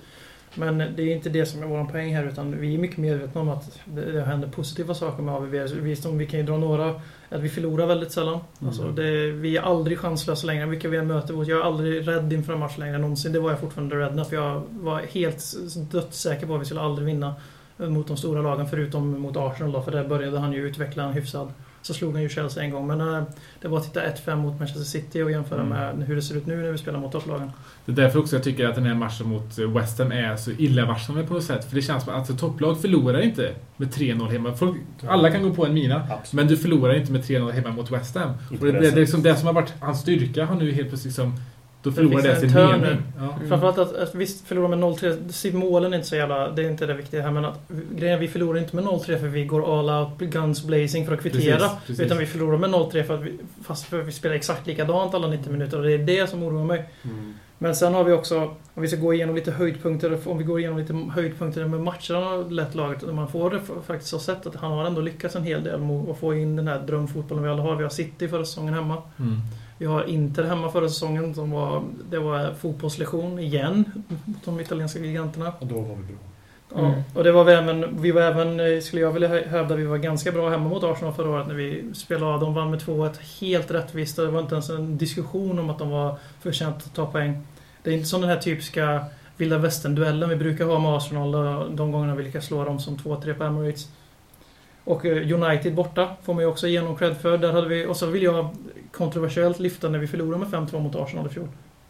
Men 0.56 0.78
det 0.78 1.04
är 1.04 1.16
inte 1.16 1.30
det 1.30 1.46
som 1.46 1.64
är 1.64 1.68
vår 1.68 1.86
poäng 1.86 2.16
här, 2.16 2.26
utan 2.28 2.60
vi 2.60 2.74
är 2.74 2.78
mycket 2.78 2.98
medvetna 2.98 3.42
om 3.42 3.50
att 3.50 3.80
det, 3.86 4.12
det 4.12 4.22
händer 4.22 4.48
positiva 4.48 4.94
saker 4.94 5.24
med 5.24 5.36
AVB. 5.36 5.54
Vi, 5.82 5.96
som, 5.96 6.18
vi 6.18 6.26
kan 6.26 6.40
ju 6.40 6.46
dra 6.46 6.58
några, 6.58 7.02
att 7.32 7.42
vi 7.42 7.50
förlorar 7.50 7.86
väldigt 7.86 8.12
sällan. 8.12 8.40
Alltså 8.66 8.92
det, 8.92 9.32
vi 9.32 9.58
är 9.58 9.62
aldrig 9.62 10.00
chanslösa 10.00 10.48
längre, 10.48 10.66
vilka 10.66 10.90
vi 10.90 10.98
än 10.98 11.08
möter 11.08 11.34
mot. 11.34 11.48
Jag 11.48 11.60
är 11.60 11.64
aldrig 11.64 12.08
rädd 12.08 12.34
inför 12.34 12.54
en 12.54 12.60
match 12.60 12.78
längre 12.78 12.96
än 12.96 13.02
någonsin. 13.02 13.32
Det 13.32 13.40
var 13.40 13.50
jag 13.50 13.60
fortfarande 13.60 13.96
rädd 13.96 14.16
när, 14.16 14.24
för 14.24 14.36
jag 14.36 14.64
var 14.70 15.00
helt 15.00 15.54
dödssäker 15.92 16.48
på 16.48 16.56
att 16.56 16.62
vi 16.62 16.66
skulle 16.66 16.82
aldrig 16.82 17.06
vinna 17.06 17.34
mot 17.78 18.08
de 18.08 18.18
stora 18.18 18.42
lagen, 18.42 18.68
förutom 18.68 19.20
mot 19.20 19.38
Arsenal 19.38 19.72
då, 19.72 19.82
för 19.82 19.92
där 19.92 20.08
började 20.08 20.40
han 20.40 20.54
ju 20.54 20.68
utveckla 20.68 21.04
en 21.04 21.14
hyfsad 21.14 21.54
så 21.82 21.94
slog 21.94 22.14
han 22.14 22.22
ju 22.22 22.30
Chelsea 22.30 22.64
en 22.64 22.72
gång. 22.72 22.88
Men 22.88 23.02
eh, 23.02 23.24
det 23.62 23.68
var 23.68 23.78
att 23.78 23.84
titta 23.84 24.02
1-5 24.02 24.36
mot 24.36 24.60
Manchester 24.60 24.84
City 24.84 25.22
och 25.22 25.32
jämföra 25.32 25.62
Mm. 25.62 25.98
med 25.98 26.08
hur 26.08 26.16
det 26.16 26.22
ser 26.22 26.36
ut 26.38 26.46
nu 26.48 26.56
när 26.58 26.72
vi 26.72 26.78
spelar 26.78 27.00
mot 27.00 27.12
topplagen. 27.12 27.52
Det 27.86 27.92
är 27.92 27.96
därför 27.96 28.20
också 28.20 28.36
jag 28.36 28.44
tycker 28.44 28.68
att 28.68 28.76
den 28.76 28.86
här 28.86 28.94
matchen 28.96 29.28
mot 29.30 29.58
West 29.58 30.00
Ham 30.00 30.12
är 30.12 30.36
så 30.36 30.52
illavarslande 30.52 31.24
på 31.24 31.34
något 31.34 31.44
sätt. 31.44 31.66
För 31.70 31.76
det 31.76 31.82
känns 31.82 32.04
som 32.04 32.14
att 32.14 32.20
alltså, 32.20 32.34
topplag 32.36 32.82
förlorar 32.82 33.22
inte 33.22 33.54
med 33.78 33.90
3-0 33.94 34.30
hemma. 34.32 34.54
Folk, 34.54 34.78
alla 35.08 35.32
kan 35.32 35.44
gå 35.44 35.54
på 35.54 35.66
en 35.66 35.74
mina. 35.74 35.96
Absolut. 35.96 36.34
Men 36.34 36.48
du 36.48 36.58
förlorar 36.58 36.94
inte 36.94 37.12
med 37.12 37.22
3-0 37.22 37.52
hemma 37.52 37.70
mot 37.72 37.92
West 37.92 38.16
Ham. 38.16 38.32
Inte 38.52 38.66
Och 38.66 38.74
det, 38.74 38.80
det, 38.80 38.90
det 38.92 39.00
liksom 39.00 39.22
det 39.24 39.36
som 39.36 39.48
har 39.48 39.54
varit 39.54 39.74
hans 39.80 40.02
styrka 40.02 40.46
har 40.46 40.56
nu 40.56 40.72
helt 40.72 40.90
plötsligt 40.90 41.16
som... 41.16 41.34
Då 41.84 41.92
förlorar 41.92 42.22
det 42.22 42.32
en 42.32 42.40
sin 42.40 42.54
mening. 42.54 42.98
Ja. 43.18 43.34
Mm. 43.36 43.50
Framförallt 43.50 43.78
att, 43.78 43.96
att 43.96 44.16
visst 44.16 44.48
förlora 44.48 44.68
med 44.68 44.80
0-3, 44.80 45.32
se, 45.32 45.54
målen 45.54 45.94
är 45.94 45.98
inte 45.98 46.10
så 46.10 46.16
jävla, 46.16 46.52
det 46.52 46.64
är 46.64 46.70
inte 46.70 46.86
det 46.86 46.94
viktiga 46.94 47.22
här 47.22 47.32
men 47.32 47.46
att 47.46 47.60
grejen 47.96 48.20
vi 48.20 48.28
förlorar 48.28 48.60
inte 48.60 48.76
med 48.76 48.86
0-3 48.86 49.20
för 49.20 49.28
vi 49.28 49.46
går 49.46 49.80
all 49.80 49.90
out, 49.90 50.20
guns 50.20 50.64
blazing 50.64 51.06
för 51.06 51.14
att 51.14 51.22
kvittera. 51.22 51.58
Precis, 51.58 51.78
precis. 51.88 52.00
Utan 52.00 52.18
vi 52.18 52.26
förlorar 52.26 52.58
med 52.58 52.70
0-3 52.70 53.04
för 53.04 53.14
att 53.14 53.22
vi, 53.22 53.38
fast 53.64 53.86
för 53.86 54.02
att 54.02 54.08
vi 54.08 54.12
spelar 54.12 54.36
exakt 54.36 54.68
likadant 54.68 55.14
alla 55.14 55.28
90 55.28 55.52
minuter 55.52 55.78
och 55.78 55.84
det 55.84 55.94
är 55.94 55.98
det 55.98 56.30
som 56.30 56.44
oroar 56.44 56.66
mig. 56.66 56.90
Mm. 57.04 57.34
Men 57.58 57.76
sen 57.76 57.94
har 57.94 58.04
vi 58.04 58.14
också, 58.14 58.40
om 58.74 58.82
vi 58.82 58.88
ska 58.88 58.98
gå 58.98 59.14
igenom 59.14 59.36
lite 59.36 59.52
höjdpunkter, 59.52 60.18
om 60.26 60.38
vi 60.38 60.44
går 60.44 60.60
igenom 60.60 60.78
lite 60.78 60.94
höjdpunkter 60.94 61.66
med 61.66 61.80
matcherna 61.80 62.36
lett 62.50 62.76
laget, 62.76 63.04
och 63.04 63.16
man 63.16 63.28
får 63.28 63.50
det 63.50 63.60
faktiskt 63.86 64.12
ha 64.12 64.20
sett 64.20 64.48
att 64.48 64.56
han 64.56 64.72
har 64.72 64.86
ändå 64.86 65.02
lyckats 65.02 65.36
en 65.36 65.44
hel 65.44 65.64
del 65.64 65.80
med 65.80 66.10
att 66.10 66.20
få 66.20 66.36
in 66.36 66.56
den 66.56 66.68
här 66.68 66.80
drömfotbollen 66.80 67.44
vi 67.44 67.50
alla 67.50 67.62
har. 67.62 67.76
Vi 67.76 67.84
har 67.84 67.90
City 67.90 68.28
förra 68.28 68.46
säsongen 68.46 68.74
hemma. 68.74 68.98
Mm. 69.20 69.38
Vi 69.82 69.88
har 69.88 70.04
Inter 70.04 70.44
hemma 70.44 70.72
förra 70.72 70.90
säsongen 70.90 71.36
som 71.36 71.52
var, 71.52 71.84
det 72.10 72.20
var 72.20 72.54
fotbollslektion 72.54 73.40
igen 73.40 73.86
mot 74.26 74.46
de 74.46 74.60
italienska 74.60 75.00
giganterna. 75.00 75.54
Och 75.60 75.68
då 75.68 75.76
var 75.76 75.96
vi 75.96 76.04
bra. 76.04 76.16
Ja, 76.76 76.80
Mm. 76.80 77.02
och 77.16 77.24
det 77.24 77.32
var 77.32 77.44
vi 77.44 77.54
även, 77.54 78.02
vi 78.02 78.12
var 78.12 78.22
även, 78.22 78.60
eh, 78.60 78.80
skulle 78.82 79.02
jag 79.02 79.12
vilja 79.12 79.30
hä- 79.30 79.48
hävda, 79.50 79.76
vi 79.76 79.86
var 79.86 79.98
ganska 79.98 80.32
bra 80.32 80.50
hemma 80.50 80.70
mot 80.70 80.84
Arsenal 80.84 81.14
förra 81.14 81.30
året 81.30 81.48
när 81.48 81.56
vi 81.56 81.84
spelade 81.94 82.34
av. 82.34 82.40
De 82.40 82.54
vann 82.54 82.70
med 82.72 82.80
2-1 82.80 83.20
helt 83.42 83.72
rättvist 83.72 84.20
och 84.20 84.26
det 84.26 84.32
var 84.32 84.40
inte 84.42 84.56
ens 84.56 84.70
en 84.70 84.98
diskussion 84.98 85.60
om 85.60 85.70
att 85.70 85.80
de 85.80 85.90
var 85.90 86.16
förtjänta 86.42 86.78
att 86.86 86.96
ta 86.96 87.06
poäng. 87.06 87.38
Det 87.84 87.90
är 87.90 87.94
inte 87.94 88.06
som 88.08 88.22
den 88.22 88.30
här 88.30 88.38
typiska 88.40 89.06
vilda 89.38 89.58
västern-duellen 89.58 90.30
vi 90.30 90.36
brukar 90.36 90.66
ha 90.66 90.80
med 90.80 90.92
Arsenal 90.98 91.32
de 91.76 91.92
gångerna 91.92 92.16
vi 92.16 92.24
lyckas 92.24 92.46
slå 92.46 92.64
dem 92.66 92.80
som 92.80 92.98
2-3 92.98 93.34
på 93.34 93.44
Emirates. 93.44 93.88
Och 94.84 95.06
eh, 95.06 95.42
United 95.44 95.76
borta 95.76 96.08
får 96.24 96.34
man 96.34 96.44
ju 96.44 96.50
också 96.50 96.68
ge 96.68 96.82
någon 96.82 96.96
cred 96.96 97.18
för. 97.18 97.38
Där 97.38 97.52
hade 97.54 97.68
vi, 97.68 97.86
och 97.86 97.98
så 97.98 98.06
vill 98.06 98.24
jag 98.24 98.50
kontroversiellt 98.92 99.60
lyfta 99.60 99.90
när 99.90 100.00
vi 100.00 100.08
förlorade 100.08 100.38
med 100.46 100.48
5-2 100.70 100.80
mot 100.80 100.96
Arsenal 100.96 101.26
i 101.26 101.30
fjol. 101.30 101.48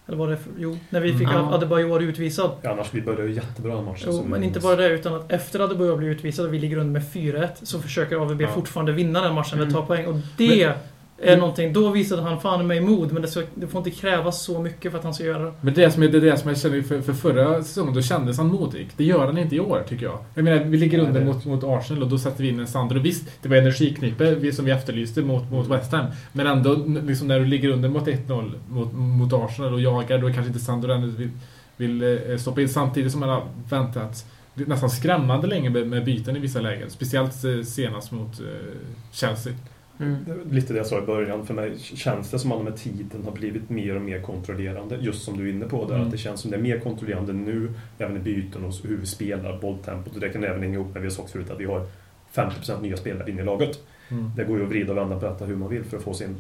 Eller 0.08 0.18
var 0.18 0.28
det... 0.30 0.38
Jo, 0.58 0.78
när 0.90 1.02
vi 1.02 1.14
fick 1.14 1.28
Mm. 1.30 1.48
Adebayor 1.48 2.02
utvisad. 2.04 2.52
Ja, 2.62 2.72
annars 2.72 2.94
vi 2.94 3.02
började 3.02 3.26
ju 3.28 3.34
jättebra 3.34 3.76
den 3.76 3.86
matchen. 3.86 4.10
Jo, 4.12 4.24
men 4.28 4.44
inte 4.44 4.60
bara 4.60 4.76
det, 4.76 4.88
utan 4.90 5.14
att 5.14 5.32
efter 5.32 5.60
Adebayor 5.60 5.98
blev 5.98 6.10
utvisad 6.12 6.46
och 6.46 6.54
vi 6.54 6.60
ligger 6.60 6.78
under 6.78 6.94
med 7.00 7.04
4-1 7.14 7.48
så 7.64 7.80
försöker 7.82 8.16
AVB 8.16 8.42
Ja. 8.42 8.48
fortfarande 8.48 8.92
vinna 8.92 9.22
den 9.22 9.34
matchen 9.36 9.54
eller 9.60 9.68
Mm. 9.68 9.74
ta 9.74 9.86
poäng. 9.86 10.06
Och 10.06 10.16
det 10.38 10.74
är 11.22 11.38
någonting, 11.38 11.74
då 11.74 11.90
visade 11.90 12.22
han 12.22 12.42
fan 12.42 12.68
mig 12.68 12.82
mod, 12.82 13.12
men 13.12 13.22
det, 13.22 13.28
så, 13.28 13.42
det 13.56 13.68
får 13.68 13.78
inte 13.78 13.92
krävas 13.92 14.44
så 14.44 14.62
mycket 14.62 14.92
för 14.92 14.98
att 14.98 15.04
han 15.04 15.14
ska 15.14 15.24
göra 15.24 15.44
det. 15.44 15.54
Men 15.62 15.74
det 15.74 15.92
som, 15.92 16.04
är, 16.04 16.08
det 16.08 16.20
det 16.20 16.38
som 16.38 16.50
jag 16.50 16.60
känner 16.60 16.82
för, 16.82 17.02
för 17.02 17.14
förra 17.14 17.64
säsongen, 17.64 17.94
då 17.94 18.02
kändes 18.02 18.38
han 18.38 18.48
modig. 18.48 18.90
Det 18.98 19.04
gör 19.04 19.26
han 19.26 19.38
inte 19.38 19.56
i 19.56 19.60
år, 19.60 19.84
tycker 19.90 20.06
jag. 20.06 20.20
Jag 20.34 20.44
menar, 20.44 20.64
vi 20.64 20.78
ligger 20.78 21.00
under 21.00 21.26
mot, 21.26 21.46
mot 21.46 21.64
Arsenal 21.64 22.04
och 22.04 22.10
då 22.10 22.18
sätter 22.18 22.44
vi 22.44 22.50
in 22.50 22.60
en 22.60 22.68
Sandro. 22.68 23.00
Visst, 23.00 23.30
det 23.42 23.50
var 23.50 23.56
energiknippe 23.56 24.52
som 24.52 24.66
vi 24.66 24.72
efterlyste 24.72 25.22
mot, 25.22 25.52
mot 25.52 25.68
West 25.68 25.92
Ham. 25.92 26.06
Men 26.32 26.48
ändå, 26.48 26.76
liksom 27.08 27.28
när 27.28 27.40
du 27.40 27.46
ligger 27.46 27.70
under 27.70 27.90
mot 27.90 28.08
1-0 28.08 28.52
mot, 28.70 28.94
mot 28.94 29.34
Arsenal 29.34 29.74
och 29.74 29.82
jagar, 29.82 30.18
då 30.18 30.28
kanske 30.28 30.48
inte 30.48 30.60
Sandro 30.60 30.92
ännu 30.92 31.08
vill, 31.08 31.30
vill 31.78 32.02
eh, 32.32 32.38
stoppa 32.38 32.62
in. 32.62 32.70
Samtidigt 32.70 33.12
som 33.12 33.20
man 33.20 33.30
har 33.30 33.44
väntat 33.70 34.26
nästan 34.54 34.90
skrämmande 34.90 35.48
länge 35.48 35.70
med, 35.70 35.88
med 35.88 36.06
byten 36.06 36.36
i 36.36 36.40
vissa 36.40 36.62
lägen. 36.62 36.90
Speciellt 36.90 37.44
eh, 37.44 37.62
senast 37.64 38.12
mot 38.12 38.40
eh, 38.40 38.46
Chelsea. 39.12 39.54
Mm. 40.02 40.16
Lite 40.52 40.74
det 40.74 40.78
jag 40.78 40.88
sa 40.88 40.98
i 41.04 41.06
början, 41.06 41.46
för 41.46 41.54
mig 41.54 41.80
känns 41.80 42.32
det 42.32 42.40
som 42.40 42.52
att 42.52 42.58
man 42.58 42.66
med 42.66 42.76
tiden 42.78 43.24
har 43.26 43.32
blivit 43.32 43.70
mer 43.70 43.96
och 43.96 44.02
mer 44.02 44.22
kontrollerande. 44.22 44.96
Just 45.02 45.24
som 45.24 45.38
du 45.38 45.48
är 45.50 45.54
inne 45.54 45.66
på 45.66 45.86
där, 45.86 45.96
Mm. 45.96 46.06
att 46.06 46.12
det 46.12 46.18
känns 46.18 46.42
som 46.42 46.52
det 46.52 46.58
är 46.58 46.62
mer 46.62 46.80
kontrollerande 46.80 47.34
nu, 47.34 47.74
även 47.98 48.18
i 48.18 48.20
byten 48.20 48.64
och 48.66 48.74
hur 48.84 48.98
vi 48.98 49.06
spelar, 49.06 49.60
bolltempot. 49.60 50.14
Och 50.14 50.20
det 50.20 50.30
kan 50.30 50.44
även 50.44 50.62
hänga 50.62 50.74
ihop 50.74 50.94
med, 50.94 51.02
vi 51.02 51.08
har 51.08 51.14
sagt 51.16 51.32
förut, 51.32 51.50
att 51.52 51.60
vi 51.60 51.66
har 51.66 51.86
50% 52.34 52.82
nya 52.82 52.98
spelare 52.98 53.32
inne 53.32 53.42
i 53.42 53.46
laget. 53.46 53.80
Mm. 54.10 54.32
Det 54.36 54.44
går 54.44 54.58
ju 54.58 54.64
att 54.64 54.70
vrida 54.70 54.92
och 54.92 54.98
vända 54.98 55.20
på 55.20 55.26
detta 55.26 55.46
hur 55.46 55.56
man 55.56 55.70
vill 55.70 55.84
för 55.84 55.98
att 55.98 56.04
få 56.04 56.14
sin, 56.14 56.36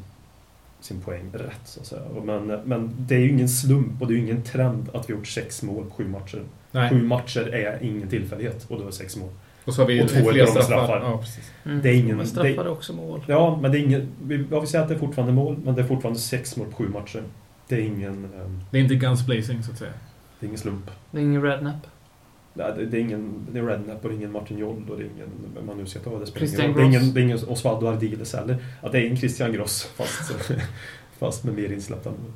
sin 0.80 1.02
poäng 1.02 1.30
rätt. 1.34 1.62
Så 1.66 1.80
att 1.80 1.86
säga. 1.86 2.02
Men, 2.26 2.46
men 2.66 2.92
det 2.98 3.16
är 3.16 3.20
ju 3.20 3.30
ingen 3.30 3.50
slump 3.50 4.02
och 4.02 4.08
det 4.08 4.14
är 4.14 4.16
ju 4.16 4.22
ingen 4.22 4.42
trend 4.44 4.90
att 4.94 5.10
vi 5.10 5.14
har 5.14 5.20
gjort 5.20 5.28
sex 5.28 5.64
mål 5.64 5.86
på 5.86 5.92
sju 5.92 6.08
matcher. 6.08 6.42
Nej. 6.72 6.90
Sju 6.90 7.04
matcher 7.04 7.54
är 7.54 7.84
ingen 7.84 8.08
tillfällighet 8.10 8.66
och 8.70 8.80
då 8.80 8.88
är 8.88 8.92
sex 8.92 9.18
mål. 9.18 9.30
Och 9.66 9.74
så 9.74 9.82
har 9.82 9.88
vi 9.88 10.04
Och 10.04 10.10
två 10.10 10.30
flera 10.32 10.48
straffar. 10.48 10.64
straffar. 10.66 11.02
Ja, 11.04 11.18
precis. 11.18 11.52
Mm. 11.66 11.82
Det 11.82 11.90
är 11.90 11.94
ingen... 11.94 12.18
Men 12.18 12.26
Det, 12.26 12.32
straffar 12.32 12.66
är 12.66 12.70
också 12.72 12.94
mål. 12.94 13.22
ja, 13.28 13.60
men 13.62 13.72
det 13.72 13.78
är 13.80 13.84
ingen... 13.84 14.08
Vi, 14.24 14.46
ja, 14.52 14.60
vi 14.60 14.68
säger 14.68 14.82
att 14.84 14.90
det 14.90 14.96
är 14.96 15.00
fortfarande 15.00 15.34
mål, 15.34 15.58
men 15.66 15.76
det 15.76 15.82
är 15.82 15.86
fortfarande 15.86 16.20
sex 16.20 16.58
mål 16.58 16.68
på 16.68 16.76
sju 16.76 16.90
matcher. 16.90 17.24
Det 17.68 17.76
är 17.76 17.80
ingen... 17.82 18.14
ehm, 18.26 18.60
Det 18.72 18.78
är 18.78 18.82
inte 18.82 18.96
guns 18.96 19.26
blazing, 19.26 19.64
så 19.64 19.72
att 19.72 19.78
säga. 19.78 19.92
Det 20.40 20.46
är 20.46 20.48
ingen 20.48 20.60
slump. 20.60 20.92
Det 21.12 21.18
är 21.18 21.22
ingen 21.22 21.42
rednap. 21.42 21.76
Nej, 22.54 22.74
det, 22.78 22.86
det 22.86 22.98
är 22.98 23.02
ingen... 23.02 23.34
Det 23.52 23.60
är 23.60 23.64
Rednap 23.64 24.04
och 24.04 24.10
det 24.10 24.16
är 24.16 24.18
ingen 24.18 24.32
Martin 24.32 24.58
Joll 24.58 24.90
och 24.90 24.98
det 24.98 25.04
är 25.04 25.10
ingen... 25.16 25.28
Vem 25.56 25.66
man 25.66 25.78
nu 25.78 25.86
ska 25.86 26.00
ta 26.00 26.20
det 26.20 26.26
spelar 26.26 26.48
Christian 26.48 26.66
ingen. 26.66 26.78
Det 26.78 26.82
är 26.84 26.86
ingen, 26.86 27.14
det 27.14 27.20
är 27.20 27.24
ingen 27.24 27.40
Osvaldo 27.48 27.88
Ardiles 27.88 28.34
heller. 28.34 28.58
Att 28.82 28.92
det 28.92 29.00
är 29.00 29.10
en 29.10 29.18
Christian 29.18 29.54
Gross, 29.54 29.84
fast, 29.96 30.32
fast 31.20 31.44
med 31.44 31.54
mer 31.56 31.72
insläppta 31.72 32.10
mål. 32.10 32.32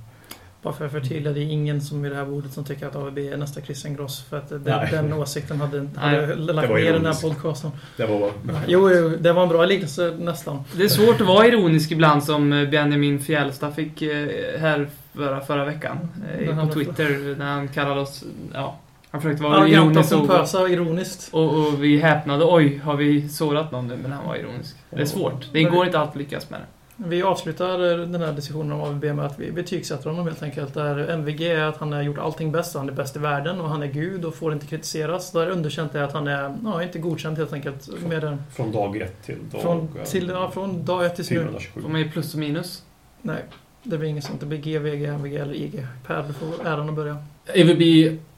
Bara 0.66 0.74
för 0.74 0.86
att 0.86 0.92
förtydliga, 0.92 1.34
det 1.34 1.40
är 1.40 1.44
ingen 1.52 1.82
som 1.82 2.06
i 2.06 2.10
det 2.10 2.16
här 2.16 2.26
bordet 2.26 2.54
som 2.54 2.64
tycker 2.66 2.88
att 2.88 2.96
AVB 2.96 3.18
är 3.18 3.38
nästa 3.38 3.62
Christian 3.62 3.96
Gross. 3.96 4.22
För 4.30 4.38
att 4.38 4.50
den, 4.50 4.64
den 4.92 5.14
åsikten 5.14 5.62
hade, 5.62 5.88
hade 5.96 6.36
lagt 6.36 6.70
ner 6.70 6.94
den 6.94 7.06
här 7.06 7.22
podcasten. 7.22 7.72
Det 7.98 8.06
var... 8.06 8.32
Jo, 8.68 8.92
jo, 8.92 9.10
det 9.20 9.34
var 9.34 9.44
en 9.44 9.50
bra 9.50 9.66
liknelse 9.66 10.14
nästan. 10.20 10.64
Det 10.78 10.84
är 10.84 10.88
svårt 10.88 11.22
att 11.22 11.28
vara 11.28 11.48
ironisk 11.48 11.92
ibland 11.92 12.24
som 12.24 12.54
eh, 12.54 12.70
Benjamin 12.70 13.20
Fjällstad 13.20 13.72
fick 13.72 14.02
eh, 14.02 14.28
här 14.60 14.90
förra, 15.16 15.42
förra 15.42 15.66
veckan. 15.66 15.98
Eh, 16.40 16.54
han- 16.54 16.68
på 16.68 16.74
Twitter 16.74 17.36
när 17.40 17.46
han 17.54 17.68
kallade 17.68 18.02
oss... 18.02 18.24
Ja, 18.54 18.78
han 19.12 19.22
försökte 19.22 19.44
vara 19.44 19.54
Arroganta 19.56 19.78
ironisk 19.92 20.14
och, 20.14 20.20
pompösa, 20.28 20.68
ironiskt. 20.70 21.30
och, 21.34 21.68
och 21.68 21.84
vi 21.84 21.98
häpnade. 21.98 22.46
Oj, 22.46 22.78
har 22.84 22.96
vi 22.96 23.30
sårat 23.30 23.72
någon 23.72 23.88
nu? 23.88 23.98
Men 24.02 24.12
han 24.12 24.28
var 24.28 24.36
ironisk. 24.36 24.76
Det 24.90 25.02
är 25.02 25.06
svårt. 25.06 25.50
Det 25.54 25.64
går 25.64 25.86
inte 25.86 26.00
alltid 26.00 26.12
att 26.12 26.16
lyckas 26.18 26.50
med 26.50 26.60
det. 26.60 26.66
Vi 26.98 27.24
avslutar 27.24 27.78
den 27.98 28.22
här 28.22 28.34
diskussionen 28.34 28.72
om 28.72 28.82
AVB 28.82 29.04
med 29.04 29.20
att 29.26 29.40
vi 29.40 29.52
betygsätter 29.52 30.10
honom 30.10 30.26
helt 30.26 30.44
enkelt. 30.44 30.74
Där 30.74 31.10
MVG 31.10 31.42
är 31.42 31.62
att 31.62 31.78
han 31.78 31.92
har 31.92 32.02
gjort 32.02 32.18
allting 32.18 32.52
bäst. 32.52 32.76
Han 32.76 32.90
är 32.90 32.94
bäst 32.94 33.16
i 33.16 33.20
världen 33.20 33.62
och 33.62 33.70
han 33.70 33.84
är 33.84 33.88
gud 33.88 34.26
och 34.26 34.36
får 34.36 34.54
inte 34.54 34.66
kritiseras. 34.68 35.32
Där 35.32 35.50
underkänt 35.50 35.96
är 35.96 36.04
att 36.04 36.14
han 36.14 36.28
är, 36.28 36.58
ja, 36.64 36.84
inte 36.84 37.00
godkänd 37.00 37.38
helt 37.38 37.54
enkelt. 37.54 37.90
Med 38.08 38.22
den, 38.22 38.44
Från 38.52 38.72
dag 38.72 38.98
ett 38.98 39.24
till 39.24 39.50
dag... 39.52 39.62
från, 39.62 39.90
till, 40.06 40.30
ja, 40.30 40.52
från 40.52 40.86
dag 40.86 41.06
ett 41.06 41.16
till 41.16 41.26
nu. 41.30 41.42
427. 41.42 41.82
Får 41.82 41.90
man 41.90 42.02
ge 42.02 42.10
plus 42.12 42.34
och 42.34 42.40
minus. 42.40 42.84
Nej, 43.22 43.44
det 43.84 43.98
blir 43.98 44.10
inget 44.10 44.24
sånt. 44.24 44.40
Det 44.40 44.46
blir 44.46 44.60
G, 44.60 44.80
VG, 44.80 45.06
MVG 45.06 45.36
eller 45.36 45.54
IG. 45.54 45.88
Per, 46.08 46.24
du 46.28 46.34
får 46.34 46.68
äran 46.68 46.90
att 46.90 46.96
börja. 46.96 47.18
EVB 47.54 47.82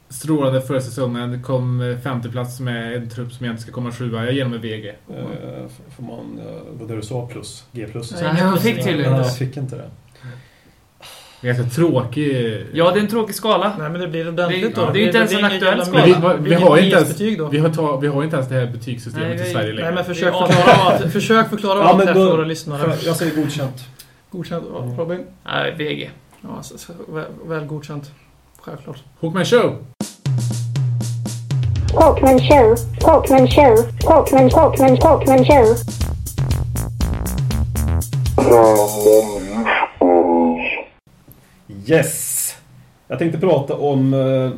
strålade 0.10 0.62
förra 0.62 0.82
säsongen. 0.82 1.44
Kom 1.44 1.82
eh, 1.82 1.98
femte 1.98 2.30
plats 2.30 2.60
med 2.60 2.96
en 2.96 3.10
trupp 3.10 3.32
som 3.34 3.46
egentligen 3.46 3.58
ska 3.58 3.72
komma 3.72 3.92
sjua. 3.92 4.26
Jag 4.26 4.34
ger 4.34 4.44
dem 4.44 4.54
en 4.54 4.62
VG. 4.62 4.88
Eh, 4.88 4.96
får 5.96 6.04
man... 6.04 6.40
eh, 6.40 6.54
Vad 6.80 6.88
det 6.88 6.96
du 6.96 7.02
sa? 7.02 7.28
Plus? 7.28 7.64
G 7.72 7.88
plus? 7.92 8.12
Nej, 8.12 8.20
Så 8.20 8.26
inget 8.30 8.40
jag 8.40 8.62
fick 8.62 8.84
tydligen 8.84 9.14
plus. 9.16 9.28
jag 9.28 9.38
fick 9.38 9.58
inte 9.58 9.76
det. 9.76 9.90
Ganska 11.42 11.64
tråkig... 11.64 12.58
Ja, 12.74 12.92
det 12.92 13.00
är 13.00 13.02
en 13.02 13.08
tråkig 13.08 13.36
skala. 13.36 13.74
Nej, 13.80 13.90
men 13.90 14.02
det 14.02 14.08
blir 14.08 14.28
ordentligt 14.30 14.76
Det- 14.76 14.82
då. 14.82 14.92
det 14.94 15.00
är 15.00 15.06
inte 15.06 15.18
ens 15.18 15.34
en 15.34 15.46
aktuell 15.46 15.86
skala. 15.86 16.06
Vi, 16.06 16.14
vi, 16.44 16.50
vi, 16.50 16.56
har 16.56 16.78
inte 16.78 16.98
ens, 16.98 17.22
vi, 17.52 17.58
har 17.60 17.70
ta, 17.70 17.98
vi 17.98 18.08
har 18.08 18.24
inte 18.24 18.36
ens 18.36 18.50
det 18.50 18.56
här 18.56 18.66
betygssystemet 18.68 19.38
Nej, 19.40 19.50
i 19.50 19.54
Sverige 19.54 19.74
längre. 19.74 19.86
Nej, 19.86 19.96
men 19.96 20.06
försök 20.06 20.34
Det 20.34 20.40
är 20.40 20.48
förklara 20.48 21.10
försök 21.10 21.50
förklara 21.50 21.80
Ja, 21.80 21.96
men 21.98 22.06
det 22.06 22.12
är 22.12 22.16
då- 22.16 22.26
för 22.26 22.38
våra 22.38 22.46
lyssnare. 22.46 22.96
Jag 23.06 23.16
säger 23.16 23.36
godkänt. 23.36 23.86
Godkänt. 24.32 24.64
Ja, 24.74 24.96
Robin? 24.98 25.20
Nej, 25.46 25.76
VG. 25.78 26.10
Ja, 26.42 26.64
så, 26.64 26.78
så, 26.78 26.94
väl, 27.08 27.26
väl 27.46 27.66
godkänt. 27.66 28.12
Självklart. 28.68 29.04
Hookman 29.20 29.46
Show! 29.46 29.76
Talkman 31.88 32.40
show, 32.40 32.76
Talkman 33.00 33.48
show, 33.48 33.78
Talkman, 34.02 34.50
Talkman, 34.50 34.98
Talkman 34.98 35.46
show. 35.46 35.76
Yes! 41.86 42.56
Jag 43.08 43.20
tänkte 43.20 43.40
prata 43.40 43.76
om 43.76 44.14
eh, 44.14 44.52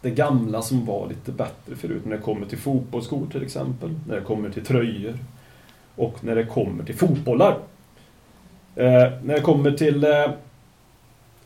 det 0.00 0.10
gamla 0.10 0.62
som 0.62 0.86
var 0.86 1.08
lite 1.08 1.32
bättre 1.32 1.76
förut 1.76 2.02
när 2.04 2.16
det 2.16 2.22
kommer 2.22 2.46
till 2.46 2.58
fotbollsskor 2.58 3.26
till 3.32 3.42
exempel. 3.42 3.94
När 4.08 4.14
det 4.14 4.22
kommer 4.22 4.50
till 4.50 4.64
tröjor. 4.64 5.18
Och 5.96 6.24
när 6.24 6.34
det 6.34 6.44
kommer 6.44 6.84
till 6.84 6.96
fotbollar. 6.96 7.58
Eh, 8.76 8.84
när 9.22 9.34
det 9.34 9.40
kommer 9.40 9.70
till 9.70 10.04
eh, 10.04 10.30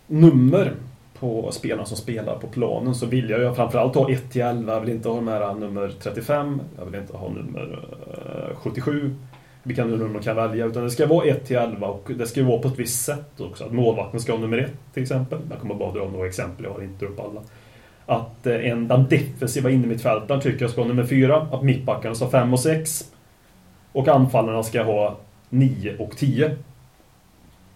nummer 0.07 0.74
på 1.21 1.53
spelarna 1.53 1.85
som 1.85 1.97
spelar 1.97 2.39
på 2.39 2.47
planen 2.47 2.95
så 2.95 3.07
vill 3.07 3.31
jag 3.31 3.41
ju 3.41 3.55
framförallt 3.55 3.95
ha 3.95 4.11
1 4.11 4.33
till 4.33 4.43
11. 4.43 4.73
Jag 4.73 4.81
vill 4.81 4.91
inte 4.91 5.09
ha 5.09 5.16
de 5.16 5.29
här 5.29 5.41
äh, 5.41 5.55
nummer 5.55 5.93
35. 6.01 6.61
Jag 6.79 6.85
vill 6.85 7.01
inte 7.01 7.16
ha 7.16 7.29
nummer 7.29 7.79
77. 8.55 9.14
Vilka 9.62 9.85
nummer 9.85 10.09
man 10.09 10.23
kan 10.23 10.37
välja. 10.37 10.66
Utan 10.66 10.85
det 10.85 10.91
ska 10.91 11.07
vara 11.07 11.27
1 11.27 11.47
till 11.47 11.57
11 11.57 11.87
och 11.87 12.11
det 12.16 12.27
ska 12.27 12.41
ju 12.41 12.47
vara 12.47 12.59
på 12.59 12.69
ett 12.69 12.79
visst 12.79 13.05
sätt 13.05 13.41
också. 13.41 13.64
Att 13.64 13.73
målvakten 13.73 14.21
ska 14.21 14.33
ha 14.33 14.39
nummer 14.39 14.59
1 14.59 14.73
till 14.95 15.03
exempel. 15.03 15.39
Jag 15.51 15.59
kommer 15.61 15.75
bara 15.75 15.93
dra 15.93 16.09
några 16.09 16.27
exempel, 16.27 16.64
jag 16.64 16.73
har 16.73 16.83
inte 16.83 17.07
upp 17.07 17.21
alla. 17.21 17.41
Att 18.07 18.47
äh, 18.47 18.71
en, 18.71 18.89
den 18.89 19.07
defensiva 19.09 19.71
innermittfältaren 19.71 20.41
tycker 20.41 20.62
jag 20.62 20.71
ska 20.71 20.81
ha 20.81 20.89
nummer 20.89 21.05
4. 21.05 21.49
Att 21.53 21.62
mittbackarna 21.62 22.14
ska 22.14 22.25
ha 22.25 22.33
5 22.33 22.53
och 22.53 22.61
6. 22.61 23.05
Och 23.93 24.09
anfallarna 24.09 24.62
ska 24.62 24.83
ha 24.83 25.19
9 25.49 25.97
och 25.99 26.16
10. 26.16 26.57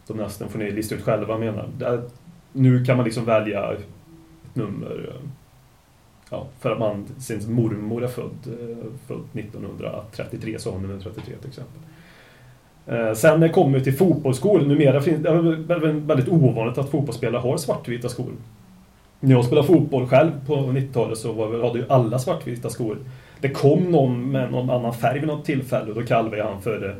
De 0.06 0.16
nästan 0.16 0.48
får 0.48 0.58
ni 0.58 0.70
lista 0.70 0.94
ut 0.94 1.02
själva 1.02 1.38
menar. 1.38 1.68
Nu 2.52 2.84
kan 2.84 2.96
man 2.96 3.04
liksom 3.04 3.24
välja 3.24 3.72
ett 3.72 3.86
nummer 4.54 5.12
ja, 6.30 6.46
för 6.60 6.70
att 6.70 6.78
man, 6.78 7.06
sin 7.18 7.52
mormor 7.52 8.04
är 8.04 8.08
född, 8.08 8.30
eh, 8.46 8.76
född 9.06 9.24
1933 9.32 10.58
så 10.58 10.70
har 10.70 10.78
hon 10.78 10.82
nummer 10.88 11.00
33 11.02 11.34
till 11.40 11.48
exempel. 11.48 11.80
Eh, 12.86 13.14
sen 13.14 13.40
när 13.40 13.48
det 13.48 13.54
kommer 13.54 13.80
till 13.80 13.96
fotbollsskor, 13.96 14.60
numera 14.60 15.00
finns 15.00 15.22
det 15.22 15.28
är 15.28 16.06
väldigt 16.06 16.28
ovanligt 16.28 16.78
att 16.78 16.90
fotbollsspelare 16.90 17.40
har 17.40 17.56
svartvita 17.56 18.08
skor. 18.08 18.32
När 19.20 19.30
jag 19.30 19.44
spelade 19.44 19.66
fotboll 19.66 20.08
själv 20.08 20.30
på 20.46 20.54
90-talet 20.54 21.18
så 21.18 21.32
var, 21.32 21.64
hade 21.64 21.78
ju 21.78 21.84
alla 21.88 22.18
svartvita 22.18 22.70
skor. 22.70 22.98
Det 23.40 23.48
kom 23.48 23.80
någon 23.80 24.30
med 24.30 24.52
någon 24.52 24.70
annan 24.70 24.94
färg 24.94 25.18
vid 25.18 25.28
något 25.28 25.44
tillfälle 25.44 25.88
och 25.88 25.94
då 25.94 26.06
kallade 26.06 26.36
jag 26.36 26.44
han 26.44 26.62
för 26.62 26.88
eh, 26.88 26.94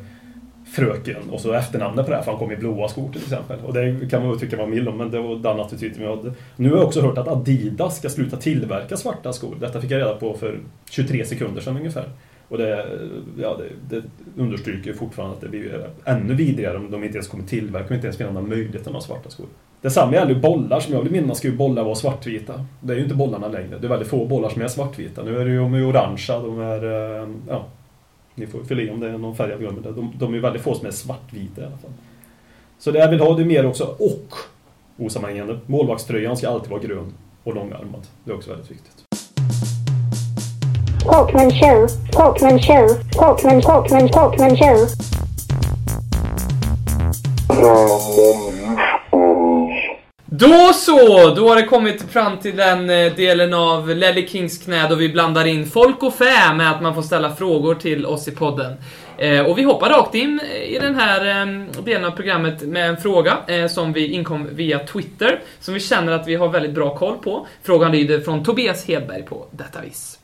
fröken 0.73 1.29
och 1.29 1.41
så 1.41 1.53
efternamnet 1.53 2.05
på 2.05 2.11
det 2.11 2.17
här 2.17 2.23
för 2.23 2.31
han 2.31 2.39
kom 2.39 2.51
i 2.51 2.55
blåa 2.55 2.87
skor 2.87 3.09
till 3.11 3.21
exempel. 3.21 3.59
Och 3.65 3.73
det 3.73 4.09
kan 4.09 4.21
man 4.21 4.29
väl 4.29 4.39
tycka 4.39 4.57
var 4.57 4.67
mild 4.67 4.87
om 4.87 4.97
men 4.97 5.11
det 5.11 5.19
var 5.19 5.35
den 5.35 5.59
attityden 5.59 5.99
vi 5.99 6.07
hade. 6.07 6.31
Nu 6.55 6.69
har 6.69 6.77
jag 6.77 6.85
också 6.85 7.01
hört 7.01 7.17
att 7.17 7.27
Adidas 7.27 7.97
ska 7.97 8.09
sluta 8.09 8.37
tillverka 8.37 8.97
svarta 8.97 9.33
skor. 9.33 9.55
Detta 9.59 9.81
fick 9.81 9.91
jag 9.91 9.99
reda 9.99 10.15
på 10.15 10.33
för 10.33 10.59
23 10.89 11.25
sekunder 11.25 11.61
sedan 11.61 11.77
ungefär. 11.77 12.05
Och 12.47 12.57
det, 12.57 12.85
ja, 13.37 13.57
det, 13.89 13.95
det 13.95 14.03
understryker 14.41 14.93
fortfarande 14.93 15.35
att 15.35 15.41
det 15.41 15.49
blir 15.49 15.89
ännu 16.05 16.33
vidrigare 16.33 16.77
om 16.77 16.91
de 16.91 17.03
inte 17.03 17.17
ens 17.17 17.27
kommer 17.27 17.43
tillverka 17.43 17.85
och 17.85 17.95
inte 17.95 18.07
ens 18.07 18.17
finna 18.17 18.31
möjligheten 18.31 18.59
möjlighet 18.59 18.87
att 18.87 18.93
ha 18.93 19.01
svarta 19.01 19.29
skor. 19.29 19.45
Detsamma 19.81 20.13
gäller 20.13 20.33
ju 20.33 20.39
bollar, 20.39 20.79
som 20.79 20.93
jag 20.93 21.01
vill 21.01 21.11
minnas 21.11 21.37
ska 21.37 21.47
ju 21.47 21.55
bollar 21.55 21.83
vara 21.83 21.95
svartvita. 21.95 22.65
Det 22.79 22.93
är 22.93 22.97
ju 22.97 23.03
inte 23.03 23.15
bollarna 23.15 23.47
längre. 23.47 23.77
Det 23.79 23.87
är 23.87 23.89
väldigt 23.89 24.07
få 24.07 24.25
bollar 24.25 24.49
som 24.49 24.61
är 24.61 24.67
svartvita. 24.67 25.23
Nu 25.23 25.41
är 25.41 25.45
det 25.45 25.51
ju, 25.51 25.57
de 25.57 25.73
är 25.73 25.77
ju 25.77 25.85
orangea, 25.85 26.39
de 26.39 26.59
är... 26.59 26.83
Eh, 27.21 27.29
ja, 27.47 27.65
ni 28.35 28.47
får 28.47 28.63
fylla 28.63 28.81
i 28.81 28.89
om 28.89 28.99
det 28.99 29.09
är 29.09 29.17
någon 29.17 29.35
färg 29.35 29.49
jag 29.51 29.59
glömmer. 29.59 29.81
De, 29.81 30.13
de 30.19 30.31
är 30.31 30.35
ju 30.35 30.41
väldigt 30.41 30.61
få 30.61 30.75
som 30.75 30.87
är 30.87 30.91
svartvita 30.91 31.61
i 31.61 31.65
alla 31.65 31.77
fall. 31.77 31.91
Så 32.79 32.91
det 32.91 32.99
jag 32.99 33.09
vill 33.09 33.19
ha 33.19 33.35
det 33.35 33.43
är 33.43 33.45
mer 33.45 33.65
också, 33.65 33.95
och 33.99 34.33
osammanhängande. 34.97 35.59
Målvaktströjan 35.65 36.37
ska 36.37 36.49
alltid 36.49 36.71
vara 36.71 36.81
grön 36.81 37.13
och 37.43 37.55
långärmad. 37.55 38.01
Det 38.23 38.31
är 38.31 38.35
också 38.35 38.49
väldigt 38.49 38.71
viktigt. 38.71 39.03
Talkman 41.05 41.51
show, 41.51 41.87
Talkman 42.11 42.59
show, 42.59 42.87
Talkman, 43.11 43.61
Talkman, 43.61 44.09
Talkman 44.09 44.57
show. 44.57 44.87
Då 50.35 50.73
så! 50.73 51.33
Då 51.35 51.49
har 51.49 51.55
det 51.55 51.63
kommit 51.63 52.11
fram 52.11 52.37
till 52.37 52.55
den 52.55 52.89
eh, 52.89 53.15
delen 53.15 53.53
av 53.53 53.89
Lelly 53.89 54.27
Kings 54.27 54.57
knä 54.57 54.87
då 54.89 54.95
vi 54.95 55.09
blandar 55.09 55.45
in 55.45 55.65
folk 55.65 56.03
och 56.03 56.13
fä 56.13 56.53
med 56.53 56.71
att 56.71 56.81
man 56.81 56.95
får 56.95 57.01
ställa 57.01 57.35
frågor 57.35 57.75
till 57.75 58.05
oss 58.05 58.27
i 58.27 58.31
podden. 58.31 58.73
Eh, 59.17 59.45
och 59.45 59.57
vi 59.57 59.63
hoppar 59.63 59.89
rakt 59.89 60.15
in 60.15 60.41
eh, 60.43 60.75
i 60.75 60.79
den 60.79 60.95
här 60.95 61.19
delen 61.85 62.05
av 62.05 62.11
programmet 62.11 62.61
med 62.61 62.89
en 62.89 62.97
fråga 62.97 63.37
som 63.69 63.93
vi 63.93 64.07
inkom 64.07 64.47
via 64.51 64.79
Twitter, 64.79 65.39
som 65.59 65.73
vi 65.73 65.79
känner 65.79 66.11
att 66.11 66.27
vi 66.27 66.35
har 66.35 66.49
väldigt 66.49 66.73
bra 66.73 66.97
koll 66.97 67.17
på. 67.17 67.47
Frågan 67.63 67.91
lyder 67.91 68.19
från 68.19 68.43
Tobias 68.43 68.85
Hedberg 68.85 69.23
på 69.23 69.45
detta 69.51 69.81
vis. 69.81 70.19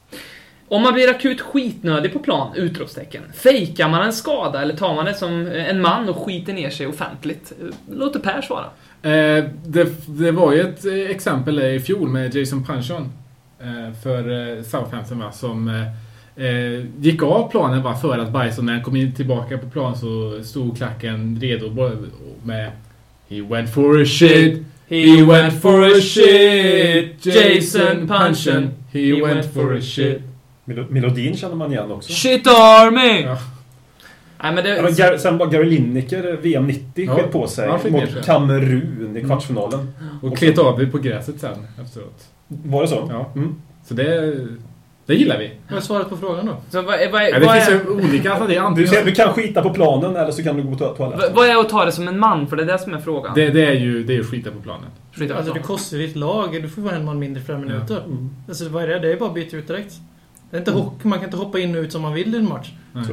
Om 0.68 0.84
man 0.84 0.94
blir 0.94 1.10
akut 1.10 1.42
skitnödig 1.42 2.14
på 2.14 2.20
plan! 2.20 2.56
Utropstecken. 2.56 3.24
Fejkar 3.34 3.90
man 3.90 4.06
en 4.06 4.14
skada 4.14 4.62
eller 4.62 4.76
tar 4.76 4.96
man 4.96 5.06
det 5.06 5.14
som 5.14 5.48
en 5.48 5.82
man 5.82 6.10
och 6.10 6.18
skiter 6.18 6.54
ner 6.54 6.70
sig 6.70 6.88
offentligt? 6.88 7.54
Låter 7.92 8.20
Per 8.20 8.42
svara. 8.42 8.66
Eh, 9.02 9.44
det, 9.66 9.88
det 10.06 10.32
var 10.32 10.54
ju 10.54 10.62
ett 10.62 10.86
eh, 10.86 10.94
exempel 10.94 11.60
i 11.60 11.80
fjol 11.80 12.10
med 12.10 12.36
Jason 12.36 12.64
Punchon 12.66 13.10
eh, 13.60 13.94
för 14.04 14.64
Southampton 14.64 15.20
va, 15.20 15.32
som 15.32 15.86
gick 17.00 17.24
av 17.24 17.52
planen 17.52 17.84
bara 17.84 17.96
för 17.96 18.18
att 18.18 18.34
Bison 18.34 18.66
när 18.66 18.74
han 18.74 18.84
kom 18.84 18.96
in 18.96 19.16
tillbaka 19.16 19.58
på 19.58 19.70
plan 19.70 19.98
så 19.98 20.40
stod 20.44 20.78
klacken 20.78 21.38
redo 21.42 21.92
med 22.44 22.72
He 23.30 23.42
went 23.42 23.70
for 23.74 24.02
a 24.02 24.06
shit 24.06 24.64
He 24.88 25.24
went 25.24 25.62
for 25.62 25.86
a 25.86 26.02
shit 26.02 27.26
Jason 27.26 28.08
Punchon 28.08 28.70
He 28.92 29.22
went 29.26 29.54
for 29.54 29.78
a 29.78 29.82
shit 29.82 30.22
Melo- 30.66 30.90
Melodin 30.90 31.38
känner 31.38 31.56
man 31.56 31.72
igen 31.72 31.92
också. 31.92 32.14
Shit 32.14 32.48
Army! 32.48 33.22
Ja. 33.22 33.38
Nej 34.44 34.54
men 34.56 34.64
det... 34.64 34.76
Ja, 34.76 34.82
men 34.82 34.92
Gar- 34.92 35.18
sen 35.18 35.38
var 35.38 35.48
Gary 35.48 35.66
Lineker 35.70 36.38
VM 36.42 36.68
90 36.68 37.06
Ja. 37.18 37.20
på 37.32 37.48
sig 37.48 37.68
Ja, 37.68 37.80
mot. 37.92 38.26
Kamerun 38.26 39.18
i 39.18 39.24
kvartsfinalen. 39.24 39.94
Och 40.22 40.38
klet 40.38 40.58
av 40.58 40.80
det 40.80 40.86
på 40.88 40.98
gräset 40.98 41.40
sen 41.40 41.68
efteråt. 41.82 42.28
Var 42.48 42.82
det 42.82 42.88
så? 42.88 43.08
Ja. 43.12 43.32
Mm. 43.36 43.56
Så 43.86 43.94
det, 43.94 44.36
det 45.06 45.16
gillar 45.16 45.38
vi. 45.40 45.52
Vad 45.70 45.78
är 45.78 45.82
svaret 45.82 46.10
på 46.10 46.18
frågan 46.18 46.46
då? 46.46 46.56
Så 46.70 46.82
vad, 46.82 46.96
är- 46.96 47.12
vad, 47.12 47.22
är- 47.22 47.28
Ja, 47.30 47.40
det 47.40 47.46
vad, 47.46 47.56
finns 47.56 47.68
är, 47.70 47.74
ju 47.74 47.90
olika 47.90 48.34
alternativ. 48.34 48.62
Du, 48.84 48.88
ser, 48.88 49.06
du 49.06 49.12
kan 49.12 49.34
skita 49.34 49.62
på 49.62 49.70
planen 49.70 50.16
eller 50.16 50.32
så 50.32 50.44
kan 50.44 50.58
du 50.58 50.64
gå 50.64 50.76
på 50.76 50.78
toaletten. 50.96 51.32
vad 51.36 51.48
är 51.50 51.60
att 51.60 51.70
ta 51.70 51.86
det 51.86 51.92
som 51.92 52.08
en 52.08 52.20
man? 52.20 52.48
För 52.48 52.56
det 52.56 52.64
är 52.64 52.68
det 52.68 52.80
som 52.80 52.94
är 52.94 53.00
frågan. 53.00 53.32
det, 53.36 53.50
det 53.50 53.66
är 53.66 53.74
ju 53.74 54.04
det 54.04 54.14
är 54.14 54.18
ju 54.18 54.24
skita 54.24 54.52
på 54.52 54.60
planen. 54.60 54.86
Skit 55.14 55.30
i 55.30 55.34
Alltså 55.34 55.54
det 55.54 55.60
vad 55.60 55.68
kostar 55.68 55.98
ju 55.98 56.08
ditt 56.08 56.16
lag. 56.16 56.62
Du 56.62 56.70
får 56.70 56.82
vara 56.82 56.96
en 56.96 57.06
man 57.06 57.20
mindre 57.20 57.42
i 57.42 57.46
flera 57.46 57.60
minuter. 57.60 58.04
Mm. 58.06 58.30
Alltså 58.48 58.70
vad 58.70 58.84
är 58.84 58.88
det? 58.88 59.00
Det 59.00 59.12
är 59.12 59.18
bara 59.18 59.30
att 59.30 59.36
byta 59.36 59.58
ut 59.58 59.68
direkt. 59.68 59.94
Det 60.52 60.58
är 60.58 60.60
inte 60.60 60.72
hockey. 60.72 61.08
Man 61.08 61.20
kan 61.20 61.26
inte 61.28 61.38
hoppa 61.38 61.60
in 61.60 61.76
och 61.76 61.82
ut 61.82 61.92
som 61.92 62.02
man 62.02 62.14
vill 62.14 62.36
i 62.36 62.38
en 62.38 62.50
match. 62.50 62.72
Nej. 62.92 63.04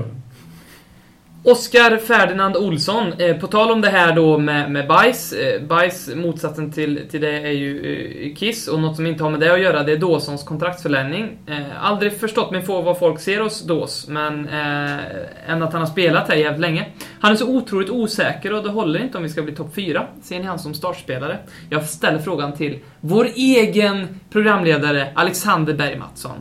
Oskar 1.46 1.96
Ferdinand 1.96 2.56
Olsson, 2.56 3.12
eh, 3.18 3.36
på 3.36 3.46
tal 3.46 3.70
om 3.70 3.80
det 3.80 3.88
här 3.88 4.12
då 4.12 4.38
med, 4.38 4.70
med 4.70 4.88
bajs. 4.88 5.32
Eh, 5.32 5.62
bajs, 5.62 6.10
motsatsen 6.14 6.72
till, 6.72 7.00
till 7.10 7.20
det 7.20 7.36
är 7.36 7.50
ju 7.50 7.94
eh, 8.30 8.34
Kiss 8.34 8.68
och 8.68 8.80
något 8.80 8.96
som 8.96 9.06
inte 9.06 9.22
har 9.22 9.30
med 9.30 9.40
det 9.40 9.52
att 9.52 9.60
göra, 9.60 9.82
det 9.82 9.92
är 9.92 9.96
Dawsons 9.96 10.44
kontraktsförlängning. 10.44 11.38
Eh, 11.46 11.84
aldrig 11.84 12.20
förstått 12.20 12.50
mig 12.50 12.62
få 12.62 12.80
vad 12.80 12.98
folk 12.98 13.20
ser 13.20 13.40
hos 13.40 13.62
Dawes, 13.62 14.08
men 14.08 14.48
eh, 14.48 15.50
än 15.50 15.62
att 15.62 15.72
han 15.72 15.82
har 15.82 15.86
spelat 15.86 16.28
här 16.28 16.36
jävligt 16.36 16.60
länge. 16.60 16.86
Han 17.20 17.32
är 17.32 17.36
så 17.36 17.48
otroligt 17.48 17.90
osäker 17.90 18.52
och 18.52 18.62
det 18.62 18.70
håller 18.70 19.00
inte 19.00 19.16
om 19.16 19.22
vi 19.22 19.28
ska 19.28 19.42
bli 19.42 19.54
topp 19.54 19.74
4. 19.74 20.06
Ser 20.22 20.38
ni 20.38 20.44
han 20.44 20.58
som 20.58 20.74
startspelare? 20.74 21.38
Jag 21.70 21.84
ställer 21.84 22.18
frågan 22.18 22.52
till 22.52 22.78
vår 23.00 23.28
egen 23.34 24.20
programledare 24.30 25.12
Alexander 25.14 25.74
Berg 25.74 25.98
Mattsson 25.98 26.36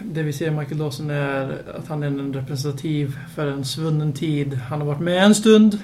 det 0.00 0.22
vi 0.22 0.32
ser 0.32 0.46
i 0.46 0.50
Michael 0.50 0.78
Dawson 0.78 1.10
är 1.10 1.62
att 1.78 1.88
han 1.88 2.02
är 2.02 2.06
en 2.06 2.34
representativ 2.34 3.18
för 3.34 3.46
en 3.46 3.64
svunnen 3.64 4.12
tid. 4.12 4.54
Han 4.54 4.80
har 4.80 4.86
varit 4.86 5.00
med 5.00 5.24
en 5.24 5.34
stund. 5.34 5.78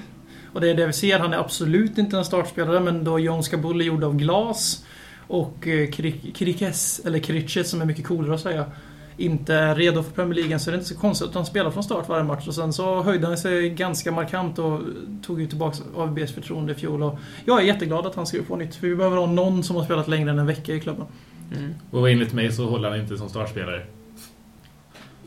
Och 0.52 0.60
det 0.60 0.70
är 0.70 0.74
det 0.74 0.86
vi 0.86 0.92
ser. 0.92 1.18
Han 1.18 1.32
är 1.32 1.38
absolut 1.38 1.98
inte 1.98 2.16
en 2.16 2.24
startspelare, 2.24 2.80
men 2.80 3.04
då 3.04 3.18
John 3.18 3.42
Skabull 3.42 3.80
är 3.80 3.84
gjord 3.84 4.04
av 4.04 4.16
glas 4.16 4.84
och 5.26 5.68
eh, 5.68 5.90
Krikes, 6.34 7.00
eller 7.04 7.18
Kriches 7.18 7.70
som 7.70 7.80
är 7.80 7.84
mycket 7.84 8.06
coolare 8.06 8.34
att 8.34 8.40
säga, 8.40 8.66
inte 9.16 9.54
är 9.54 9.74
redo 9.74 10.02
för 10.02 10.10
Premier 10.10 10.34
League 10.34 10.58
så 10.58 10.70
är 10.70 10.72
det 10.72 10.78
inte 10.78 10.88
så 10.88 10.98
konstigt 10.98 11.28
att 11.28 11.34
han 11.34 11.46
spelar 11.46 11.70
från 11.70 11.82
start 11.82 12.08
varje 12.08 12.24
match. 12.24 12.48
Och 12.48 12.54
sen 12.54 12.72
så 12.72 13.02
höjde 13.02 13.26
han 13.26 13.38
sig 13.38 13.70
ganska 13.70 14.12
markant 14.12 14.58
och 14.58 14.80
tog 15.22 15.40
ju 15.40 15.46
tillbaka 15.46 15.76
AVBs 15.96 16.32
förtroende 16.32 16.72
i 16.72 16.74
fjol. 16.74 17.02
Och 17.02 17.18
jag 17.44 17.60
är 17.60 17.64
jätteglad 17.64 18.06
att 18.06 18.14
han 18.14 18.26
skriver 18.26 18.46
på 18.46 18.56
nytt, 18.56 18.74
för 18.74 18.86
vi 18.86 18.96
behöver 18.96 19.16
ha 19.16 19.26
någon 19.26 19.62
som 19.62 19.76
har 19.76 19.84
spelat 19.84 20.08
längre 20.08 20.30
än 20.30 20.38
en 20.38 20.46
vecka 20.46 20.74
i 20.74 20.80
klubben. 20.80 21.06
Mm. 21.56 21.74
Och 21.90 22.10
enligt 22.10 22.32
mig 22.32 22.52
så 22.52 22.66
håller 22.66 22.90
han 22.90 23.00
inte 23.00 23.16
som 23.16 23.28
startspelare. 23.28 23.86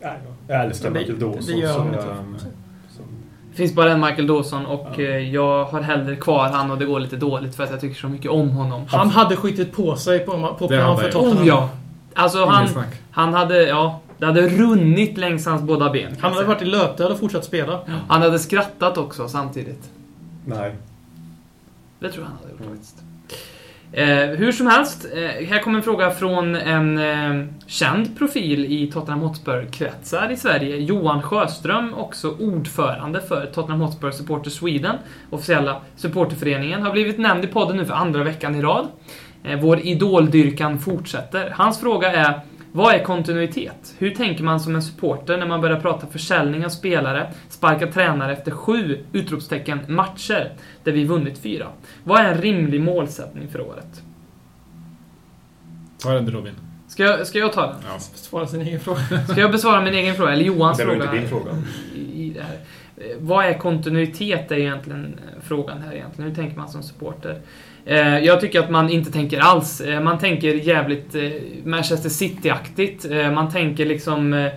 Nej, 0.04 0.20
jag 0.48 0.66
älskar 0.66 0.90
Det- 0.92 1.00
Michael 1.00 1.20
Dawson. 1.20 1.42
det 1.46 1.52
inte. 1.54 1.68
ehm, 2.00 2.36
så- 2.40 3.02
Det 3.52 3.56
finns 3.58 3.74
bara 3.76 3.92
en 3.92 4.00
Michael 4.00 4.28
Dawson 4.28 4.66
och 4.66 4.88
Ja. 4.98 5.02
eh, 5.04 5.18
jag 5.34 5.66
har 5.66 5.82
hellre 5.82 6.16
kvar 6.16 6.48
han 6.50 6.72
och 6.72 6.78
det 6.78 6.86
går 6.86 7.00
lite 7.00 7.16
dåligt 7.16 7.56
för 7.56 7.64
att 7.64 7.72
jag 7.72 7.82
tycker 7.82 7.96
så 7.96 8.08
mycket 8.10 8.32
om 8.32 8.50
honom. 8.50 8.86
Han 8.88 9.10
hade 9.10 9.36
skitit 9.36 9.72
på 9.74 9.96
sig 9.96 10.20
på, 10.20 10.56
på 10.60 10.68
plan 10.68 10.82
hade 10.82 10.98
för 10.98 11.04
jag. 11.04 11.12
Tottenham. 11.12 11.38
Oh 11.38 11.48
ja! 11.48 11.70
Alltså 12.14 12.46
han, 12.46 12.68
han 13.12 13.34
hade, 13.34 13.64
ja, 13.68 14.00
det 14.18 14.26
hade 14.26 14.42
runnit 14.50 15.18
längs 15.18 15.46
hans 15.46 15.62
båda 15.62 15.90
ben. 15.90 16.12
Han 16.20 16.32
jag 16.32 16.36
hade 16.38 16.48
varit 16.48 16.62
i 16.62 16.66
löpdöd 16.66 17.12
och 17.12 17.20
fortsatt 17.20 17.46
spela. 17.46 17.80
Han 18.08 18.22
hade 18.22 18.40
skrattat 18.40 18.98
också 18.98 19.28
samtidigt. 19.28 19.90
Nej. 20.46 20.76
Det 22.00 22.10
tror 22.12 22.24
jag 22.24 22.30
han 22.30 22.38
hade 22.42 22.52
gjort 22.52 22.62
Mm. 22.62 22.72
faktiskt. 22.74 22.98
Eh, 23.96 24.30
hur 24.30 24.52
som 24.52 24.68
helst, 24.68 25.06
eh, 25.14 25.48
här 25.48 25.60
kommer 25.60 25.78
en 25.78 25.84
fråga 25.84 26.12
från 26.12 26.56
en 26.56 26.98
eh, 26.98 27.48
känd 27.68 28.18
profil 28.18 28.66
i 28.66 28.92
Tottenham 28.92 29.22
Hotspur-kretsar 29.22 30.32
i 30.32 30.38
Sverige. 30.38 30.78
Johan 30.78 31.22
Sjöström, 31.22 31.94
också 31.94 32.36
ordförande 32.40 33.22
för 33.22 33.46
Tottenham 33.46 33.82
Hotspur 33.82 34.12
Supporter 34.12 34.50
Sweden, 34.50 34.96
officiella 35.30 35.82
supporterföreningen, 35.96 36.82
har 36.82 36.92
blivit 36.92 37.18
nämnd 37.18 37.46
i 37.46 37.48
podden 37.48 37.78
nu 37.78 37.86
för 37.86 37.94
andra 37.94 38.24
veckan 38.24 38.56
i 38.56 38.62
rad. 38.62 38.88
Eh, 39.44 39.60
vår 39.60 39.80
idoldyrkan 39.80 40.80
fortsätter. 40.80 41.54
Hans 41.56 41.80
fråga 41.80 42.12
är 42.12 42.40
vad 42.76 42.96
är 42.96 43.04
kontinuitet? 43.04 43.96
Hur 43.98 44.12
tänker 44.12 44.44
man 44.44 44.60
som 44.60 44.76
en 44.76 44.82
supporter 44.84 45.38
när 45.38 45.46
man 45.48 45.62
börjar 45.62 45.80
prata 45.80 46.08
försäljning 46.08 46.66
av 46.66 46.70
spelare, 46.70 47.34
sparka 47.50 47.88
tränare 47.88 48.34
efter 48.34 48.52
sju 48.52 49.06
utropstecken 49.12 49.80
matcher 49.88 50.52
där 50.84 50.92
vi 50.92 51.06
vunnit 51.06 51.38
fyra? 51.38 51.68
Vad 52.04 52.20
är 52.22 52.32
en 52.32 52.42
rimlig 52.42 52.82
målsättning 52.82 53.48
för 53.48 53.62
året? 53.62 54.02
Ta 56.02 56.14
den 56.14 56.32
Robin. 56.32 56.54
Ska 56.88 57.04
jag, 57.04 57.28
ska 57.28 57.40
jag 57.40 57.54
ta 57.54 57.68
den? 57.68 57.76
Ja. 57.88 58.00
Svara 58.00 58.48
sin 58.48 58.62
egen 58.62 58.80
fråga. 58.80 59.00
Ska 59.32 59.42
jag 59.42 59.52
besvara 59.52 59.82
min 59.82 59.94
egen 59.94 60.16
fråga, 60.16 60.32
eller 60.32 60.44
Johans 60.46 60.78
Det 60.78 60.86
var 60.86 60.94
fråga? 60.94 61.06
inte 61.06 61.18
din 61.18 61.30
fråga. 61.30 61.52
I, 61.96 62.00
i 62.00 62.30
det 62.30 62.42
här. 62.42 62.58
Eh, 63.04 63.18
vad 63.20 63.46
är 63.46 63.54
kontinuitet 63.54 64.52
är 64.52 64.56
egentligen 64.56 65.06
eh, 65.06 65.42
frågan 65.42 65.82
här 65.82 65.94
egentligen. 65.94 66.30
Hur 66.30 66.36
tänker 66.36 66.58
man 66.58 66.70
som 66.70 66.84
supporter? 66.84 67.42
Eh, 67.86 68.18
jag 68.20 68.42
tycker 68.42 68.60
att 68.60 68.70
man 68.70 68.90
inte 68.90 69.12
tänker 69.12 69.40
alls. 69.40 69.82
Man 70.02 70.20
tänker 70.20 70.54
jävligt 70.54 71.16
Manchester 71.66 72.10
City-aktigt. 72.10 73.06
Man 73.34 73.52
tänker 73.52 73.86
liksom 73.86 74.50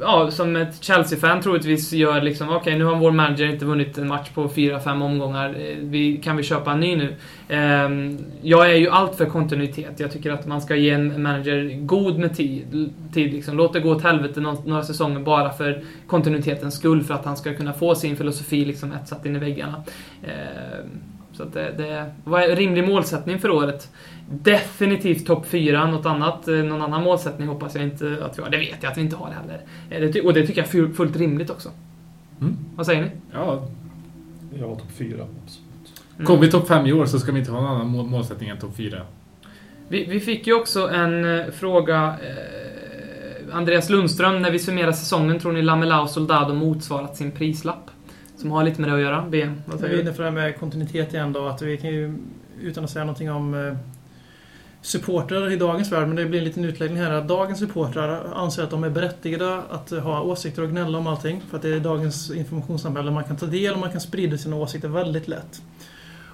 Ja, 0.00 0.30
som 0.30 0.56
ett 0.56 0.84
Chelsea-fan 0.84 1.40
troligtvis 1.40 1.92
gör 1.92 2.20
liksom 2.22 2.48
Okej, 2.48 2.78
nu 2.78 2.84
har 2.84 2.96
vår 2.96 3.10
manager 3.10 3.46
inte 3.46 3.64
vunnit 3.64 3.98
en 3.98 4.08
match 4.08 4.28
på 4.34 4.48
4-5 4.48 5.02
omgångar. 5.04 5.48
Eh, 5.48 5.76
vi, 5.80 6.16
kan 6.16 6.36
vi 6.36 6.42
köpa 6.42 6.72
en 6.72 6.80
ny 6.80 6.96
nu? 6.96 7.14
Um, 7.56 8.18
Jag 8.42 8.70
är 8.70 8.76
ju 8.76 8.88
allt 8.88 9.14
för 9.14 9.26
kontinuitet. 9.26 10.00
Jag 10.00 10.12
tycker 10.12 10.32
att 10.32 10.46
man 10.46 10.60
ska 10.60 10.76
ge 10.76 10.90
en 10.90 11.22
manager 11.22 11.80
god 11.86 12.18
med 12.18 12.36
tid. 12.36 12.90
tid 13.14 13.32
liksom. 13.32 13.56
Låt 13.56 13.72
det 13.72 13.80
gå 13.80 13.90
åt 13.90 14.02
helvete 14.02 14.40
några, 14.40 14.56
några 14.64 14.82
säsonger 14.82 15.20
bara 15.20 15.50
för 15.52 15.82
kontinuitetens 16.06 16.74
skull. 16.74 17.02
För 17.02 17.14
att 17.14 17.24
han 17.24 17.36
ska 17.36 17.54
kunna 17.54 17.72
få 17.72 17.94
sin 17.94 18.16
filosofi 18.16 18.64
liksom 18.64 18.92
etsat 18.92 19.26
in 19.26 19.36
i 19.36 19.38
väggarna. 19.38 19.82
Eh, 20.22 20.86
Så 21.32 21.42
att 21.42 21.52
det, 21.52 21.74
det, 21.78 22.12
vad 22.24 22.42
är 22.42 22.56
rimlig 22.56 22.88
målsättning 22.88 23.38
för 23.38 23.50
året? 23.50 23.88
Definitivt 24.30 25.26
topp 25.26 25.46
4. 25.46 25.86
Något 25.90 26.06
annat, 26.06 26.48
eh, 26.48 26.54
någon 26.54 26.82
annan 26.82 27.02
målsättning 27.02 27.48
hoppas 27.48 27.74
jag 27.74 27.84
inte 27.84 28.18
att 28.24 28.38
vi 28.38 28.42
har. 28.42 28.50
Det 28.50 28.58
vet 28.58 28.76
jag 28.82 28.90
att 28.92 28.98
vi 28.98 29.02
inte 29.02 29.16
har 29.16 29.30
heller. 29.30 29.60
Eh, 30.16 30.24
och 30.26 30.34
det 30.34 30.46
tycker 30.46 30.60
jag 30.60 30.68
är 30.68 30.72
fu- 30.72 30.92
fullt 30.94 31.16
rimligt 31.16 31.50
också. 31.50 31.68
Mm. 32.40 32.56
Vad 32.76 32.86
säger 32.86 33.02
ni? 33.02 33.10
Ja, 33.32 33.68
Jag 34.60 34.68
var 34.68 34.76
topp 34.76 34.90
fyra. 34.96 35.22
absolut. 35.44 36.02
Mm. 36.14 36.26
Kommer 36.26 36.40
vi 36.40 36.50
topp 36.50 36.68
5 36.68 36.86
i 36.86 36.92
år 36.92 37.06
så 37.06 37.18
ska 37.18 37.32
vi 37.32 37.38
inte 37.38 37.50
ha 37.52 37.60
någon 37.60 37.70
annan 37.70 37.86
mål- 37.88 38.06
målsättning 38.06 38.48
än 38.48 38.58
topp 38.58 38.76
4. 38.76 39.00
Vi, 39.88 40.04
vi 40.04 40.20
fick 40.20 40.46
ju 40.46 40.54
också 40.54 40.88
en 40.90 41.38
eh, 41.38 41.46
fråga 41.52 42.04
eh, 42.22 43.56
Andreas 43.56 43.90
Lundström, 43.90 44.42
när 44.42 44.50
vi 44.50 44.58
summerar 44.58 44.92
säsongen, 44.92 45.38
tror 45.38 45.52
ni 45.52 45.62
Lamela 45.62 46.00
och 46.02 46.10
Soldado 46.10 46.54
motsvarat 46.54 47.16
sin 47.16 47.30
prislapp? 47.30 47.90
Som 48.36 48.50
har 48.50 48.64
lite 48.64 48.80
med 48.80 48.90
det 48.90 48.94
att 48.94 49.00
göra. 49.02 49.24
BM, 49.28 49.54
vad 49.66 49.80
Vi 49.80 49.86
är 49.96 50.00
inne 50.00 50.12
på 50.12 50.18
det 50.22 50.24
här 50.24 50.30
med 50.34 50.58
kontinuitet 50.60 51.14
igen 51.14 51.32
då. 51.32 51.46
Att 51.46 51.62
vi 51.62 51.76
kan 51.76 51.90
ju, 51.90 52.14
utan 52.62 52.84
att 52.84 52.90
säga 52.90 53.04
någonting 53.04 53.30
om 53.32 53.54
eh, 53.54 53.74
supportrar 54.84 55.52
i 55.52 55.56
dagens 55.56 55.92
värld, 55.92 56.06
men 56.06 56.16
det 56.16 56.24
blir 56.26 56.38
en 56.38 56.44
liten 56.44 56.64
utläggning 56.64 57.02
här. 57.02 57.10
Att 57.10 57.28
dagens 57.28 57.58
supportrar 57.58 58.32
anser 58.34 58.62
att 58.62 58.70
de 58.70 58.84
är 58.84 58.90
berättigade 58.90 59.62
att 59.70 59.90
ha 59.90 60.20
åsikter 60.20 60.62
och 60.62 60.70
gnälla 60.70 60.98
om 60.98 61.06
allting. 61.06 61.42
För 61.50 61.56
att 61.56 61.62
det 61.62 61.68
är 61.68 61.80
dagens 61.80 62.30
informationssamhälle. 62.30 63.10
Man 63.10 63.24
kan 63.24 63.36
ta 63.36 63.46
del 63.46 63.74
och 63.74 63.80
man 63.80 63.90
kan 63.90 64.00
sprida 64.00 64.38
sina 64.38 64.56
åsikter 64.56 64.88
väldigt 64.88 65.28
lätt. 65.28 65.62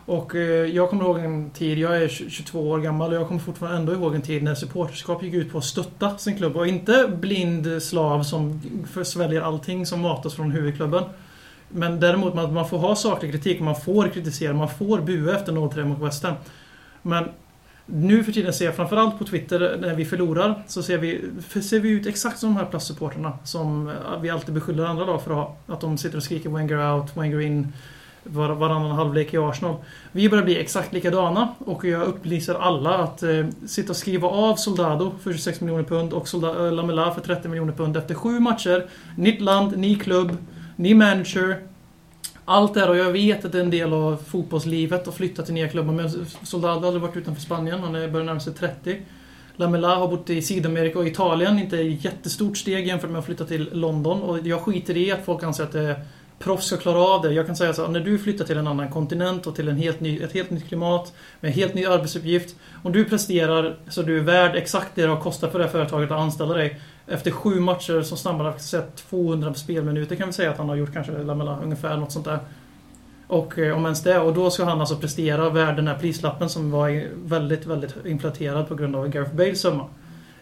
Och 0.06 0.34
eh, 0.34 0.66
jag 0.66 0.90
kommer 0.90 1.04
ihåg 1.04 1.18
en 1.18 1.50
tid, 1.50 1.78
jag 1.78 2.02
är 2.02 2.08
22 2.08 2.70
år 2.70 2.78
gammal 2.78 3.10
och 3.10 3.16
jag 3.16 3.28
kommer 3.28 3.40
fortfarande 3.40 3.78
ändå 3.78 3.92
ihåg 3.92 4.14
en 4.14 4.22
tid 4.22 4.42
när 4.42 4.54
supporterskap 4.54 5.22
gick 5.22 5.34
ut 5.34 5.52
på 5.52 5.58
att 5.58 5.64
stötta 5.64 6.18
sin 6.18 6.36
klubb. 6.36 6.56
Och 6.56 6.66
inte 6.66 7.10
blind 7.20 7.82
slav 7.82 8.22
som 8.22 8.62
sväljer 9.04 9.40
allting 9.40 9.86
som 9.86 10.00
matas 10.00 10.34
från 10.34 10.50
huvudklubben. 10.50 11.04
Men 11.68 12.00
däremot 12.00 12.38
att 12.38 12.52
man 12.52 12.68
får 12.68 12.78
ha 12.78 12.96
saklig 12.96 13.32
kritik, 13.32 13.60
man 13.60 13.76
får 13.76 14.08
kritisera, 14.08 14.52
man 14.52 14.68
får 14.68 15.00
bua 15.00 15.36
efter 15.36 15.52
0-3 15.52 15.84
mot 15.84 15.98
West 15.98 16.22
Ham. 16.22 16.34
Men 17.02 17.28
nu 17.92 18.24
för 18.24 18.32
tiden 18.32 18.52
ser 18.52 18.64
jag 18.64 18.76
framförallt 18.76 19.18
på 19.18 19.24
Twitter 19.24 19.78
när 19.80 19.94
vi 19.94 20.04
förlorar 20.04 20.62
så 20.66 20.82
ser 20.82 20.98
vi, 20.98 21.20
ser 21.62 21.80
vi 21.80 21.88
ut 21.90 22.06
exakt 22.06 22.38
som 22.38 22.48
de 22.48 22.56
här 22.56 22.64
plastsupporterna 22.64 23.32
som 23.44 23.92
vi 24.22 24.30
alltid 24.30 24.54
beskyller 24.54 24.84
andra 24.84 25.04
lag 25.04 25.22
för 25.22 25.30
att 25.30 25.36
ha. 25.36 25.56
Att 25.74 25.80
de 25.80 25.98
sitter 25.98 26.16
och 26.16 26.22
skriker 26.22 26.50
Wenger 26.50 26.94
out, 26.94 27.16
Wenger 27.16 27.40
in 27.40 27.72
var, 28.24 28.48
varannan 28.48 28.90
halvlek 28.90 29.34
i 29.34 29.38
Arsenal. 29.38 29.76
Vi 30.12 30.28
börjar 30.28 30.44
bli 30.44 30.58
exakt 30.60 30.92
likadana 30.92 31.48
och 31.58 31.84
jag 31.84 32.02
upplyser 32.02 32.54
alla 32.54 32.98
att 32.98 33.22
eh, 33.22 33.46
sitta 33.66 33.90
och 33.90 33.96
skriva 33.96 34.28
av 34.28 34.56
Soldado 34.56 35.12
för 35.22 35.32
26 35.32 35.60
miljoner 35.60 35.84
pund 35.84 36.12
och 36.12 36.28
Solda- 36.28 36.66
eh, 36.66 36.72
Lamela 36.72 37.14
för 37.14 37.20
30 37.20 37.48
miljoner 37.48 37.72
pund 37.72 37.96
efter 37.96 38.14
sju 38.14 38.40
matcher. 38.40 38.86
Nytt 39.16 39.40
land, 39.40 39.76
ny 39.78 39.98
klubb, 39.98 40.36
ny 40.76 40.94
manager. 40.94 41.56
Allt 42.44 42.74
det 42.74 42.80
här 42.80 42.90
och 42.90 42.96
jag 42.96 43.12
vet 43.12 43.44
att 43.44 43.52
det 43.52 43.58
är 43.58 43.62
en 43.62 43.70
del 43.70 43.92
av 43.92 44.16
fotbollslivet 44.26 45.08
att 45.08 45.14
flytta 45.14 45.42
till 45.42 45.54
nya 45.54 45.68
klubbar. 45.68 45.92
Men 45.92 46.26
Soldado 46.42 46.80
har 46.80 46.86
aldrig 46.86 47.02
varit 47.02 47.16
utanför 47.16 47.42
Spanien. 47.42 47.80
Han 47.80 47.92
börjar 47.92 48.24
närma 48.24 48.40
sig 48.40 48.52
30. 48.52 49.02
Lamela 49.56 49.94
har 49.94 50.08
bott 50.08 50.30
i 50.30 50.42
Sydamerika 50.42 50.98
och 50.98 51.06
Italien. 51.06 51.58
Inte 51.58 51.78
ett 51.78 52.04
jättestort 52.04 52.56
steg 52.56 52.86
jämfört 52.86 53.10
med 53.10 53.18
att 53.18 53.26
flytta 53.26 53.44
till 53.44 53.68
London. 53.72 54.22
Och 54.22 54.46
jag 54.46 54.60
skiter 54.60 54.96
i 54.96 55.12
att 55.12 55.24
folk 55.24 55.42
anser 55.42 55.64
att 55.64 55.72
det 55.72 55.80
är 55.80 56.04
proffs 56.40 56.66
ska 56.66 56.76
klara 56.76 56.98
av 56.98 57.22
det. 57.22 57.32
Jag 57.32 57.46
kan 57.46 57.56
säga 57.56 57.72
så 57.72 57.82
här, 57.82 57.88
när 57.88 58.00
du 58.00 58.18
flyttar 58.18 58.44
till 58.44 58.58
en 58.58 58.66
annan 58.66 58.90
kontinent 58.90 59.46
och 59.46 59.56
till 59.56 59.68
en 59.68 59.76
helt 59.76 60.00
ny, 60.00 60.22
ett 60.22 60.32
helt 60.32 60.50
nytt 60.50 60.68
klimat 60.68 61.12
med 61.40 61.48
en 61.48 61.54
helt 61.54 61.74
ny 61.74 61.86
arbetsuppgift. 61.86 62.56
Om 62.82 62.92
du 62.92 63.04
presterar 63.04 63.76
så 63.88 64.02
du 64.02 64.18
är 64.18 64.22
värd 64.22 64.56
exakt 64.56 64.88
det 64.94 65.02
det 65.02 65.08
har 65.08 65.20
kostat 65.20 65.52
för 65.52 65.58
det 65.58 65.64
här 65.64 65.72
företaget 65.72 66.10
att 66.10 66.20
anställa 66.20 66.54
dig. 66.54 66.80
Efter 67.10 67.30
sju 67.30 67.60
matcher 67.60 68.02
som 68.02 68.18
snabbare 68.18 68.48
har 68.48 68.58
sett 68.58 68.96
200 68.96 69.54
spelminuter 69.54 70.16
kan 70.16 70.26
vi 70.26 70.32
säga 70.32 70.50
att 70.50 70.58
han 70.58 70.68
har 70.68 70.76
gjort 70.76 70.92
kanske 70.92 71.12
Lamela, 71.12 71.58
ungefär 71.62 71.96
något 71.96 72.12
sånt 72.12 72.24
där. 72.24 72.38
Och 73.26 73.58
eh, 73.58 73.76
om 73.76 73.84
ens 73.84 74.02
det. 74.02 74.20
Och 74.20 74.34
då 74.34 74.50
ska 74.50 74.64
han 74.64 74.80
alltså 74.80 74.96
prestera 74.96 75.50
värd 75.50 75.76
den 75.76 75.88
här 75.88 75.98
prislappen 75.98 76.48
som 76.48 76.70
var 76.70 77.08
väldigt, 77.24 77.66
väldigt 77.66 77.94
inflaterad 78.06 78.68
på 78.68 78.74
grund 78.74 78.96
av 78.96 79.08
Gareth 79.08 79.34
Bales 79.34 79.60
summa. 79.60 79.86